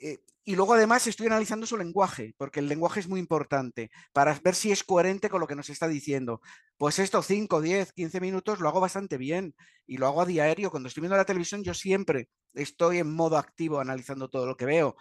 Eh, 0.00 0.18
y 0.42 0.56
luego 0.56 0.74
además 0.74 1.06
estoy 1.06 1.28
analizando 1.28 1.66
su 1.66 1.76
lenguaje, 1.76 2.34
porque 2.36 2.58
el 2.58 2.66
lenguaje 2.66 2.98
es 2.98 3.06
muy 3.06 3.20
importante, 3.20 3.92
para 4.12 4.34
ver 4.42 4.56
si 4.56 4.72
es 4.72 4.82
coherente 4.82 5.30
con 5.30 5.40
lo 5.40 5.46
que 5.46 5.54
nos 5.54 5.70
está 5.70 5.86
diciendo. 5.86 6.40
Pues 6.76 6.98
esto, 6.98 7.22
5, 7.22 7.60
10, 7.60 7.92
15 7.92 8.20
minutos, 8.20 8.58
lo 8.58 8.68
hago 8.68 8.80
bastante 8.80 9.16
bien 9.16 9.54
y 9.86 9.98
lo 9.98 10.08
hago 10.08 10.22
a 10.22 10.26
diario. 10.26 10.72
Cuando 10.72 10.88
estoy 10.88 11.02
viendo 11.02 11.16
la 11.16 11.24
televisión, 11.24 11.62
yo 11.62 11.74
siempre 11.74 12.28
estoy 12.54 12.98
en 12.98 13.14
modo 13.14 13.38
activo 13.38 13.78
analizando 13.78 14.28
todo 14.28 14.46
lo 14.46 14.56
que 14.56 14.64
veo. 14.64 14.96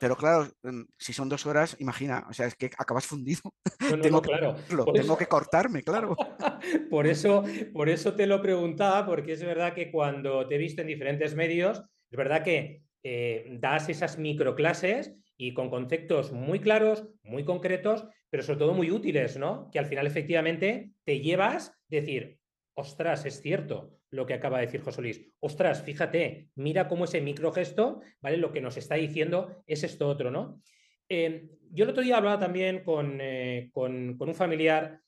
Pero 0.00 0.16
claro, 0.16 0.48
si 0.96 1.12
son 1.12 1.28
dos 1.28 1.46
horas, 1.46 1.76
imagina, 1.80 2.26
o 2.28 2.32
sea, 2.32 2.46
es 2.46 2.54
que 2.54 2.70
acabas 2.78 3.06
fundido. 3.06 3.40
tengo, 4.02 4.22
claro. 4.22 4.56
que, 4.68 5.00
tengo 5.00 5.16
que 5.16 5.26
cortarme, 5.26 5.82
claro. 5.82 6.16
por, 6.90 7.06
eso, 7.06 7.44
por 7.72 7.88
eso 7.88 8.14
te 8.14 8.26
lo 8.26 8.40
preguntaba, 8.40 9.06
porque 9.06 9.32
es 9.32 9.42
verdad 9.42 9.74
que 9.74 9.90
cuando 9.90 10.46
te 10.46 10.54
he 10.54 10.58
visto 10.58 10.82
en 10.82 10.88
diferentes 10.88 11.34
medios, 11.34 11.82
es 12.10 12.16
verdad 12.16 12.42
que 12.42 12.82
eh, 13.02 13.46
das 13.60 13.88
esas 13.88 14.18
microclases 14.18 15.14
y 15.36 15.54
con 15.54 15.70
conceptos 15.70 16.32
muy 16.32 16.60
claros, 16.60 17.06
muy 17.22 17.44
concretos, 17.44 18.06
pero 18.30 18.42
sobre 18.42 18.58
todo 18.58 18.74
muy 18.74 18.90
útiles, 18.90 19.36
¿no? 19.38 19.70
Que 19.70 19.78
al 19.78 19.86
final 19.86 20.06
efectivamente 20.06 20.90
te 21.04 21.20
llevas 21.20 21.70
a 21.70 21.74
decir, 21.88 22.38
ostras, 22.74 23.24
es 23.24 23.40
cierto, 23.40 23.97
lo 24.10 24.26
que 24.26 24.34
acaba 24.34 24.58
de 24.58 24.66
decir 24.66 24.80
José 24.80 25.02
Luis. 25.02 25.22
Ostras, 25.40 25.82
fíjate, 25.82 26.50
mira 26.54 26.88
cómo 26.88 27.04
ese 27.04 27.20
microgesto, 27.20 28.00
¿vale? 28.20 28.36
Lo 28.36 28.52
que 28.52 28.60
nos 28.60 28.76
está 28.76 28.94
diciendo 28.94 29.62
es 29.66 29.84
esto 29.84 30.08
otro, 30.08 30.30
¿no? 30.30 30.62
Em, 31.08 31.50
yo 31.70 31.84
el 31.84 31.90
otro 31.90 32.02
día 32.02 32.16
hablaba 32.16 32.38
también 32.38 32.82
eh, 33.20 33.70
con, 33.72 34.16
un 34.18 34.34
familiar 34.34 35.00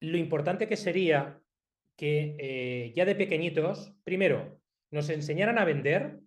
lo 0.00 0.16
importante 0.16 0.68
que 0.68 0.76
sería 0.76 1.40
que 1.96 2.36
eh, 2.38 2.92
ya 2.94 3.04
de 3.04 3.16
pequeñitos, 3.16 3.94
primero, 4.04 4.60
nos 4.92 5.10
enseñaran 5.10 5.58
a 5.58 5.64
vender 5.64 6.20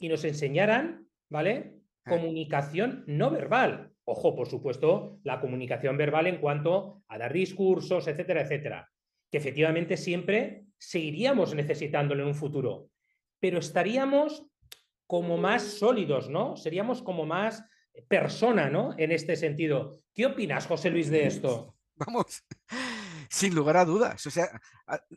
y 0.00 0.08
nos 0.08 0.24
enseñaran, 0.24 1.06
¿vale? 1.28 1.74
Ah. 2.04 2.10
Comunicación 2.10 3.04
no 3.06 3.30
verbal. 3.30 3.92
Ojo, 4.04 4.34
por 4.34 4.48
supuesto, 4.48 5.20
la 5.24 5.40
comunicación 5.40 5.98
verbal 5.98 6.26
en 6.26 6.38
cuanto 6.38 7.02
a 7.08 7.18
dar 7.18 7.34
discursos, 7.34 8.08
etcétera, 8.08 8.40
etcétera 8.40 8.90
que 9.30 9.38
efectivamente 9.38 9.96
siempre 9.96 10.64
seguiríamos 10.78 11.54
necesitándolo 11.54 12.22
en 12.22 12.28
un 12.28 12.34
futuro, 12.34 12.90
pero 13.40 13.58
estaríamos 13.58 14.46
como 15.06 15.38
más 15.38 15.62
sólidos, 15.62 16.28
¿no? 16.28 16.56
Seríamos 16.56 17.02
como 17.02 17.26
más 17.26 17.64
persona, 18.08 18.68
¿no? 18.70 18.94
En 18.98 19.10
este 19.10 19.36
sentido. 19.36 20.02
¿Qué 20.14 20.26
opinas, 20.26 20.66
José 20.66 20.90
Luis, 20.90 21.10
de 21.10 21.26
esto? 21.26 21.74
Vamos, 21.96 22.44
sin 23.30 23.54
lugar 23.54 23.78
a 23.78 23.84
dudas. 23.84 24.26
O 24.26 24.30
sea, 24.30 24.48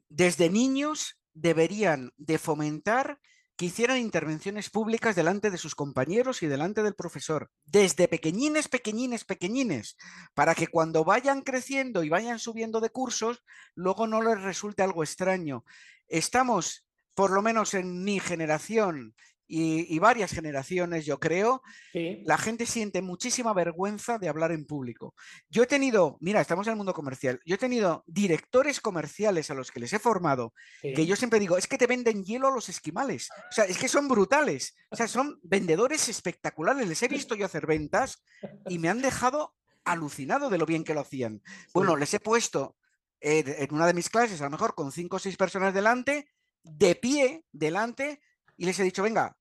desde 0.10 0.50
niños 0.50 1.20
deberían 1.34 2.12
de 2.18 2.38
fomentar 2.38 3.20
que 3.62 3.68
hicieran 3.68 4.00
intervenciones 4.00 4.72
públicas 4.72 5.16
delante 5.16 5.52
de 5.52 5.60
sus 5.60 5.76
compañeros 5.76 6.42
y 6.42 6.48
delante 6.48 6.82
del 6.82 6.96
profesor, 6.96 7.52
desde 7.64 8.08
pequeñines, 8.08 8.68
pequeñines, 8.68 9.24
pequeñines, 9.24 9.98
para 10.34 10.56
que 10.56 10.66
cuando 10.66 11.04
vayan 11.04 11.44
creciendo 11.44 12.04
y 12.04 12.10
vayan 12.10 12.40
subiendo 12.40 12.82
de 12.82 12.90
cursos, 12.90 13.44
luego 13.76 14.08
no 14.08 14.24
les 14.24 14.42
resulte 14.42 14.82
algo 14.82 15.04
extraño. 15.04 15.64
Estamos, 16.08 16.88
por 17.14 17.30
lo 17.30 17.44
menos 17.44 17.76
en 17.76 18.04
mi 18.04 18.20
generación 18.20 19.14
y, 19.54 20.00
varias 20.00 20.32
generaciones, 20.32 21.06
yo 21.06 21.20
creo, 21.20 21.62
la 21.94 22.38
gente 22.38 22.66
siente 22.66 23.02
muchísima 23.02 23.54
vergüenza 23.54 24.18
de 24.18 24.30
hablar 24.30 24.54
en 24.54 24.66
público. 24.66 25.14
Yo 25.50 25.64
he 25.64 25.68
tenido, 25.68 26.18
mira, 26.22 26.40
estamos 26.40 26.66
en 26.68 26.72
el 26.72 26.78
mundo 26.78 26.94
comercial, 26.94 27.42
yo 27.46 27.56
he 27.56 27.58
tenido 27.58 28.06
directores 28.08 28.80
comerciales 28.80 29.52
a 29.52 29.54
los 29.54 29.70
que 29.70 29.82
les 29.82 29.92
he 29.92 30.00
formado, 30.00 30.54
que 30.82 31.06
yo 31.06 31.18
siempre 31.18 31.40
digo, 31.40 31.58
es 31.58 31.68
que 31.68 31.78
te 31.78 31.86
venden 31.86 32.24
hielo 32.24 32.48
a 32.48 32.52
los 32.52 32.70
esquimales, 32.70 33.30
o 33.50 33.52
sea, 33.52 33.66
es 33.66 33.78
que 33.78 33.90
son 33.90 34.08
brutales, 34.08 34.76
o 34.90 34.96
sea, 34.96 35.10
son 35.10 35.38
vendedores 35.44 36.08
espectaculares, 36.08 36.88
les 36.88 37.04
he 37.04 37.10
visto 37.10 37.36
yo 37.36 37.46
hacer 37.46 37.68
ventas 37.68 38.24
y 38.70 38.80
me 38.80 38.88
han 38.88 39.02
dejado 39.02 39.54
alucinado 39.84 40.50
de 40.50 40.60
lo 40.60 40.66
bien 40.66 40.86
que 40.86 40.94
lo 40.94 41.02
hacían. 41.02 41.42
Bueno, 41.74 41.98
les 41.98 42.14
he 42.14 42.22
puesto 42.22 42.78
eh, 43.20 43.44
en 43.60 43.76
una 43.76 43.88
de 43.88 43.94
mis 43.94 44.10
clases, 44.10 44.40
a 44.40 44.46
lo 44.46 44.52
mejor 44.52 44.76
con 44.76 44.94
cinco 44.94 45.18
o 45.18 45.20
seis 45.20 45.36
personas 45.36 45.74
delante, 45.74 46.30
de 46.64 46.96
pie 46.96 47.44
delante, 47.52 48.22
y 48.56 48.66
les 48.66 48.80
he 48.80 48.84
dicho, 48.84 49.04
venga, 49.04 49.36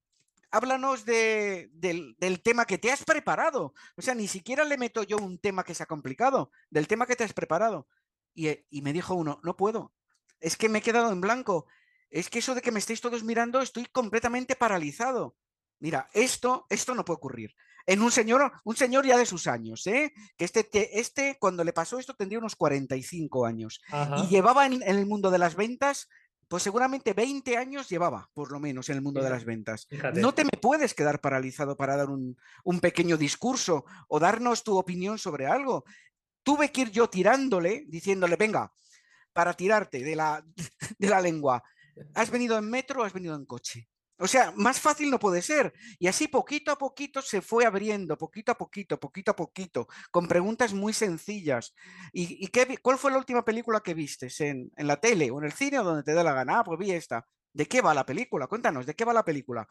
háblanos 0.51 1.05
del, 1.05 2.41
tema 2.43 2.65
que 2.65 2.79
te 2.79 2.91
has 2.91 3.05
preparado. 3.05 3.75
O 3.97 4.03
sea, 4.03 4.15
ni 4.15 4.29
siquiera 4.29 4.65
le 4.65 4.79
meto 4.79 5.03
yo 5.03 5.17
un 5.17 5.39
tema 5.39 5.65
que 5.65 5.75
sea 5.75 5.87
complicado, 5.87 6.51
del 6.71 6.89
tema 6.89 7.07
que 7.07 7.17
te 7.17 7.25
has 7.25 7.33
preparado. 7.33 7.89
Y, 8.35 8.49
eh, 8.49 8.67
y, 8.71 8.83
me 8.83 8.93
dijo 8.93 9.15
uno, 9.15 9.41
no 9.43 9.57
puedo, 9.57 9.93
es 10.41 10.57
que 10.57 10.69
me 10.69 10.79
he 10.79 10.83
quedado 10.83 11.13
en 11.13 11.21
blanco. 11.21 11.67
Es 12.11 12.29
que 12.29 12.41
eso 12.41 12.55
de 12.55 12.63
que 12.63 12.73
me 12.73 12.79
estéis 12.79 13.01
todos 13.01 13.23
mirando, 13.23 13.61
estoy 13.61 13.87
completamente 13.87 14.57
paralizado. 14.57 15.37
Mira, 15.81 16.09
esto, 16.13 16.67
esto 16.69 16.95
no 16.95 17.05
puede 17.05 17.17
ocurrir. 17.17 17.55
en 17.87 18.03
un 18.03 18.13
señor, 18.13 18.53
un 18.65 18.77
señor 18.77 19.07
ya 19.07 19.17
de 19.17 19.27
sus 19.27 19.47
años, 19.47 19.87
¿eh? 19.87 20.13
que 20.37 20.45
este, 20.45 21.01
este 21.01 21.39
cuando 21.41 21.65
le 21.65 21.73
pasó 21.73 21.99
esto 21.99 22.15
tendría 22.15 22.39
unos 22.39 22.55
45 22.55 23.47
años 23.47 23.81
y 24.19 24.29
llevaba 24.29 24.67
en, 24.67 24.83
el 24.83 25.07
mundo 25.07 25.31
de 25.31 25.39
las 25.39 25.57
ventas, 25.57 26.09
pues 26.51 26.65
seguramente 26.65 27.13
20 27.13 27.57
años 27.57 27.89
llevaba, 27.89 28.29
por 28.35 28.51
lo 28.51 28.59
menos, 28.59 28.89
en 28.89 28.97
el 28.97 29.03
mundo 29.03 29.23
de 29.23 29.31
las 29.31 29.45
ventas. 29.45 29.87
No 30.15 30.35
te 30.35 30.43
me 30.43 30.51
puedes 30.61 30.95
quedar 30.95 31.21
paralizado 31.21 31.77
para 31.77 31.97
dar 31.97 32.11
un, 32.11 32.37
un 32.65 32.81
pequeño 32.81 33.17
discurso 33.17 33.85
o 34.09 34.19
darnos 34.19 34.65
tu 34.65 34.77
opinión 34.77 35.17
sobre 35.17 35.47
algo. 35.47 35.85
Tuve 36.43 36.73
que 36.73 36.81
ir 36.81 36.91
yo 36.91 37.09
tirándole, 37.09 37.85
diciéndole, 37.87 38.35
venga, 38.35 38.73
para 39.33 39.55
tirarte 39.55 40.03
de 40.03 40.17
la, 40.17 40.45
de 40.99 41.09
la 41.09 41.21
lengua, 41.21 41.63
¿has 42.15 42.31
venido 42.33 42.59
en 42.59 42.69
metro 42.69 43.03
o 43.03 43.05
has 43.05 43.13
venido 43.13 43.37
en 43.37 43.47
coche? 43.47 43.89
O 44.21 44.29
sea, 44.29 44.53
más 44.55 44.79
fácil 44.79 45.11
no 45.11 45.19
puede 45.19 45.41
ser. 45.41 45.73
Y 45.99 46.07
así 46.07 46.29
poquito 46.29 46.71
a 46.71 46.77
poquito 46.79 47.23
se 47.23 47.41
fue 47.41 47.65
abriendo, 47.65 48.19
poquito 48.19 48.53
a 48.53 48.59
poquito, 48.59 49.01
poquito 49.01 49.31
a 49.31 49.37
poquito, 49.37 49.89
con 50.11 50.29
preguntas 50.29 50.75
muy 50.75 50.93
sencillas. 50.93 51.75
¿Y, 52.13 52.47
qué, 52.49 52.77
cuál 52.83 52.99
fue 52.99 53.11
la 53.11 53.17
última 53.17 53.45
película 53.45 53.81
que 53.81 53.95
vistes? 53.95 54.39
¿En, 54.43 54.71
¿En, 54.77 54.87
la 54.87 55.01
tele 55.01 55.31
o 55.31 55.39
en 55.39 55.47
el 55.47 55.53
cine 55.53 55.79
o 55.79 55.85
donde 55.85 56.03
te 56.03 56.13
dé 56.13 56.23
la 56.23 56.35
gana? 56.35 56.59
Ah, 56.59 56.65
pues 56.65 56.79
vi 56.79 56.93
esta. 56.93 57.27
¿De 57.55 57.67
qué 57.67 57.81
va 57.81 57.95
la 57.95 58.05
película? 58.05 58.47
Cuéntanos, 58.47 58.85
¿de 58.85 58.95
qué 58.95 59.07
va 59.07 59.15
la 59.15 59.25
película? 59.25 59.67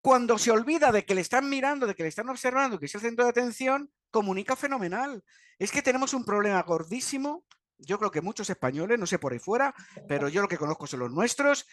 Cuando 0.00 0.38
se 0.38 0.52
olvida 0.52 0.92
de 0.92 1.04
que 1.04 1.16
le 1.16 1.20
están 1.20 1.50
mirando, 1.50 1.86
de 1.88 1.96
que 1.96 2.04
le 2.04 2.10
están 2.10 2.28
observando, 2.28 2.78
que 2.78 2.86
es 2.86 2.94
el 2.94 3.00
centro 3.00 3.24
de 3.24 3.30
atención, 3.30 3.90
comunica 4.12 4.54
fenomenal. 4.54 5.24
Es 5.58 5.72
que 5.72 5.82
tenemos 5.82 6.14
un 6.14 6.24
problema 6.24 6.62
gordísimo 6.62 7.44
yo 7.78 7.98
creo 7.98 8.10
que 8.10 8.20
muchos 8.20 8.50
españoles, 8.50 8.98
no 8.98 9.06
sé 9.06 9.18
por 9.18 9.32
ahí 9.32 9.38
fuera, 9.38 9.74
pero 10.06 10.28
yo 10.28 10.42
lo 10.42 10.48
que 10.48 10.58
conozco 10.58 10.86
son 10.86 11.00
los 11.00 11.10
nuestros, 11.10 11.66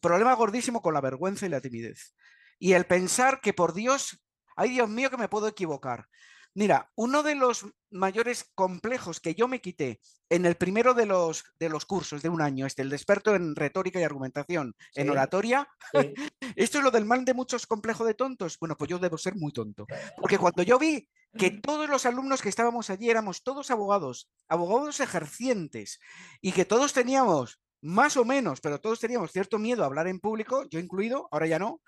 problema 0.00 0.34
gordísimo 0.34 0.82
con 0.82 0.94
la 0.94 1.00
vergüenza 1.00 1.46
y 1.46 1.48
la 1.48 1.60
timidez. 1.60 2.14
Y 2.58 2.72
el 2.72 2.86
pensar 2.86 3.40
que 3.40 3.52
por 3.52 3.74
Dios, 3.74 4.22
ay 4.56 4.70
Dios 4.70 4.88
mío 4.88 5.10
que 5.10 5.16
me 5.16 5.28
puedo 5.28 5.48
equivocar. 5.48 6.08
Mira, 6.56 6.90
uno 6.94 7.22
de 7.22 7.34
los 7.34 7.66
mayores 7.90 8.50
complejos 8.54 9.20
que 9.20 9.34
yo 9.34 9.46
me 9.46 9.60
quité 9.60 10.00
en 10.30 10.46
el 10.46 10.56
primero 10.56 10.94
de 10.94 11.04
los, 11.04 11.44
de 11.58 11.68
los 11.68 11.84
cursos 11.84 12.22
de 12.22 12.30
un 12.30 12.40
año, 12.40 12.64
este, 12.64 12.80
el 12.80 12.88
de 12.88 12.96
experto 12.96 13.34
en 13.34 13.54
retórica 13.54 14.00
y 14.00 14.04
argumentación, 14.04 14.74
en 14.94 15.10
oratoria, 15.10 15.68
esto 16.56 16.78
es 16.78 16.84
lo 16.84 16.90
del 16.90 17.04
mal 17.04 17.26
de 17.26 17.34
muchos 17.34 17.66
complejos 17.66 18.06
de 18.06 18.14
tontos. 18.14 18.58
Bueno, 18.58 18.74
pues 18.74 18.88
yo 18.88 18.98
debo 18.98 19.18
ser 19.18 19.36
muy 19.36 19.52
tonto. 19.52 19.86
Porque 20.16 20.38
cuando 20.38 20.62
yo 20.62 20.78
vi 20.78 21.06
que 21.36 21.50
todos 21.50 21.90
los 21.90 22.06
alumnos 22.06 22.40
que 22.40 22.48
estábamos 22.48 22.88
allí 22.88 23.10
éramos 23.10 23.42
todos 23.42 23.70
abogados, 23.70 24.30
abogados 24.48 25.00
ejercientes, 25.00 26.00
y 26.40 26.52
que 26.52 26.64
todos 26.64 26.94
teníamos 26.94 27.60
más 27.86 28.16
o 28.16 28.24
menos, 28.24 28.60
pero 28.60 28.80
todos 28.80 28.98
teníamos 28.98 29.30
cierto 29.30 29.58
miedo 29.58 29.82
a 29.82 29.86
hablar 29.86 30.08
en 30.08 30.18
público, 30.18 30.64
yo 30.68 30.80
incluido, 30.80 31.28
ahora 31.30 31.46
ya 31.46 31.58
no, 31.58 31.80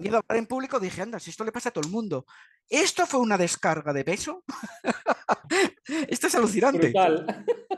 miedo 0.00 0.16
a 0.16 0.20
hablar 0.20 0.38
en 0.38 0.46
público, 0.46 0.80
dije, 0.80 1.02
anda, 1.02 1.20
si 1.20 1.30
esto 1.30 1.44
le 1.44 1.52
pasa 1.52 1.68
a 1.68 1.72
todo 1.72 1.84
el 1.84 1.90
mundo. 1.90 2.24
Esto 2.68 3.06
fue 3.06 3.20
una 3.20 3.36
descarga 3.36 3.92
de 3.92 4.04
peso. 4.04 4.42
esto 6.08 6.28
es 6.28 6.34
alucinante. 6.34 6.92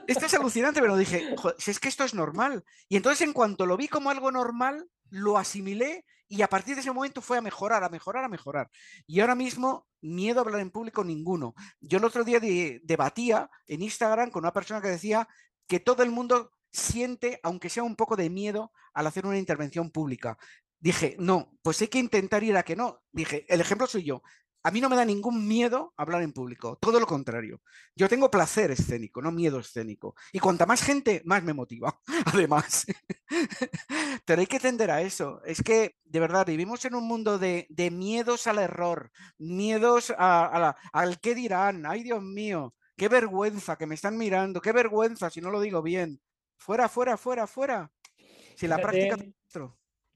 Esto 0.07 0.27
es 0.27 0.35
alucinante, 0.35 0.81
pero 0.81 0.97
dije, 0.97 1.35
si 1.59 1.73
es 1.73 1.81
que 1.81 1.89
esto 1.89 2.05
es 2.05 2.15
normal. 2.15 2.63
Y 2.89 2.97
entonces 2.97 3.27
en 3.27 3.33
cuanto 3.33 3.67
lo 3.67 3.77
vi 3.77 3.89
como 3.89 4.11
algo 4.11 4.31
normal, 4.31 4.89
lo 5.11 5.37
asimilé 5.37 6.05
y 6.29 6.43
a 6.43 6.49
partir 6.49 6.77
de 6.77 6.83
ese 6.83 6.93
momento 6.93 7.21
fue 7.21 7.39
a 7.39 7.43
mejorar, 7.43 7.83
a 7.83 7.89
mejorar, 7.89 8.25
a 8.25 8.29
mejorar. 8.29 8.71
Y 9.09 9.21
ahora 9.21 9.35
mismo, 9.35 9.87
miedo 10.01 10.39
a 10.39 10.45
hablar 10.45 10.61
en 10.61 10.71
público 10.71 11.03
ninguno. 11.03 11.55
Yo 11.81 11.99
el 11.99 12.05
otro 12.05 12.23
día 12.23 12.39
debatía 12.41 13.51
en 13.67 13.83
Instagram 13.83 14.31
con 14.31 14.45
una 14.45 14.53
persona 14.53 14.81
que 14.81 14.89
decía 14.89 15.29
que 15.67 15.81
todo 15.81 16.05
el 16.05 16.13
mundo 16.13 16.53
siente, 16.73 17.41
aunque 17.43 17.71
sea 17.71 17.83
un 17.83 17.97
poco 17.97 18.17
de 18.17 18.31
miedo, 18.31 18.73
al 18.95 19.07
hacer 19.07 19.27
una 19.27 19.39
intervención 19.39 19.91
pública. 19.91 20.39
Dije, 20.79 21.17
no, 21.19 21.57
pues 21.63 21.81
hay 21.81 21.89
que 21.89 21.99
intentar 21.99 22.45
ir 22.45 22.57
a 22.57 22.63
que 22.63 22.77
no. 22.77 23.03
Dije, 23.13 23.45
el 23.49 23.61
ejemplo 23.61 23.87
soy 23.87 24.05
yo. 24.05 24.23
A 24.67 24.73
mí 24.73 24.81
no 24.81 24.89
me 24.89 24.97
da 24.97 25.05
ningún 25.05 25.47
miedo 25.47 25.95
hablar 25.97 26.23
en 26.23 26.33
público, 26.33 26.77
todo 26.81 26.99
lo 26.99 27.07
contrario. 27.07 27.61
Yo 27.95 28.09
tengo 28.09 28.33
placer 28.33 28.73
escénico, 28.73 29.23
no 29.23 29.31
miedo 29.31 29.61
escénico. 29.61 30.17
Y 30.33 30.41
cuanta 30.41 30.67
más 30.67 30.83
gente, 30.83 31.23
más 31.25 31.45
me 31.45 31.55
motiva, 31.55 32.01
además. 32.27 32.85
Pero 34.27 34.41
hay 34.41 34.49
que 34.49 34.59
tender 34.59 34.91
a 34.91 35.03
eso. 35.03 35.41
Es 35.45 35.63
que, 35.63 35.95
de 36.03 36.19
verdad, 36.19 36.47
vivimos 36.47 36.85
en 36.85 36.97
un 36.97 37.07
mundo 37.07 37.39
de, 37.39 37.69
miedos 37.93 38.49
al 38.49 38.59
error, 38.59 39.13
miedos 39.39 40.13
al 40.19 41.21
qué 41.21 41.37
dirán. 41.37 41.87
Ay, 41.87 42.03
Dios 42.03 42.21
mío, 42.21 42.75
qué 42.97 43.09
vergüenza 43.09 43.77
que 43.77 43.87
me 43.87 43.95
están 43.95 44.19
mirando, 44.19 44.61
qué 44.61 44.73
vergüenza 44.73 45.31
si 45.31 45.41
no 45.41 45.53
lo 45.53 45.61
digo 45.61 45.81
bien. 45.81 46.21
Fuera, 46.57 46.89
fuera, 46.89 47.17
fuera, 47.17 47.47
fuera. 47.47 47.91
Si 48.55 48.67
la 48.67 48.79
práctica... 48.79 49.17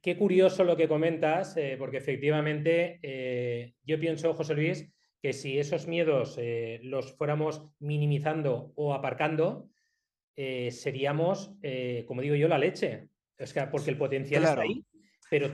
Qué 0.03 0.17
curioso 0.17 0.65
lo 0.65 0.77
que 0.77 0.89
comentas, 0.89 1.57
eh, 1.59 1.77
porque 1.79 1.99
efectivamente 1.99 2.99
eh, 3.03 3.75
yo 3.83 4.01
pienso, 4.01 4.33
José 4.33 4.55
Luis, 4.55 4.91
que 5.21 5.35
si 5.35 5.59
esos 5.59 5.87
miedos 5.87 6.37
eh, 6.39 6.81
los 6.83 7.13
fuéramos 7.13 7.63
minimizando 7.79 8.73
o 8.77 8.95
aparcando, 8.95 9.69
seríamos, 10.71 11.53
como 12.07 12.23
digo 12.23 12.35
yo, 12.35 12.49
la 12.49 12.57
leche. 12.57 13.11
Es 13.37 13.53
que, 13.53 13.61
porque 13.67 13.91
el 13.91 13.99
potencial 13.99 14.45
está 14.45 14.63
ahí. 14.63 14.83
Pero 15.29 15.51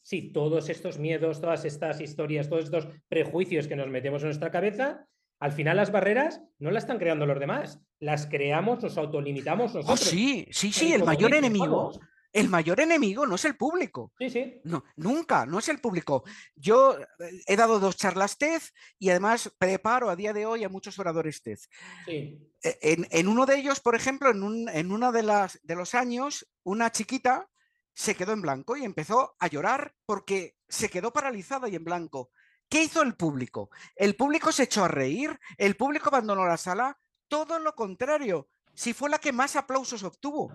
sí, 0.00 0.32
todos 0.32 0.70
estos 0.70 0.98
miedos, 0.98 1.42
todas 1.42 1.66
estas 1.66 2.00
historias, 2.00 2.48
todos 2.48 2.64
estos 2.64 2.88
prejuicios 3.08 3.68
que 3.68 3.76
nos 3.76 3.88
metemos 3.88 4.22
en 4.22 4.28
nuestra 4.28 4.50
cabeza, 4.50 5.06
al 5.40 5.52
final 5.52 5.76
las 5.76 5.92
barreras 5.92 6.42
no 6.58 6.70
las 6.70 6.84
están 6.84 6.98
creando 6.98 7.26
los 7.26 7.38
demás, 7.38 7.80
las 8.00 8.26
creamos, 8.26 8.82
nos 8.82 8.98
autolimitamos 8.98 9.74
oh, 9.74 9.78
nosotros. 9.78 10.00
sí, 10.00 10.46
sí, 10.50 10.72
sí, 10.72 10.92
el 10.92 11.04
mayor 11.04 11.34
enemigo. 11.34 11.92
El 12.30 12.50
mayor 12.50 12.78
enemigo 12.80 13.26
no 13.26 13.36
es 13.36 13.44
el 13.46 13.56
público. 13.56 14.12
Sí, 14.18 14.28
sí. 14.28 14.60
No, 14.64 14.84
nunca, 14.96 15.46
no 15.46 15.58
es 15.58 15.68
el 15.70 15.80
público. 15.80 16.24
Yo 16.54 16.98
eh, 17.00 17.06
he 17.46 17.56
dado 17.56 17.80
dos 17.80 17.96
charlas 17.96 18.36
TED 18.36 18.60
y 18.98 19.08
además 19.08 19.50
preparo 19.58 20.10
a 20.10 20.16
día 20.16 20.34
de 20.34 20.44
hoy 20.44 20.62
a 20.62 20.68
muchos 20.68 20.98
oradores 20.98 21.42
TED. 21.42 21.58
Sí. 22.04 22.52
E, 22.62 22.98
en, 23.10 23.28
uno 23.28 23.46
de 23.46 23.56
ellos, 23.56 23.80
por 23.80 23.94
ejemplo, 23.94 24.30
en, 24.30 24.42
un, 24.42 24.68
en 24.68 24.92
uno 24.92 25.10
de, 25.10 25.22
las, 25.22 25.58
de 25.62 25.74
los 25.74 25.94
años, 25.94 26.46
una 26.64 26.92
chiquita 26.92 27.48
se 27.94 28.14
quedó 28.14 28.32
en 28.32 28.42
blanco 28.42 28.76
y 28.76 28.84
empezó 28.84 29.34
a 29.40 29.48
llorar 29.48 29.94
porque 30.04 30.54
se 30.68 30.90
quedó 30.90 31.12
paralizada 31.12 31.68
y 31.68 31.76
en 31.76 31.84
blanco. 31.84 32.30
¿Qué 32.68 32.82
hizo 32.82 33.02
el 33.02 33.14
público? 33.14 33.70
El 33.96 34.14
público 34.14 34.52
se 34.52 34.64
echó 34.64 34.84
a 34.84 34.88
reír, 34.88 35.38
el 35.56 35.76
público 35.76 36.08
abandonó 36.08 36.46
la 36.46 36.56
sala, 36.56 36.98
todo 37.28 37.58
lo 37.58 37.74
contrario. 37.74 38.48
Si 38.74 38.92
fue 38.92 39.10
la 39.10 39.18
que 39.18 39.32
más 39.32 39.56
aplausos 39.56 40.04
obtuvo. 40.04 40.52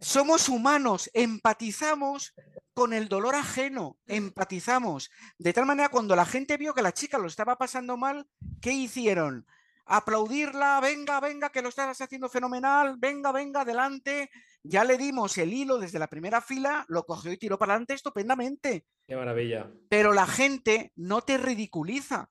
Somos 0.00 0.48
humanos, 0.48 1.10
empatizamos 1.12 2.34
con 2.72 2.92
el 2.92 3.08
dolor 3.08 3.34
ajeno, 3.34 3.98
empatizamos. 4.06 5.10
De 5.38 5.52
tal 5.52 5.66
manera, 5.66 5.88
cuando 5.88 6.14
la 6.14 6.26
gente 6.26 6.56
vio 6.56 6.74
que 6.74 6.82
la 6.82 6.92
chica 6.92 7.18
lo 7.18 7.26
estaba 7.26 7.56
pasando 7.56 7.96
mal, 7.96 8.28
¿qué 8.60 8.72
hicieron? 8.72 9.46
Aplaudirla, 9.86 10.80
venga, 10.80 11.20
venga, 11.20 11.50
que 11.50 11.62
lo 11.62 11.68
estás 11.68 12.00
haciendo 12.00 12.28
fenomenal, 12.28 12.96
venga, 12.98 13.30
venga, 13.30 13.60
adelante. 13.60 14.30
Ya 14.62 14.82
le 14.82 14.98
dimos 14.98 15.38
el 15.38 15.52
hilo 15.52 15.78
desde 15.78 16.00
la 16.00 16.08
primera 16.08 16.40
fila, 16.40 16.84
lo 16.88 17.04
cogió 17.04 17.32
y 17.32 17.36
tiró 17.36 17.56
para 17.56 17.74
adelante 17.74 17.94
estupendamente. 17.94 18.84
Qué 19.06 19.14
maravilla. 19.14 19.70
Pero 19.88 20.12
la 20.12 20.26
gente 20.26 20.92
no 20.96 21.22
te 21.22 21.38
ridiculiza. 21.38 22.30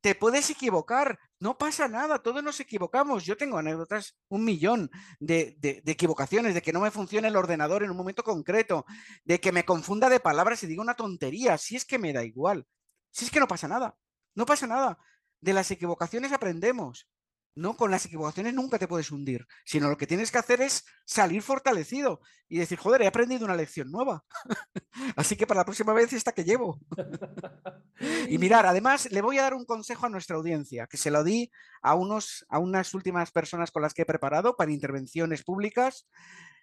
Te 0.00 0.14
puedes 0.14 0.48
equivocar, 0.50 1.18
no 1.38 1.58
pasa 1.58 1.88
nada, 1.88 2.20
todos 2.20 2.42
nos 2.42 2.60
equivocamos. 2.60 3.24
Yo 3.24 3.36
tengo 3.36 3.58
anécdotas, 3.58 4.16
un 4.28 4.44
millón 4.44 4.90
de, 5.18 5.56
de, 5.58 5.82
equivocaciones, 5.84 6.54
de 6.54 6.62
que 6.62 6.72
no 6.72 6.80
me 6.80 6.90
funcione 6.90 7.28
el 7.28 7.36
ordenador 7.36 7.82
en 7.82 7.90
un 7.90 7.96
momento 7.96 8.22
concreto, 8.22 8.86
de 9.24 9.40
que 9.40 9.52
me 9.52 9.64
confunda 9.64 10.08
de 10.08 10.20
palabras 10.20 10.62
y 10.62 10.66
diga 10.66 10.80
una 10.80 10.94
tontería. 10.94 11.58
Si 11.58 11.76
es 11.76 11.84
que 11.84 11.98
me 11.98 12.12
da 12.12 12.24
igual, 12.24 12.66
si 13.10 13.24
es 13.24 13.30
que 13.30 13.40
no 13.40 13.48
pasa 13.48 13.68
nada, 13.68 13.98
no 14.34 14.46
pasa 14.46 14.66
nada. 14.66 14.98
De 15.40 15.52
las 15.52 15.70
equivocaciones 15.70 16.32
aprendemos. 16.32 17.08
No, 17.56 17.74
con 17.74 17.90
las 17.90 18.04
equivocaciones 18.04 18.52
nunca 18.52 18.78
te 18.78 18.86
puedes 18.86 19.10
hundir, 19.10 19.46
sino 19.64 19.88
lo 19.88 19.96
que 19.96 20.06
tienes 20.06 20.30
que 20.30 20.36
hacer 20.36 20.60
es 20.60 20.84
salir 21.06 21.40
fortalecido 21.40 22.20
y 22.50 22.58
decir, 22.58 22.76
joder, 22.76 23.00
he 23.00 23.06
aprendido 23.06 23.46
una 23.46 23.56
lección 23.56 23.90
nueva. 23.90 24.22
Así 25.16 25.36
que 25.36 25.46
para 25.46 25.60
la 25.60 25.64
próxima 25.64 25.94
vez 25.94 26.12
esta 26.12 26.32
que 26.32 26.44
llevo. 26.44 26.78
y 28.28 28.36
mirar, 28.36 28.66
además 28.66 29.10
le 29.10 29.22
voy 29.22 29.38
a 29.38 29.42
dar 29.44 29.54
un 29.54 29.64
consejo 29.64 30.04
a 30.04 30.10
nuestra 30.10 30.36
audiencia, 30.36 30.86
que 30.86 30.98
se 30.98 31.10
lo 31.10 31.24
di 31.24 31.50
a, 31.80 31.94
unos, 31.94 32.44
a 32.50 32.58
unas 32.58 32.92
últimas 32.92 33.30
personas 33.30 33.70
con 33.70 33.80
las 33.80 33.94
que 33.94 34.02
he 34.02 34.06
preparado 34.06 34.54
para 34.54 34.70
intervenciones 34.70 35.42
públicas. 35.42 36.06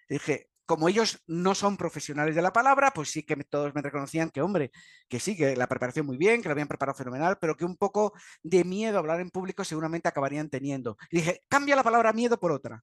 Dije, 0.08 0.48
como 0.66 0.88
ellos 0.88 1.22
no 1.26 1.54
son 1.54 1.76
profesionales 1.76 2.34
de 2.34 2.42
la 2.42 2.52
palabra, 2.52 2.92
pues 2.92 3.10
sí 3.10 3.22
que 3.22 3.36
todos 3.44 3.74
me 3.74 3.82
reconocían 3.82 4.30
que, 4.30 4.40
hombre, 4.40 4.70
que 5.08 5.20
sí, 5.20 5.36
que 5.36 5.56
la 5.56 5.66
preparación 5.66 6.06
muy 6.06 6.16
bien, 6.16 6.40
que 6.40 6.48
la 6.48 6.52
habían 6.52 6.68
preparado 6.68 6.96
fenomenal, 6.96 7.38
pero 7.40 7.56
que 7.56 7.64
un 7.64 7.76
poco 7.76 8.14
de 8.42 8.64
miedo 8.64 8.96
a 8.96 9.00
hablar 9.00 9.20
en 9.20 9.30
público 9.30 9.64
seguramente 9.64 10.08
acabarían 10.08 10.48
teniendo. 10.48 10.96
Y 11.10 11.18
dije, 11.18 11.42
cambia 11.48 11.76
la 11.76 11.82
palabra 11.82 12.12
miedo 12.12 12.38
por 12.38 12.52
otra. 12.52 12.82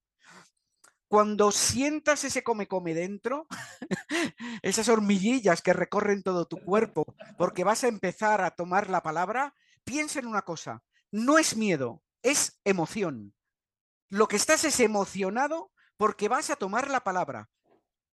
Cuando 1.08 1.52
sientas 1.52 2.24
ese 2.24 2.44
come-come 2.44 2.94
dentro, 2.94 3.48
esas 4.62 4.88
hormiguillas 4.88 5.62
que 5.62 5.74
recorren 5.74 6.24
todo 6.24 6.46
tu 6.46 6.58
cuerpo, 6.64 7.16
porque 7.38 7.64
vas 7.64 7.84
a 7.84 7.90
empezar 7.90 8.42
a 8.42 8.52
tomar 8.52 8.90
la 8.90 9.04
palabra, 9.04 9.54
piensa 9.84 10.20
en 10.20 10.28
una 10.28 10.44
cosa, 10.44 10.84
no 11.12 11.38
es 11.38 11.58
miedo, 11.58 12.02
es 12.22 12.62
emoción. 12.64 13.34
Lo 14.10 14.28
que 14.28 14.36
estás 14.38 14.64
es 14.64 14.80
emocionado 14.80 15.72
porque 15.98 16.30
vas 16.30 16.50
a 16.50 16.56
tomar 16.56 16.90
la 16.90 17.02
palabra 17.02 17.50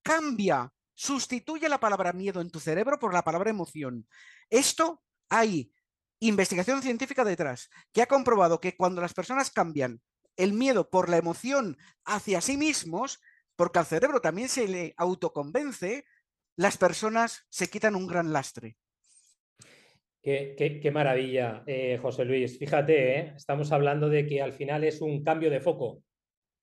cambia, 0.09 0.73
sustituye 0.95 1.69
la 1.69 1.81
palabra 1.81 2.15
miedo 2.15 2.41
en 2.41 2.51
tu 2.51 2.61
cerebro 2.61 2.99
por 2.99 3.13
la 3.13 3.23
palabra 3.23 3.51
emoción. 3.51 4.09
Esto 4.49 5.03
hay 5.29 5.71
investigación 6.19 6.81
científica 6.81 7.25
detrás, 7.25 7.69
que 7.93 8.01
ha 8.01 8.07
comprobado 8.07 8.59
que 8.59 8.75
cuando 8.75 9.03
las 9.03 9.13
personas 9.13 9.51
cambian 9.51 10.01
el 10.39 10.55
miedo 10.55 10.89
por 10.89 11.11
la 11.11 11.19
emoción 11.19 11.77
hacia 12.07 12.41
sí 12.41 12.57
mismos, 12.57 13.21
porque 13.55 13.81
al 13.81 13.85
cerebro 13.85 14.23
también 14.23 14.49
se 14.49 14.67
le 14.67 14.95
autoconvence, 14.97 16.07
las 16.57 16.79
personas 16.79 17.45
se 17.51 17.69
quitan 17.69 17.95
un 17.95 18.07
gran 18.07 18.33
lastre. 18.33 18.79
Qué, 20.23 20.91
maravilla, 20.93 21.65
eh, 21.67 21.99
José 22.01 22.25
Luis. 22.25 22.59
Fíjate, 22.59 23.19
¿eh? 23.19 23.33
estamos 23.37 23.73
hablando 23.73 24.09
de 24.09 24.27
que 24.27 24.41
al 24.41 24.53
final 24.53 24.85
es 24.85 25.03
un 25.03 25.23
cambio 25.23 25.51
de 25.51 25.61
foco. 25.61 26.03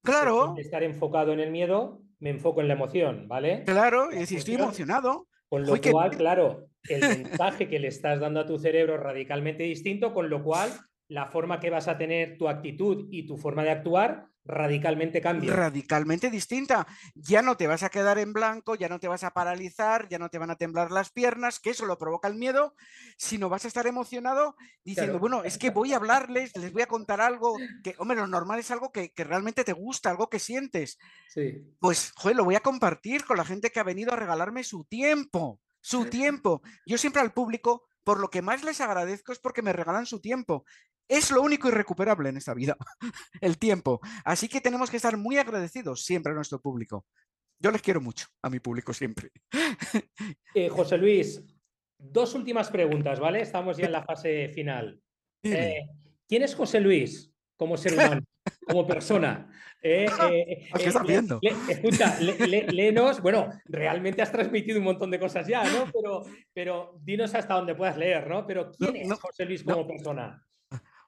Claro. 0.04 0.56
estar 0.58 0.84
enfocado 0.84 1.34
en 1.34 1.40
el 1.40 1.52
miedo, 1.52 2.02
me 2.26 2.32
enfoco 2.32 2.60
en 2.60 2.68
la 2.68 2.74
emoción, 2.74 3.28
¿vale? 3.28 3.64
Claro, 3.66 4.10
y 4.12 4.26
si 4.26 4.38
estoy 4.38 4.56
emocionado. 4.56 5.28
Con 5.48 5.64
lo 5.64 5.80
cual, 5.80 6.10
claro, 6.18 6.66
el 6.90 7.02
mensaje 7.02 7.68
que 7.68 7.78
le 7.78 7.88
estás 7.88 8.20
dando 8.20 8.40
a 8.40 8.48
tu 8.48 8.58
cerebro 8.58 8.96
es 8.96 9.00
radicalmente 9.00 9.62
distinto, 9.62 10.12
con 10.12 10.28
lo 10.28 10.44
cual 10.44 10.72
la 11.08 11.28
forma 11.28 11.60
que 11.60 11.70
vas 11.70 11.88
a 11.88 11.98
tener 11.98 12.38
tu 12.38 12.48
actitud 12.48 13.08
y 13.12 13.28
tu 13.28 13.38
forma 13.38 13.64
de 13.64 13.72
actuar 13.72 14.30
radicalmente 14.46 15.22
cambia. 15.22 15.54
Radicalmente 15.54 16.30
distinta. 16.30 16.88
Ya 17.16 17.42
no 17.42 17.58
te 17.58 17.68
vas 17.68 17.84
a 17.84 17.90
quedar 17.90 18.20
en 18.20 18.32
blanco, 18.32 18.76
ya 18.76 18.88
no 18.88 19.00
te 19.00 19.08
vas 19.08 19.24
a 19.24 19.32
paralizar, 19.32 20.08
ya 20.08 20.20
no 20.20 20.30
te 20.30 20.38
van 20.38 20.52
a 20.52 20.56
temblar 20.56 20.92
las 20.92 21.10
piernas, 21.10 21.60
que 21.60 21.72
eso 21.72 21.86
lo 21.86 21.98
provoca 21.98 22.28
el 22.28 22.36
miedo, 22.36 22.76
sino 23.18 23.50
vas 23.50 23.66
a 23.66 23.68
estar 23.68 23.88
emocionado 23.88 24.56
diciendo, 24.84 25.20
bueno, 25.20 25.44
es 25.44 25.58
que 25.58 25.72
voy 25.72 25.94
a 25.94 25.98
hablarles, 25.98 26.56
les 26.58 26.72
voy 26.72 26.84
a 26.84 26.88
contar 26.88 27.22
algo 27.22 27.58
que, 27.84 27.96
hombre, 27.98 28.18
lo 28.18 28.28
normal 28.28 28.60
es 28.60 28.72
algo 28.72 28.92
que, 28.92 29.12
realmente 29.16 29.64
te 29.64 29.74
gusta, 29.74 30.12
algo 30.12 30.30
que 30.30 30.40
sientes. 30.40 31.00
Sí. 31.30 31.66
Pues, 31.80 32.14
joder, 32.16 32.38
lo 32.38 32.46
voy 32.46 32.56
a 32.56 32.60
compartir 32.60 33.26
con 33.26 33.38
la 33.38 33.46
gente 33.46 33.72
que 33.72 33.80
ha 33.80 33.84
venido 33.84 34.14
a 34.14 34.18
regalarme 34.18 34.64
su 34.64 34.86
tiempo, 34.86 35.60
su 35.82 36.06
tiempo. 36.06 36.62
Yo 36.86 36.98
siempre 36.98 37.22
al 37.22 37.34
público 37.34 37.88
por 38.06 38.20
lo 38.20 38.30
que 38.30 38.42
más 38.42 38.64
les 38.64 38.80
agradezco 38.80 39.34
es 39.34 39.40
porque 39.40 39.62
me 39.62 39.74
regalan 39.74 40.06
su 40.06 40.22
tiempo. 40.22 40.64
Es 41.10 41.32
lo 41.32 41.42
único 41.42 41.68
irrecuperable 41.68 42.30
en 42.30 42.38
esta 42.38 42.54
vida, 42.54 42.78
el 43.42 43.58
tiempo. 43.58 44.00
Así 44.24 44.48
que 44.48 44.62
tenemos 44.62 44.90
que 44.90 44.98
estar 44.98 45.18
muy 45.18 45.38
agradecidos 45.38 46.06
siempre 46.06 46.32
a 46.32 46.36
nuestro 46.36 46.62
público. 46.62 47.06
Yo 47.60 47.72
les 47.72 47.82
quiero 47.82 48.02
mucho, 48.02 48.28
a 48.42 48.50
mi 48.50 48.60
público 48.60 48.94
siempre. 48.94 49.32
Eh, 50.56 50.70
José 50.70 50.98
Luis, 50.98 51.44
dos 51.98 52.34
últimas 52.34 52.70
preguntas, 52.70 53.20
¿vale? 53.20 53.42
Estamos 53.42 53.76
ya 53.76 53.88
en 53.88 53.92
la 53.92 54.04
fase 54.06 54.48
final. 54.48 55.02
Eh, 55.44 55.82
¿Quién 56.30 56.44
es 56.44 56.56
José 56.56 56.80
Luis 56.80 57.30
como 57.58 57.76
ser 57.76 57.94
humano, 57.96 58.22
como 58.66 58.86
persona? 58.86 59.50
Eh, 59.82 60.08
eh, 60.30 60.70
¿Qué 60.76 60.86
estás 60.86 61.06
viendo? 61.06 61.40
escucha, 61.70 62.18
léenos. 62.20 63.22
Bueno, 63.26 63.50
realmente 63.66 64.22
has 64.22 64.32
transmitido 64.32 64.80
un 64.80 64.86
montón 64.86 65.12
de 65.12 65.20
cosas 65.20 65.48
ya, 65.48 65.64
¿no? 65.64 65.92
Pero, 65.92 66.24
pero 66.54 67.00
dinos 67.02 67.34
hasta 67.36 67.54
dónde 67.54 67.76
puedas 67.76 67.98
leer, 67.98 68.28
¿no? 68.28 68.46
Pero 68.48 68.72
¿quién 68.72 68.96
es 68.96 69.20
José 69.20 69.46
Luis 69.46 69.64
como 69.64 69.88
persona? 69.88 70.44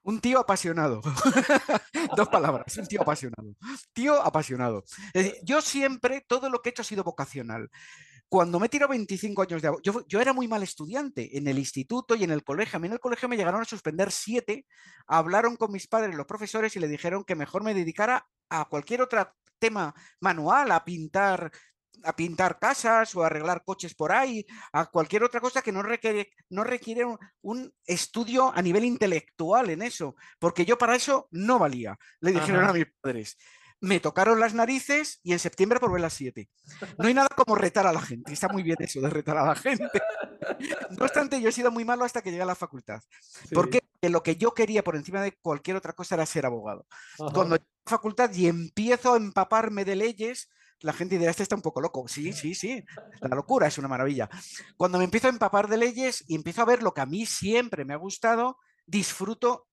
Un 0.04 0.20
tío 0.20 0.38
apasionado. 0.38 1.00
Dos 2.16 2.28
palabras, 2.28 2.76
un 2.78 2.86
tío 2.86 3.02
apasionado. 3.02 3.54
Tío 3.92 4.22
apasionado. 4.22 4.84
Es 5.12 5.24
decir, 5.24 5.34
yo 5.42 5.60
siempre, 5.60 6.24
todo 6.26 6.48
lo 6.48 6.62
que 6.62 6.68
he 6.68 6.70
hecho 6.70 6.82
ha 6.82 6.84
sido 6.84 7.04
vocacional. 7.04 7.68
Cuando 8.28 8.60
me 8.60 8.68
tirado 8.68 8.90
25 8.90 9.42
años 9.42 9.62
de... 9.62 9.72
Yo, 9.82 10.06
yo 10.06 10.20
era 10.20 10.32
muy 10.32 10.46
mal 10.48 10.62
estudiante 10.62 11.36
en 11.38 11.48
el 11.48 11.58
instituto 11.58 12.14
y 12.14 12.24
en 12.24 12.30
el 12.30 12.44
colegio. 12.44 12.76
A 12.76 12.80
mí 12.80 12.86
en 12.86 12.94
el 12.94 13.00
colegio 13.00 13.28
me 13.28 13.36
llegaron 13.36 13.62
a 13.62 13.64
suspender 13.64 14.12
siete. 14.12 14.66
Hablaron 15.06 15.56
con 15.56 15.72
mis 15.72 15.86
padres, 15.86 16.14
los 16.14 16.26
profesores, 16.26 16.76
y 16.76 16.80
le 16.80 16.88
dijeron 16.88 17.24
que 17.24 17.34
mejor 17.34 17.62
me 17.62 17.74
dedicara 17.74 18.26
a 18.50 18.66
cualquier 18.66 19.02
otro 19.02 19.26
tema 19.58 19.94
manual, 20.20 20.70
a 20.72 20.84
pintar 20.84 21.50
a 22.04 22.14
pintar 22.14 22.58
casas 22.58 23.14
o 23.14 23.24
arreglar 23.24 23.64
coches 23.64 23.94
por 23.94 24.12
ahí, 24.12 24.46
a 24.72 24.86
cualquier 24.86 25.24
otra 25.24 25.40
cosa 25.40 25.62
que 25.62 25.72
no 25.72 25.82
requiere, 25.82 26.30
no 26.50 26.64
requiere 26.64 27.04
un, 27.42 27.72
estudio 27.84 28.52
a 28.54 28.62
nivel 28.62 28.84
intelectual 28.84 29.70
en 29.70 29.82
eso, 29.82 30.14
porque 30.38 30.64
yo 30.64 30.78
para 30.78 30.94
eso 30.94 31.28
no 31.30 31.58
valía, 31.58 31.98
le 32.20 32.32
dijeron 32.32 32.64
a 32.64 32.72
mis 32.72 32.86
padres. 33.00 33.36
Me 33.80 34.00
tocaron 34.00 34.40
las 34.40 34.54
narices 34.54 35.20
y 35.22 35.32
en 35.32 35.38
septiembre 35.38 35.78
probé 35.78 36.00
las 36.00 36.12
siete. 36.12 36.48
No 36.98 37.06
hay 37.06 37.14
nada 37.14 37.28
como 37.28 37.54
retar 37.54 37.86
a 37.86 37.92
la 37.92 38.00
gente, 38.00 38.32
está 38.32 38.48
muy 38.48 38.62
bien 38.62 38.76
eso 38.80 39.00
de 39.00 39.10
retar 39.10 39.36
a 39.36 39.46
la 39.46 39.54
gente. 39.54 40.00
No 40.90 41.04
obstante, 41.04 41.40
yo 41.40 41.48
he 41.48 41.52
sido 41.52 41.70
muy 41.70 41.84
malo 41.84 42.04
hasta 42.04 42.22
que 42.22 42.30
llegué 42.30 42.42
a 42.42 42.46
la 42.46 42.54
facultad. 42.54 43.00
Porque 43.52 43.80
lo 44.02 44.22
que 44.22 44.36
yo 44.36 44.52
quería 44.52 44.82
por 44.82 44.96
encima 44.96 45.22
de 45.22 45.32
cualquier 45.40 45.76
otra 45.76 45.92
cosa 45.92 46.16
era 46.16 46.26
ser 46.26 46.46
abogado. 46.46 46.86
Cuando 47.16 47.56
llego 47.56 47.66
a 47.66 47.84
la 47.86 47.90
facultad 47.90 48.32
y 48.34 48.48
empiezo 48.48 49.14
a 49.14 49.16
empaparme 49.16 49.84
de 49.84 49.96
leyes, 49.96 50.48
la 50.80 50.92
gente 50.92 51.18
dirá, 51.18 51.30
este 51.30 51.42
está 51.42 51.56
un 51.56 51.62
poco 51.62 51.80
loco. 51.80 52.06
Sí, 52.08 52.32
sí, 52.32 52.54
sí, 52.54 52.84
la 53.20 53.36
locura 53.36 53.66
es 53.66 53.78
una 53.78 53.88
maravilla. 53.88 54.28
Cuando 54.76 54.98
me 54.98 55.04
empiezo 55.04 55.28
a 55.28 55.30
empapar 55.30 55.68
de 55.68 55.76
leyes 55.76 56.24
y 56.26 56.34
empiezo 56.34 56.62
a 56.62 56.66
ver 56.66 56.82
lo 56.82 56.94
que 56.94 57.00
a 57.00 57.06
mí 57.06 57.26
siempre 57.26 57.84
me 57.84 57.94
ha 57.94 57.98
gustado, 57.98 58.58
disfruto 58.86 59.67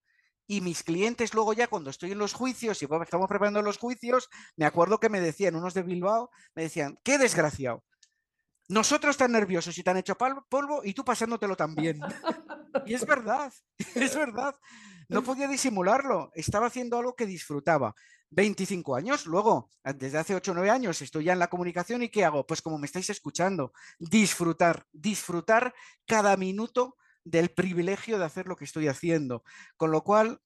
y 0.47 0.61
mis 0.61 0.83
clientes 0.83 1.33
luego 1.33 1.53
ya 1.53 1.67
cuando 1.67 1.89
estoy 1.89 2.11
en 2.11 2.19
los 2.19 2.33
juicios 2.33 2.81
y 2.81 2.85
estamos 2.85 3.27
preparando 3.27 3.61
los 3.61 3.77
juicios, 3.77 4.29
me 4.55 4.65
acuerdo 4.65 4.99
que 4.99 5.09
me 5.09 5.21
decían, 5.21 5.55
unos 5.55 5.73
de 5.73 5.83
Bilbao, 5.83 6.29
me 6.55 6.63
decían, 6.63 6.99
qué 7.03 7.17
desgraciado. 7.17 7.83
Nosotros 8.67 9.17
tan 9.17 9.31
nerviosos 9.31 9.77
y 9.77 9.83
tan 9.83 9.97
hecho 9.97 10.17
polvo 10.17 10.81
y 10.83 10.93
tú 10.93 11.05
pasándotelo 11.05 11.55
también. 11.55 11.99
y 12.85 12.93
es 12.93 13.05
verdad, 13.05 13.53
es 13.95 14.15
verdad. 14.15 14.55
No 15.07 15.23
podía 15.23 15.47
disimularlo. 15.47 16.31
Estaba 16.33 16.67
haciendo 16.67 16.97
algo 16.97 17.15
que 17.15 17.25
disfrutaba. 17.25 17.95
25 18.31 18.95
años. 18.95 19.25
Luego, 19.27 19.69
desde 19.83 20.17
hace 20.17 20.35
8 20.35 20.51
o 20.51 20.55
9 20.55 20.69
años 20.69 21.01
estoy 21.01 21.25
ya 21.25 21.33
en 21.33 21.39
la 21.39 21.47
comunicación 21.47 22.03
y 22.03 22.09
¿qué 22.09 22.25
hago? 22.25 22.45
Pues 22.45 22.61
como 22.61 22.77
me 22.77 22.87
estáis 22.87 23.09
escuchando, 23.09 23.71
disfrutar, 23.99 24.85
disfrutar 24.91 25.73
cada 26.05 26.35
minuto 26.35 26.97
del 27.25 27.49
privilegio 27.49 28.17
de 28.17 28.25
hacer 28.25 28.47
lo 28.47 28.55
que 28.55 28.63
estoy 28.63 28.87
haciendo. 28.87 29.43
Con 29.75 29.91
lo 29.91 30.03
cual, 30.03 30.39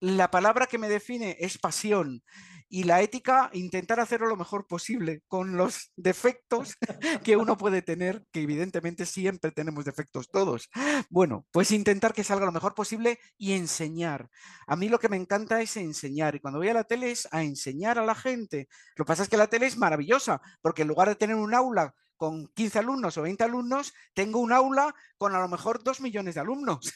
la 0.00 0.30
palabra 0.30 0.66
que 0.66 0.78
me 0.78 0.88
define 0.88 1.36
es 1.40 1.58
pasión 1.58 2.22
y 2.68 2.84
la 2.84 3.00
ética, 3.00 3.50
intentar 3.52 4.00
hacerlo 4.00 4.26
lo 4.26 4.36
mejor 4.36 4.66
posible 4.66 5.22
con 5.26 5.56
los 5.56 5.92
defectos 5.96 6.76
que 7.24 7.36
uno 7.36 7.56
puede 7.56 7.82
tener, 7.82 8.24
que 8.30 8.42
evidentemente 8.42 9.06
siempre 9.06 9.52
tenemos 9.52 9.84
defectos 9.84 10.30
todos. 10.30 10.68
Bueno, 11.08 11.46
pues 11.50 11.70
intentar 11.70 12.12
que 12.12 12.24
salga 12.24 12.46
lo 12.46 12.52
mejor 12.52 12.74
posible 12.74 13.18
y 13.36 13.52
enseñar. 13.52 14.28
A 14.66 14.76
mí 14.76 14.88
lo 14.88 14.98
que 14.98 15.08
me 15.08 15.16
encanta 15.16 15.62
es 15.62 15.76
enseñar 15.76 16.34
y 16.34 16.40
cuando 16.40 16.58
voy 16.58 16.68
a 16.68 16.74
la 16.74 16.84
tele 16.84 17.10
es 17.10 17.28
a 17.32 17.42
enseñar 17.42 17.98
a 17.98 18.04
la 18.04 18.14
gente. 18.14 18.68
Lo 18.96 19.04
que 19.04 19.08
pasa 19.08 19.22
es 19.22 19.28
que 19.28 19.36
la 19.36 19.46
tele 19.46 19.66
es 19.66 19.76
maravillosa 19.76 20.40
porque 20.60 20.82
en 20.82 20.88
lugar 20.88 21.08
de 21.08 21.16
tener 21.16 21.36
un 21.36 21.54
aula 21.54 21.94
con 22.18 22.48
15 22.48 22.80
alumnos 22.80 23.16
o 23.16 23.22
20 23.22 23.44
alumnos, 23.44 23.94
tengo 24.12 24.40
un 24.40 24.52
aula 24.52 24.94
con 25.16 25.34
a 25.34 25.40
lo 25.40 25.48
mejor 25.48 25.82
2 25.82 26.00
millones 26.00 26.34
de 26.34 26.40
alumnos. 26.40 26.92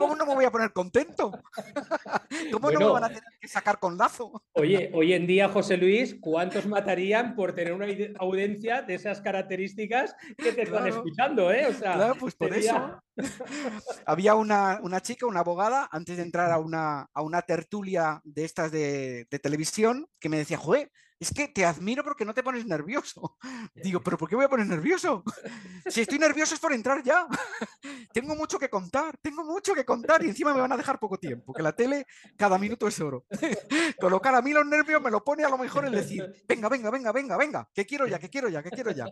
¿Cómo 0.00 0.16
no 0.16 0.24
me 0.24 0.34
voy 0.34 0.46
a 0.46 0.50
poner 0.50 0.72
contento? 0.72 1.30
¿Cómo 2.50 2.70
no 2.70 2.78
me 2.78 2.86
van 2.86 3.04
a 3.04 3.08
tener 3.08 3.22
que 3.38 3.46
sacar 3.46 3.78
con 3.78 3.98
lazo? 3.98 4.42
Oye, 4.54 4.90
hoy 4.94 5.12
en 5.12 5.26
día, 5.26 5.50
José 5.50 5.76
Luis, 5.76 6.16
¿cuántos 6.18 6.64
matarían 6.64 7.34
por 7.34 7.54
tener 7.54 7.74
una 7.74 7.86
audiencia 8.18 8.80
de 8.80 8.94
esas 8.94 9.20
características 9.20 10.16
que 10.38 10.54
te 10.54 10.62
están 10.62 10.86
escuchando? 10.86 11.52
¿eh? 11.52 11.68
claro, 11.78 12.14
pues 12.18 12.34
por 12.34 12.54
eso. 12.54 12.98
Había 14.06 14.36
una, 14.36 14.80
chica, 15.02 15.26
una 15.26 15.40
abogada, 15.40 15.86
antes 15.92 16.16
de 16.16 16.22
entrar 16.22 16.50
a 16.50 16.58
una, 16.58 17.06
a 17.12 17.20
una 17.20 17.42
tertulia 17.42 18.22
de 18.24 18.46
estas 18.46 18.72
de, 18.72 19.26
de 19.30 19.38
televisión, 19.38 20.06
que 20.18 20.30
me 20.30 20.38
decía, 20.38 20.56
joder, 20.56 20.90
es 21.20 21.32
que 21.34 21.48
te 21.48 21.66
admiro 21.66 22.02
porque 22.02 22.24
no 22.24 22.32
te 22.32 22.42
pones 22.42 22.66
nervioso. 22.66 23.36
Digo, 23.74 24.00
pero 24.00 24.16
¿por 24.16 24.28
qué 24.28 24.36
voy 24.36 24.46
a 24.46 24.48
poner 24.48 24.66
nervioso? 24.66 25.22
Si 25.86 26.02
estoy 26.02 26.18
nervioso 26.18 26.54
es 26.54 26.60
por 26.60 26.72
entrar 26.72 27.02
ya. 27.02 27.26
Tengo 28.12 28.36
mucho 28.36 28.58
que 28.58 28.68
contar, 28.68 29.16
tengo 29.20 29.44
mucho 29.44 29.74
que 29.74 29.84
contar 29.84 30.22
y 30.22 30.28
encima 30.28 30.54
me 30.54 30.60
van 30.60 30.72
a 30.72 30.76
dejar 30.76 31.00
poco 31.00 31.18
tiempo, 31.18 31.52
que 31.52 31.62
la 31.62 31.72
tele 31.72 32.06
cada 32.36 32.58
minuto 32.58 32.86
es 32.86 33.00
oro. 33.00 33.24
Colocar 33.98 34.34
a 34.34 34.42
mí 34.42 34.52
los 34.52 34.66
nervios 34.66 35.02
me 35.02 35.10
lo 35.10 35.24
pone 35.24 35.42
a 35.42 35.48
lo 35.48 35.58
mejor 35.58 35.86
el 35.86 35.92
decir, 35.92 36.24
venga, 36.46 36.68
venga, 36.68 36.90
venga, 36.90 37.12
venga, 37.12 37.36
venga, 37.36 37.68
que 37.74 37.86
quiero 37.86 38.06
ya, 38.06 38.18
que 38.18 38.28
quiero 38.28 38.48
ya, 38.48 38.62
que 38.62 38.70
quiero 38.70 38.92
ya. 38.92 39.06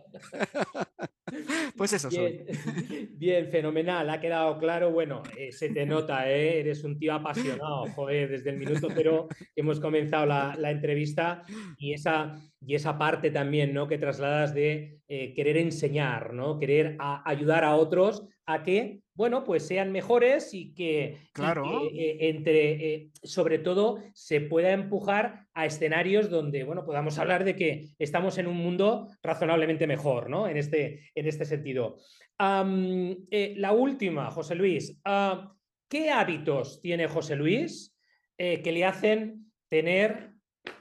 Pues 1.77 1.93
eso 1.93 2.09
bien, 2.09 2.45
Bien, 3.17 3.49
fenomenal, 3.49 4.09
ha 4.09 4.19
quedado 4.19 4.57
claro. 4.57 4.91
Bueno, 4.91 5.23
eh, 5.37 5.51
se 5.51 5.69
te 5.69 5.85
nota, 5.85 6.29
¿eh? 6.29 6.59
eres 6.59 6.83
un 6.83 6.97
tío 6.97 7.13
apasionado, 7.13 7.85
joder, 7.95 8.29
desde 8.29 8.49
el 8.49 8.57
minuto 8.57 8.87
cero 8.93 9.27
hemos 9.55 9.79
comenzado 9.79 10.25
la, 10.25 10.55
la 10.57 10.71
entrevista 10.71 11.43
y 11.77 11.93
esa, 11.93 12.35
y 12.65 12.75
esa 12.75 12.97
parte 12.97 13.31
también 13.31 13.73
¿no? 13.73 13.87
que 13.87 13.97
trasladas 13.97 14.53
de 14.53 14.99
eh, 15.07 15.33
querer 15.33 15.57
enseñar, 15.57 16.33
¿no? 16.33 16.59
querer 16.59 16.97
ayudar 16.99 17.63
a 17.63 17.75
otros 17.75 18.27
a 18.51 18.63
que, 18.63 19.01
bueno, 19.13 19.43
pues 19.43 19.67
sean 19.67 19.91
mejores 19.91 20.55
y 20.55 20.73
que, 20.73 21.19
claro. 21.33 21.83
Eh, 21.93 22.17
entre, 22.29 22.93
eh, 22.93 23.09
sobre 23.21 23.59
todo, 23.59 24.01
se 24.15 24.41
pueda 24.41 24.71
empujar 24.71 25.45
a 25.53 25.67
escenarios 25.67 26.31
donde, 26.31 26.63
bueno, 26.63 26.83
podamos 26.83 27.19
hablar 27.19 27.43
de 27.43 27.55
que 27.55 27.89
estamos 27.99 28.39
en 28.39 28.47
un 28.47 28.57
mundo 28.57 29.07
razonablemente 29.21 29.85
mejor, 29.85 30.31
¿no? 30.31 30.47
En 30.47 30.57
este, 30.57 31.11
en 31.13 31.27
este 31.27 31.45
sentido. 31.45 31.97
la 32.39 33.71
última, 33.71 34.31
José 34.31 34.55
Luis. 34.55 34.99
Ah, 35.05 35.53
¿Qué 35.87 36.09
hábitos 36.09 36.81
tiene 36.81 37.07
José 37.07 37.35
Luis 37.35 37.95
que 38.37 38.71
le 38.71 38.85
hacen 38.85 39.51
tener 39.69 40.31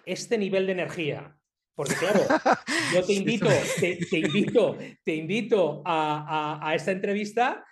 este 0.06 0.38
nivel 0.38 0.66
de 0.66 0.72
energía. 0.72 1.37
Porque 1.78 1.94
claro, 1.94 2.18
yo 2.92 3.04
te 3.06 3.12
invito, 3.12 3.46
te, 3.78 4.18
invito, 4.18 4.76
te 5.04 5.14
invito 5.14 5.80
a, 5.84 6.72
esta 6.74 6.90
entrevista 6.90 7.64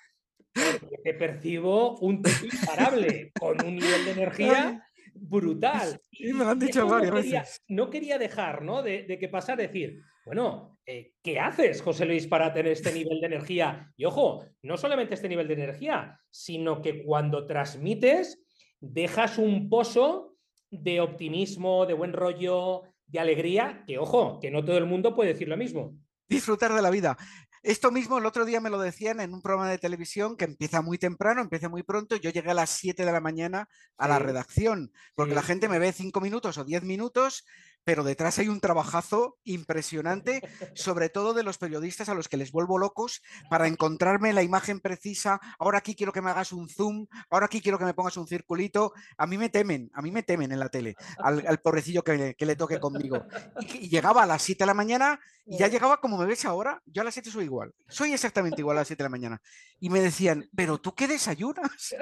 te 1.03 1.13
percibo 1.15 1.99
un 1.99 2.23
tipo 2.23 2.45
imparable, 2.45 3.33
con 3.37 3.61
un 3.67 3.75
nivel 3.75 4.05
de 4.05 4.11
energía 4.13 4.89
brutal. 5.13 6.01
Y 6.13 6.33
me 6.33 6.45
lo 6.45 6.51
han 6.51 6.59
dicho 6.61 6.87
varias 6.87 7.11
no 7.11 7.17
quería, 7.17 7.41
veces. 7.41 7.63
No 7.67 7.91
quería 7.91 8.17
dejar, 8.17 8.63
¿no? 8.63 8.81
De, 8.81 9.03
de 9.03 9.19
que 9.19 9.29
pasar, 9.29 9.59
decir, 9.59 10.01
bueno, 10.25 10.79
eh, 10.87 11.15
¿qué 11.21 11.41
haces, 11.41 11.83
José 11.83 12.07
Luis, 12.07 12.29
para 12.29 12.53
tener 12.53 12.71
este 12.71 12.93
nivel 12.93 13.21
de 13.21 13.27
energía? 13.27 13.93
Y 13.97 14.05
ojo, 14.05 14.47
no 14.63 14.77
solamente 14.77 15.15
este 15.15 15.29
nivel 15.29 15.49
de 15.49 15.55
energía, 15.55 16.21
sino 16.31 16.81
que 16.81 17.03
cuando 17.03 17.45
transmites, 17.45 18.41
dejas 18.79 19.37
un 19.37 19.69
pozo 19.69 20.37
de 20.71 21.01
optimismo, 21.01 21.87
de 21.87 21.95
buen 21.95 22.13
rollo, 22.13 22.85
de 23.07 23.19
alegría, 23.19 23.85
que 23.87 23.99
ojo, 23.99 24.39
que 24.41 24.51
no 24.51 24.65
todo 24.65 24.79
el 24.79 24.87
mundo 24.87 25.15
puede 25.15 25.33
decir 25.33 25.49
lo 25.49 25.57
mismo. 25.57 25.97
Disfrutar 26.29 26.75
de 26.75 26.83
la 26.83 26.91
vida. 26.91 27.17
Esto 27.63 27.91
mismo 27.91 28.19
el 28.19 28.27
otro 28.27 28.45
día 28.45 28.61
me 28.61 28.71
lo 28.71 28.79
decían 28.79 29.19
en 29.21 29.35
un 29.35 29.43
programa 29.43 29.69
de 29.69 29.79
televisión 29.79 30.37
que 30.37 30.45
empieza 30.45 30.83
muy 30.83 30.99
temprano, 30.99 31.41
empieza 31.41 31.69
muy 31.69 31.83
pronto. 31.83 32.15
Yo 32.15 32.31
llegué 32.31 32.51
a 32.51 32.55
las 32.55 32.71
7 32.71 33.05
de 33.05 33.11
la 33.11 33.21
mañana 33.21 33.69
a 33.97 34.07
la 34.07 34.21
redacción, 34.21 34.93
porque 35.17 35.35
la 35.35 35.43
gente 35.43 35.69
me 35.69 35.81
ve 35.81 35.93
5 35.93 36.21
minutos 36.21 36.59
o 36.59 36.65
10 36.65 36.85
minutos, 36.85 37.45
pero 37.87 38.03
detrás 38.03 38.37
hay 38.41 38.49
un 38.49 38.59
trabajazo 38.61 39.39
impresionante, 39.45 40.43
sobre 40.75 41.09
todo 41.09 41.35
de 41.35 41.45
los 41.45 41.57
periodistas 41.57 42.09
a 42.09 42.15
los 42.15 42.27
que 42.29 42.37
les 42.37 42.51
vuelvo 42.51 42.79
locos 42.79 43.23
para 43.49 43.69
encontrarme 43.69 44.33
la 44.33 44.43
imagen 44.43 44.81
precisa. 44.81 45.41
Ahora 45.61 45.79
aquí 45.79 45.95
quiero 45.95 46.13
que 46.13 46.21
me 46.21 46.31
hagas 46.31 46.53
un 46.53 46.69
zoom, 46.69 47.07
ahora 47.31 47.47
aquí 47.47 47.61
quiero 47.63 47.79
que 47.79 47.85
me 47.85 47.95
pongas 47.95 48.17
un 48.17 48.27
circulito. 48.27 48.93
A 49.17 49.29
mí 49.29 49.39
me 49.39 49.51
temen, 49.51 49.89
a 49.95 50.03
mí 50.03 50.11
me 50.11 50.25
temen 50.25 50.51
en 50.51 50.59
la 50.59 50.69
tele, 50.69 50.97
al, 51.19 51.47
al 51.47 51.59
pobrecillo 51.61 52.03
que, 52.03 52.17
le- 52.17 52.35
que 52.35 52.45
le 52.45 52.57
toque 52.57 52.81
conmigo. 52.81 53.25
Y, 53.61 53.85
y 53.85 53.89
llegaba 53.89 54.25
a 54.25 54.27
las 54.27 54.43
7 54.43 54.65
de 54.65 54.67
la 54.67 54.75
mañana 54.75 55.21
y 55.47 55.57
ya 55.59 55.69
llegaba 55.69 56.01
como 56.01 56.19
me 56.19 56.27
ves 56.27 56.45
ahora. 56.45 56.83
Yo 56.87 57.03
a 57.03 57.05
las 57.05 57.15
7 57.15 57.31
soy 57.31 57.45
igual, 57.45 57.73
soy 57.89 58.13
exactamente 58.13 58.63
igual 58.63 58.79
a 58.79 58.81
las 58.81 58.89
7 58.89 59.01
de 59.01 59.07
la 59.07 59.11
mañana. 59.11 59.41
Y 59.79 59.91
me 59.91 60.01
decían, 60.01 60.49
¿pero 60.57 60.79
tú 60.79 60.93
qué 60.93 61.07
desayunas? 61.07 61.95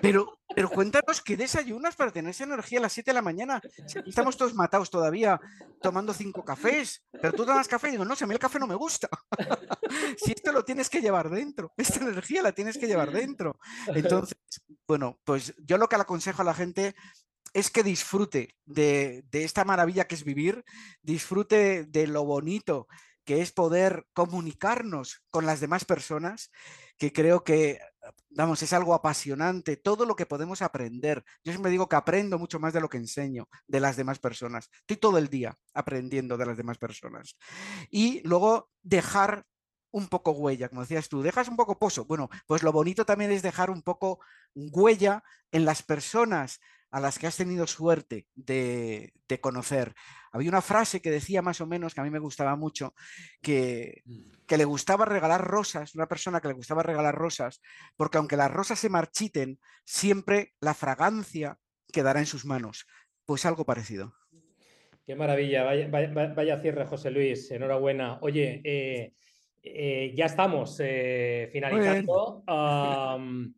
Pero, 0.00 0.38
pero 0.54 0.70
cuéntanos 0.70 1.20
qué 1.20 1.36
desayunas 1.36 1.96
para 1.96 2.10
tener 2.10 2.30
esa 2.30 2.44
energía 2.44 2.78
a 2.78 2.82
las 2.82 2.92
7 2.92 3.10
de 3.10 3.14
la 3.14 3.22
mañana. 3.22 3.60
Estamos 4.06 4.36
todos 4.36 4.54
matados 4.54 4.90
todavía 4.90 5.40
tomando 5.82 6.14
cinco 6.14 6.44
cafés, 6.44 7.04
pero 7.12 7.32
tú 7.32 7.44
tomas 7.44 7.68
café 7.68 7.88
y 7.88 7.92
digo, 7.92 8.04
no, 8.04 8.16
si 8.16 8.24
a 8.24 8.26
mí 8.26 8.32
el 8.32 8.38
café 8.38 8.58
no 8.58 8.66
me 8.66 8.74
gusta. 8.74 9.08
Si 10.16 10.32
esto 10.32 10.50
lo 10.50 10.64
tienes 10.64 10.90
que 10.90 11.00
llevar 11.00 11.30
dentro, 11.30 11.72
esta 11.76 12.00
energía 12.00 12.42
la 12.42 12.52
tienes 12.52 12.78
que 12.78 12.86
llevar 12.86 13.12
dentro. 13.12 13.58
Entonces, 13.88 14.36
bueno, 14.88 15.20
pues 15.24 15.54
yo 15.58 15.78
lo 15.78 15.88
que 15.88 15.96
le 15.96 16.02
aconsejo 16.02 16.42
a 16.42 16.44
la 16.44 16.54
gente 16.54 16.96
es 17.52 17.70
que 17.70 17.84
disfrute 17.84 18.56
de 18.64 19.22
esta 19.32 19.64
maravilla 19.64 20.06
que 20.06 20.16
es 20.16 20.24
vivir, 20.24 20.64
disfrute 21.02 21.84
de 21.84 22.06
lo 22.08 22.24
bonito 22.24 22.88
que 23.24 23.40
es 23.40 23.52
poder 23.52 24.06
comunicarnos 24.12 25.22
con 25.30 25.46
las 25.46 25.60
demás 25.60 25.84
personas, 25.84 26.50
que 26.98 27.12
creo 27.12 27.42
que, 27.42 27.80
vamos, 28.30 28.62
es 28.62 28.72
algo 28.72 28.94
apasionante, 28.94 29.76
todo 29.76 30.06
lo 30.06 30.16
que 30.16 30.26
podemos 30.26 30.62
aprender. 30.62 31.24
Yo 31.42 31.52
siempre 31.52 31.70
digo 31.70 31.88
que 31.88 31.96
aprendo 31.96 32.38
mucho 32.38 32.58
más 32.60 32.72
de 32.72 32.80
lo 32.80 32.88
que 32.88 32.98
enseño 32.98 33.48
de 33.66 33.80
las 33.80 33.96
demás 33.96 34.18
personas. 34.18 34.70
Estoy 34.80 34.96
todo 34.96 35.18
el 35.18 35.28
día 35.28 35.56
aprendiendo 35.72 36.36
de 36.36 36.46
las 36.46 36.56
demás 36.56 36.78
personas. 36.78 37.36
Y 37.90 38.20
luego 38.26 38.70
dejar 38.82 39.46
un 39.90 40.08
poco 40.08 40.32
huella, 40.32 40.68
como 40.68 40.80
decías 40.80 41.08
tú, 41.08 41.22
dejas 41.22 41.48
un 41.48 41.56
poco 41.56 41.78
pozo. 41.78 42.04
Bueno, 42.04 42.28
pues 42.46 42.62
lo 42.64 42.72
bonito 42.72 43.06
también 43.06 43.30
es 43.30 43.42
dejar 43.42 43.70
un 43.70 43.82
poco 43.82 44.18
huella 44.54 45.22
en 45.52 45.64
las 45.64 45.82
personas 45.82 46.60
a 46.94 47.00
las 47.00 47.18
que 47.18 47.26
has 47.26 47.36
tenido 47.36 47.66
suerte 47.66 48.28
de, 48.36 49.12
de 49.26 49.40
conocer. 49.40 49.94
Había 50.30 50.48
una 50.48 50.62
frase 50.62 51.02
que 51.02 51.10
decía 51.10 51.42
más 51.42 51.60
o 51.60 51.66
menos, 51.66 51.92
que 51.92 52.00
a 52.00 52.04
mí 52.04 52.10
me 52.10 52.20
gustaba 52.20 52.54
mucho, 52.54 52.94
que, 53.42 54.04
que 54.46 54.56
le 54.56 54.64
gustaba 54.64 55.04
regalar 55.04 55.42
rosas, 55.44 55.96
una 55.96 56.06
persona 56.06 56.40
que 56.40 56.46
le 56.46 56.54
gustaba 56.54 56.84
regalar 56.84 57.16
rosas, 57.16 57.60
porque 57.96 58.18
aunque 58.18 58.36
las 58.36 58.48
rosas 58.52 58.78
se 58.78 58.90
marchiten, 58.90 59.58
siempre 59.84 60.52
la 60.60 60.72
fragancia 60.72 61.58
quedará 61.92 62.20
en 62.20 62.26
sus 62.26 62.44
manos. 62.44 62.86
Pues 63.24 63.44
algo 63.44 63.64
parecido. 63.64 64.14
Qué 65.04 65.16
maravilla, 65.16 65.64
vaya, 65.64 65.88
vaya- 65.88 66.32
vaya 66.32 66.60
cierre, 66.62 66.86
José 66.86 67.10
Luis, 67.10 67.50
enhorabuena. 67.50 68.18
Oye, 68.22 68.60
eh, 68.62 69.14
eh, 69.64 70.12
ya 70.14 70.26
estamos 70.26 70.78
eh, 70.78 71.48
finalizando. 71.52 72.44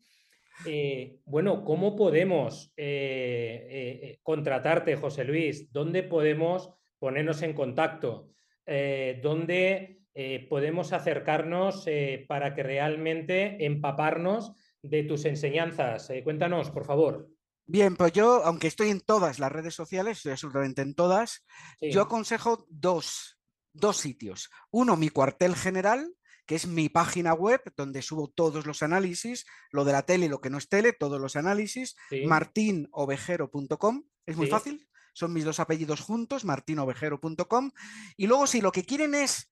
Eh, 0.64 1.18
bueno, 1.24 1.64
¿cómo 1.64 1.94
podemos 1.94 2.72
eh, 2.76 3.66
eh, 3.70 4.18
contratarte, 4.22 4.96
José 4.96 5.24
Luis? 5.24 5.70
¿Dónde 5.72 6.02
podemos 6.02 6.70
ponernos 6.98 7.42
en 7.42 7.52
contacto? 7.52 8.30
¿dónde 9.22 10.00
podemos 10.50 10.92
acercarnos 10.92 11.86
para 12.26 12.52
que 12.52 12.64
realmente 12.64 13.64
empaparnos 13.64 14.54
de 14.82 15.04
tus 15.04 15.24
enseñanzas? 15.24 16.10
Cuéntanos, 16.24 16.72
por 16.72 16.84
favor. 16.84 17.28
Bien, 17.64 17.94
pues 17.94 18.12
yo, 18.12 18.44
aunque 18.44 18.66
estoy 18.66 18.88
en 18.90 19.00
todas 19.02 19.38
las 19.38 19.52
redes 19.52 19.72
sociales, 19.72 20.16
estoy 20.16 20.32
absolutamente 20.32 20.82
en 20.82 20.96
todas, 20.96 21.44
Sí. 21.78 21.92
yo 21.92 22.02
aconsejo 22.02 22.66
dos, 22.68 23.38
dos 23.72 23.98
sitios. 23.98 24.50
Uno, 24.72 24.96
mi 24.96 25.10
cuartel 25.10 25.54
general, 25.54 26.12
que 26.46 26.54
es 26.54 26.66
mi 26.66 26.88
página 26.88 27.34
web 27.34 27.60
donde 27.76 28.02
subo 28.02 28.28
todos 28.28 28.66
los 28.66 28.82
análisis, 28.82 29.44
lo 29.70 29.84
de 29.84 29.92
la 29.92 30.02
tele 30.02 30.26
y 30.26 30.28
lo 30.28 30.40
que 30.40 30.50
no 30.50 30.58
es 30.58 30.68
tele, 30.68 30.92
todos 30.92 31.20
los 31.20 31.36
análisis, 31.36 31.96
Sí. 32.08 32.24
martinovejero.com, 32.26 34.04
es 34.26 34.36
muy 34.36 34.46
Sí. 34.46 34.50
fácil, 34.50 34.88
son 35.12 35.32
mis 35.32 35.44
dos 35.44 35.60
apellidos 35.60 36.00
juntos, 36.00 36.44
martinovejero.com. 36.44 37.72
Y 38.16 38.26
luego 38.26 38.46
si 38.46 38.60
lo 38.60 38.70
que 38.72 38.84
quieren 38.84 39.14
es, 39.14 39.50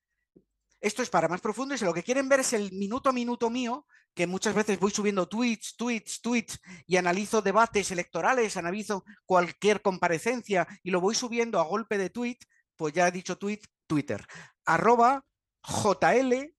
esto 0.81 1.03
es 1.03 1.11
para 1.11 1.29
más 1.29 1.41
profundo, 1.41 1.75
y 1.75 1.79
si 1.79 1.85
lo 1.85 1.95
que 1.95 2.03
quieren 2.03 2.29
ver 2.29 2.41
es 2.41 2.53
el 2.53 2.71
minuto 2.73 3.09
a 3.09 3.13
minuto 3.13 3.49
mío, 3.51 3.87
que 4.15 4.27
muchas 4.27 4.55
veces 4.55 4.79
voy 4.79 4.91
subiendo 4.93 5.27
tweets, 5.27 5.75
tweets, 5.77 6.21
tweets 6.21 6.61
y 6.87 6.97
analizo 6.97 7.43
debates 7.43 7.91
electorales, 7.91 8.57
analizo 8.57 9.05
cualquier 9.25 9.83
comparecencia 9.83 10.69
y 10.85 10.91
lo 10.91 11.01
voy 11.01 11.15
subiendo 11.17 11.59
a 11.59 11.65
golpe 11.65 11.99
de 11.99 12.11
tweet, 12.11 12.39
pues 12.77 12.93
ya 12.95 13.09
he 13.09 13.13
dicho 13.13 13.39
tweet, 13.39 13.61
Twitter, 13.89 14.25
arroba 14.65 15.25
JL, 15.63 16.54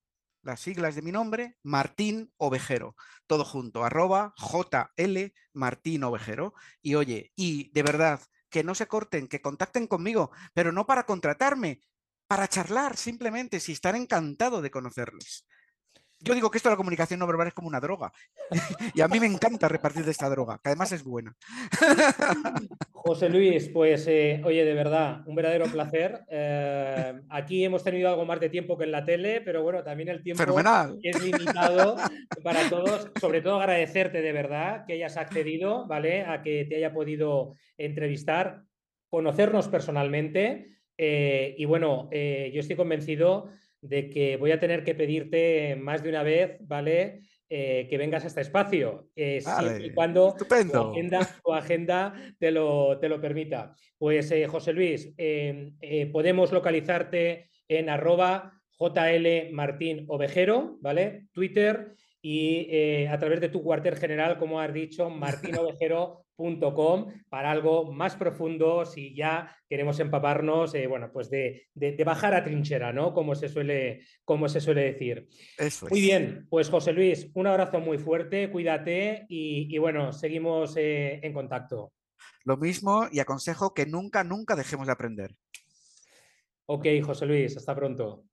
las 0.46 0.60
siglas 0.60 0.94
de 0.94 1.02
mi 1.02 1.12
nombre, 1.12 1.56
Martín 1.62 2.32
Ovejero, 2.38 2.96
todo 3.26 3.44
junto, 3.44 3.84
arroba 3.84 4.32
JL 4.38 5.34
Martín 5.52 6.04
Ovejero. 6.04 6.54
Y 6.80 6.94
oye, 6.94 7.32
y 7.34 7.70
de 7.72 7.82
verdad, 7.82 8.20
que 8.48 8.64
no 8.64 8.74
se 8.74 8.86
corten, 8.86 9.28
que 9.28 9.42
contacten 9.42 9.86
conmigo, 9.86 10.30
pero 10.54 10.72
no 10.72 10.86
para 10.86 11.04
contratarme, 11.04 11.80
para 12.28 12.48
charlar 12.48 12.96
simplemente, 12.96 13.60
si 13.60 13.72
estar 13.72 13.96
encantado 13.96 14.62
de 14.62 14.70
conocerles. 14.70 15.44
Yo 16.20 16.34
digo 16.34 16.50
que 16.50 16.58
esto 16.58 16.68
de 16.68 16.74
la 16.74 16.78
comunicación 16.78 17.20
no 17.20 17.26
verbal 17.26 17.48
es 17.48 17.54
como 17.54 17.68
una 17.68 17.80
droga. 17.80 18.12
y 18.94 19.00
a 19.00 19.08
mí 19.08 19.20
me 19.20 19.26
encanta 19.26 19.68
repartir 19.68 20.04
de 20.04 20.10
esta 20.10 20.28
droga, 20.28 20.58
que 20.62 20.70
además 20.70 20.92
es 20.92 21.04
buena. 21.04 21.36
José 22.92 23.28
Luis, 23.28 23.68
pues 23.68 24.06
eh, 24.08 24.40
oye, 24.44 24.64
de 24.64 24.74
verdad, 24.74 25.22
un 25.26 25.36
verdadero 25.36 25.66
placer. 25.66 26.22
Eh, 26.28 27.20
aquí 27.28 27.64
hemos 27.64 27.84
tenido 27.84 28.08
algo 28.08 28.24
más 28.24 28.40
de 28.40 28.48
tiempo 28.48 28.76
que 28.76 28.84
en 28.84 28.92
la 28.92 29.04
tele, 29.04 29.42
pero 29.42 29.62
bueno, 29.62 29.84
también 29.84 30.08
el 30.08 30.22
tiempo 30.22 30.42
Fenomenal. 30.42 30.98
es 31.02 31.22
limitado 31.22 31.96
para 32.42 32.68
todos. 32.68 33.10
Sobre 33.20 33.42
todo 33.42 33.60
agradecerte 33.60 34.22
de 34.22 34.32
verdad 34.32 34.84
que 34.86 34.94
hayas 34.94 35.16
accedido, 35.16 35.86
¿vale? 35.86 36.22
A 36.22 36.42
que 36.42 36.64
te 36.64 36.76
haya 36.76 36.92
podido 36.92 37.54
entrevistar, 37.76 38.62
conocernos 39.08 39.68
personalmente. 39.68 40.66
eh, 40.98 41.54
y 41.58 41.64
bueno, 41.66 42.08
yo 42.10 42.60
estoy 42.60 42.74
convencido 42.74 43.50
de 43.80 44.08
que 44.10 44.36
voy 44.36 44.52
a 44.52 44.60
tener 44.60 44.84
que 44.84 44.94
pedirte 44.94 45.76
más 45.76 46.02
de 46.02 46.08
una 46.08 46.22
vez, 46.22 46.56
¿vale? 46.60 47.20
Eh, 47.48 47.86
que 47.88 47.96
vengas 47.96 48.24
a 48.24 48.26
este 48.26 48.40
espacio, 48.40 49.08
eh, 49.14 49.40
siempre 49.40 49.86
y 49.86 49.92
cuando 49.92 50.34
tu 50.34 50.52
agenda, 50.52 51.40
tu 51.44 51.52
agenda 51.52 52.12
te, 52.40 52.50
lo, 52.50 52.98
te 52.98 53.08
lo 53.08 53.20
permita. 53.20 53.72
Pues 53.98 54.32
eh, 54.32 54.48
José 54.48 54.72
Luis, 54.72 55.14
eh, 55.16 56.10
podemos 56.12 56.50
localizarte 56.50 57.48
en 57.68 57.88
arroba 57.88 58.52
JL 58.80 59.52
Martín 59.52 60.06
Ovejero, 60.08 60.76
¿vale? 60.80 61.28
Twitter 61.32 61.94
y 62.20 63.06
a 63.06 63.16
través 63.16 63.40
de 63.40 63.48
tu 63.48 63.62
cuartel 63.62 63.94
general, 63.94 64.38
como 64.38 64.60
has 64.60 64.74
dicho, 64.74 65.08
para 67.28 67.50
algo 67.50 67.92
más 67.92 68.14
profundo 68.16 68.84
si 68.84 69.14
ya 69.14 69.56
queremos 69.68 69.98
empaparnos, 70.00 70.74
eh, 70.74 70.86
bueno, 70.86 71.10
pues 71.12 71.30
de, 71.30 71.66
de- 71.74 71.92
de 71.92 72.04
bajar 72.04 72.34
a 72.34 72.44
trinchera, 72.44 72.92
¿no? 72.92 73.12
Como 73.14 73.34
se 73.34 73.48
suele, 73.48 74.02
como 74.24 74.48
se 74.48 74.60
suele 74.60 74.82
decir. 74.92 75.28
Eso 75.58 75.86
Muy 75.88 76.00
es. 76.00 76.04
bien, 76.06 76.46
pues 76.50 76.68
José 76.68 76.92
Luis, 76.92 77.30
un 77.34 77.46
abrazo 77.46 77.80
muy 77.80 77.98
fuerte, 77.98 78.50
cuídate 78.50 79.24
y, 79.28 79.74
y 79.74 79.78
bueno, 79.78 80.12
seguimos 80.12 80.76
eh, 80.76 81.20
en 81.22 81.32
contacto. 81.32 81.92
Lo 82.44 82.56
mismo 82.56 83.06
y 83.10 83.18
aconsejo 83.20 83.74
que 83.74 83.86
nunca, 83.86 84.22
nunca 84.22 84.54
dejemos 84.54 84.86
de 84.86 84.92
aprender. 84.92 85.34
Ok, 86.66 86.86
José 87.02 87.26
Luis, 87.26 87.56
hasta 87.56 87.74
pronto. 87.74 88.24